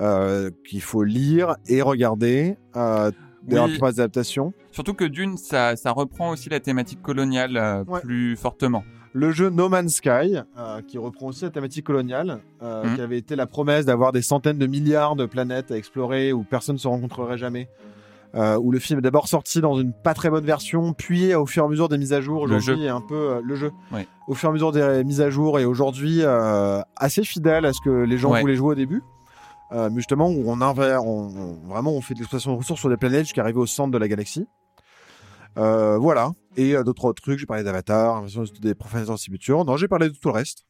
euh, 0.00 0.50
qu'il 0.66 0.80
faut 0.80 1.02
lire 1.02 1.56
et 1.68 1.82
regarder, 1.82 2.56
euh, 2.74 3.10
d'ailleurs, 3.42 3.66
Oui. 3.66 3.76
trois 3.76 3.90
adaptations. 4.00 4.54
Surtout 4.70 4.94
que 4.94 5.04
d'une, 5.04 5.36
ça, 5.36 5.76
ça 5.76 5.90
reprend 5.92 6.30
aussi 6.30 6.48
la 6.48 6.58
thématique 6.60 7.02
coloniale 7.02 7.58
euh, 7.58 7.84
Ouais. 7.84 8.00
plus 8.00 8.34
fortement. 8.36 8.82
Le 9.16 9.30
jeu 9.30 9.48
No 9.48 9.68
Man's 9.68 9.94
Sky, 9.94 10.38
euh, 10.58 10.82
qui 10.88 10.98
reprend 10.98 11.26
aussi 11.28 11.44
la 11.44 11.50
thématique 11.50 11.86
coloniale, 11.86 12.40
euh, 12.62 12.82
Mhm. 12.84 12.94
qui 12.96 13.00
avait 13.00 13.18
été 13.18 13.36
la 13.36 13.46
promesse 13.46 13.86
d'avoir 13.86 14.10
des 14.10 14.22
centaines 14.22 14.58
de 14.58 14.66
milliards 14.66 15.14
de 15.14 15.24
planètes 15.24 15.70
à 15.70 15.76
explorer 15.76 16.32
où 16.32 16.42
personne 16.42 16.74
ne 16.74 16.80
se 16.80 16.88
rencontrerait 16.88 17.38
jamais. 17.38 17.68
euh, 18.36 18.58
où 18.58 18.72
le 18.72 18.80
film 18.80 18.98
est 18.98 19.02
d'abord 19.02 19.28
sorti 19.28 19.60
dans 19.60 19.78
une 19.80 19.92
pas 19.92 20.12
très 20.12 20.28
bonne 20.28 20.44
version, 20.44 20.92
puis 20.92 21.32
au 21.36 21.46
fur 21.46 21.62
et 21.62 21.66
à 21.66 21.68
mesure 21.68 21.88
des 21.88 21.98
mises 21.98 22.12
à 22.12 22.20
jour, 22.20 22.42
aujourd'hui 22.42 22.84
est 22.84 22.88
un 22.88 23.00
peu 23.00 23.40
le 23.40 23.54
jeu. 23.54 23.70
Ouais. 23.92 24.08
Au 24.26 24.34
fur 24.34 24.48
et 24.48 24.50
à 24.50 24.52
mesure 24.52 24.72
des 24.72 25.04
mises 25.04 25.20
à 25.20 25.30
jour 25.30 25.60
et 25.60 25.64
aujourd'hui 25.64 26.22
assez 26.96 27.22
fidèle 27.22 27.64
à 27.64 27.72
ce 27.72 27.78
que 27.84 27.90
les 27.90 28.18
gens 28.18 28.32
Ouais. 28.32 28.40
voulaient 28.40 28.56
jouer 28.56 28.72
au 28.72 28.74
début. 28.74 29.04
Mais 29.72 29.88
justement 29.94 30.28
où 30.28 30.42
on, 30.50 30.60
on- 30.60 31.58
vraiment 31.68 31.92
on 31.92 32.00
fait 32.00 32.14
de 32.14 32.18
l'exploitation 32.18 32.50
de 32.54 32.56
ressources 32.56 32.80
sur 32.80 32.88
des 32.88 32.96
planètes 32.96 33.20
jusqu'à 33.26 33.42
arriver 33.42 33.60
au 33.60 33.66
centre 33.66 33.92
de 33.92 33.98
la 33.98 34.08
galaxie. 34.08 34.48
Euh, 35.58 35.98
voilà. 35.98 36.32
Et 36.56 36.74
euh, 36.74 36.82
d'autres 36.82 37.12
trucs, 37.12 37.38
j'ai 37.38 37.46
parlé 37.46 37.62
d'Avatar, 37.62 38.24
des 38.60 38.74
profanations 38.74 39.16
Cibuture. 39.16 39.64
Non, 39.64 39.76
j'ai 39.76 39.88
parlé 39.88 40.08
de 40.08 40.14
tout 40.14 40.28
le 40.28 40.34
reste. 40.34 40.64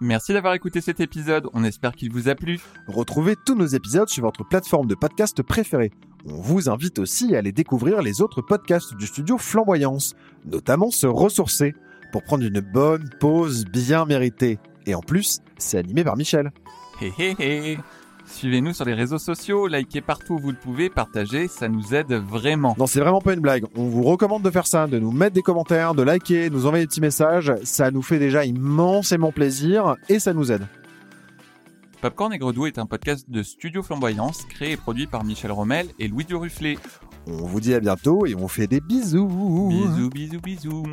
Merci 0.00 0.34
d'avoir 0.34 0.52
écouté 0.52 0.82
cet 0.82 1.00
épisode, 1.00 1.48
on 1.54 1.64
espère 1.64 1.92
qu'il 1.92 2.12
vous 2.12 2.28
a 2.28 2.34
plu. 2.34 2.60
Retrouvez 2.86 3.34
tous 3.46 3.54
nos 3.54 3.64
épisodes 3.64 4.10
sur 4.10 4.24
votre 4.24 4.46
plateforme 4.46 4.86
de 4.86 4.94
podcast 4.94 5.42
préférée. 5.42 5.90
On 6.26 6.34
vous 6.34 6.68
invite 6.68 6.98
aussi 6.98 7.34
à 7.34 7.38
aller 7.38 7.52
découvrir 7.52 8.02
les 8.02 8.20
autres 8.20 8.42
podcasts 8.42 8.94
du 8.94 9.06
studio 9.06 9.38
Flamboyance, 9.38 10.14
notamment 10.44 10.90
se 10.90 11.06
ressourcer, 11.06 11.74
pour 12.12 12.22
prendre 12.24 12.44
une 12.44 12.60
bonne 12.60 13.08
pause 13.20 13.64
bien 13.64 14.04
méritée. 14.04 14.58
Et 14.84 14.94
en 14.94 15.00
plus, 15.00 15.40
c'est 15.56 15.78
animé 15.78 16.04
par 16.04 16.16
Michel. 16.18 16.52
Hé 17.00 17.12
hé 17.18 17.34
hé 17.38 17.78
Suivez-nous 18.26 18.72
sur 18.72 18.84
les 18.84 18.94
réseaux 18.94 19.18
sociaux, 19.18 19.66
likez 19.66 20.00
partout 20.00 20.34
où 20.34 20.38
vous 20.38 20.50
le 20.50 20.56
pouvez, 20.56 20.90
partagez, 20.90 21.48
ça 21.48 21.68
nous 21.68 21.94
aide 21.94 22.12
vraiment. 22.12 22.74
Non, 22.78 22.86
c'est 22.86 23.00
vraiment 23.00 23.20
pas 23.20 23.34
une 23.34 23.40
blague. 23.40 23.64
On 23.76 23.84
vous 23.84 24.02
recommande 24.02 24.42
de 24.42 24.50
faire 24.50 24.66
ça, 24.66 24.86
de 24.86 24.98
nous 24.98 25.12
mettre 25.12 25.34
des 25.34 25.42
commentaires, 25.42 25.94
de 25.94 26.02
liker, 26.02 26.50
de 26.50 26.54
nous 26.54 26.66
envoyer 26.66 26.84
des 26.84 26.88
petits 26.88 27.00
messages. 27.00 27.52
Ça 27.64 27.90
nous 27.90 28.02
fait 28.02 28.18
déjà 28.18 28.44
immensément 28.44 29.32
plaisir 29.32 29.96
et 30.08 30.18
ça 30.18 30.34
nous 30.34 30.52
aide. 30.52 30.66
Popcorn 32.02 32.32
et 32.32 32.38
Gredou 32.38 32.66
est 32.66 32.78
un 32.78 32.86
podcast 32.86 33.30
de 33.30 33.42
Studio 33.42 33.82
Flamboyance, 33.82 34.44
créé 34.44 34.72
et 34.72 34.76
produit 34.76 35.06
par 35.06 35.24
Michel 35.24 35.50
Rommel 35.50 35.88
et 35.98 36.08
Louis 36.08 36.24
Duruflé. 36.24 36.78
On 37.26 37.46
vous 37.46 37.60
dit 37.60 37.74
à 37.74 37.80
bientôt 37.80 38.26
et 38.26 38.34
on 38.34 38.48
fait 38.48 38.66
des 38.66 38.80
bisous. 38.80 39.26
Bisous, 39.70 40.10
bisous, 40.10 40.40
bisous. 40.40 40.84